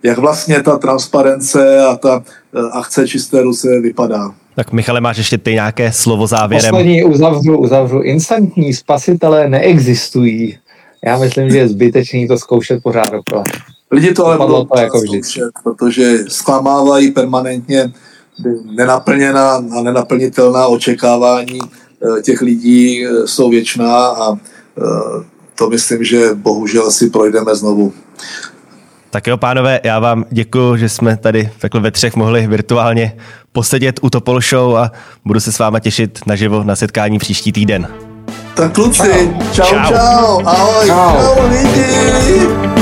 jak 0.03 0.17
vlastně 0.17 0.63
ta 0.63 0.77
transparence 0.77 1.79
a 1.79 1.95
ta 1.95 2.23
akce 2.71 3.07
Čisté 3.07 3.41
Ruce 3.41 3.79
vypadá. 3.79 4.33
Tak 4.55 4.71
Michale, 4.71 5.01
máš 5.01 5.17
ještě 5.17 5.37
ty 5.37 5.53
nějaké 5.53 5.91
slovo 5.91 6.27
závěrem? 6.27 6.69
Poslední 6.69 7.03
uzavřu, 7.03 7.57
uzavřu. 7.57 8.01
Instantní 8.01 8.73
spasitelé 8.73 9.49
neexistují. 9.49 10.57
Já 11.05 11.17
myslím, 11.17 11.49
že 11.49 11.57
je 11.57 11.67
zbytečný 11.67 12.27
to 12.27 12.37
zkoušet 12.37 12.83
pořád 12.83 13.11
dokola. 13.11 13.43
Lidi 13.91 14.13
to 14.13 14.25
ale 14.25 14.37
budou 14.37 14.65
to 14.65 14.79
jako 14.79 14.99
zkoušet, 14.99 15.51
protože 15.63 16.17
zklamávají 16.27 17.11
permanentně 17.11 17.93
nenaplněná 18.65 19.55
a 19.55 19.81
nenaplnitelná 19.81 20.67
očekávání 20.67 21.59
eh, 21.61 22.21
těch 22.21 22.41
lidí 22.41 23.05
eh, 23.05 23.27
jsou 23.27 23.49
věčná 23.49 24.07
a 24.07 24.33
eh, 24.33 25.23
to 25.57 25.69
myslím, 25.69 26.03
že 26.03 26.33
bohužel 26.33 26.91
si 26.91 27.09
projdeme 27.09 27.55
znovu. 27.55 27.93
Tak 29.09 29.27
jo, 29.27 29.37
pánové, 29.37 29.79
já 29.83 29.99
vám 29.99 30.25
děkuji, 30.31 30.77
že 30.77 30.89
jsme 30.89 31.17
tady 31.17 31.49
takhle 31.59 31.81
ve 31.81 31.91
třech 31.91 32.15
mohli 32.15 32.47
virtuálně 32.47 33.17
posedět 33.51 33.99
u 34.01 34.09
Topol 34.09 34.41
Show 34.41 34.77
a 34.77 34.91
budu 35.25 35.39
se 35.39 35.51
s 35.51 35.59
váma 35.59 35.79
těšit 35.79 36.19
naživo 36.25 36.63
na 36.63 36.75
setkání 36.75 37.19
příští 37.19 37.51
týden. 37.51 37.87
Tak 38.55 38.73
kluci, 38.73 39.33
čau, 39.53 39.63
čau, 39.63 39.87
čau. 39.87 40.41
ahoj, 40.45 40.87
čau, 40.87 41.35
čau 41.35 41.49
lidi. 41.49 42.75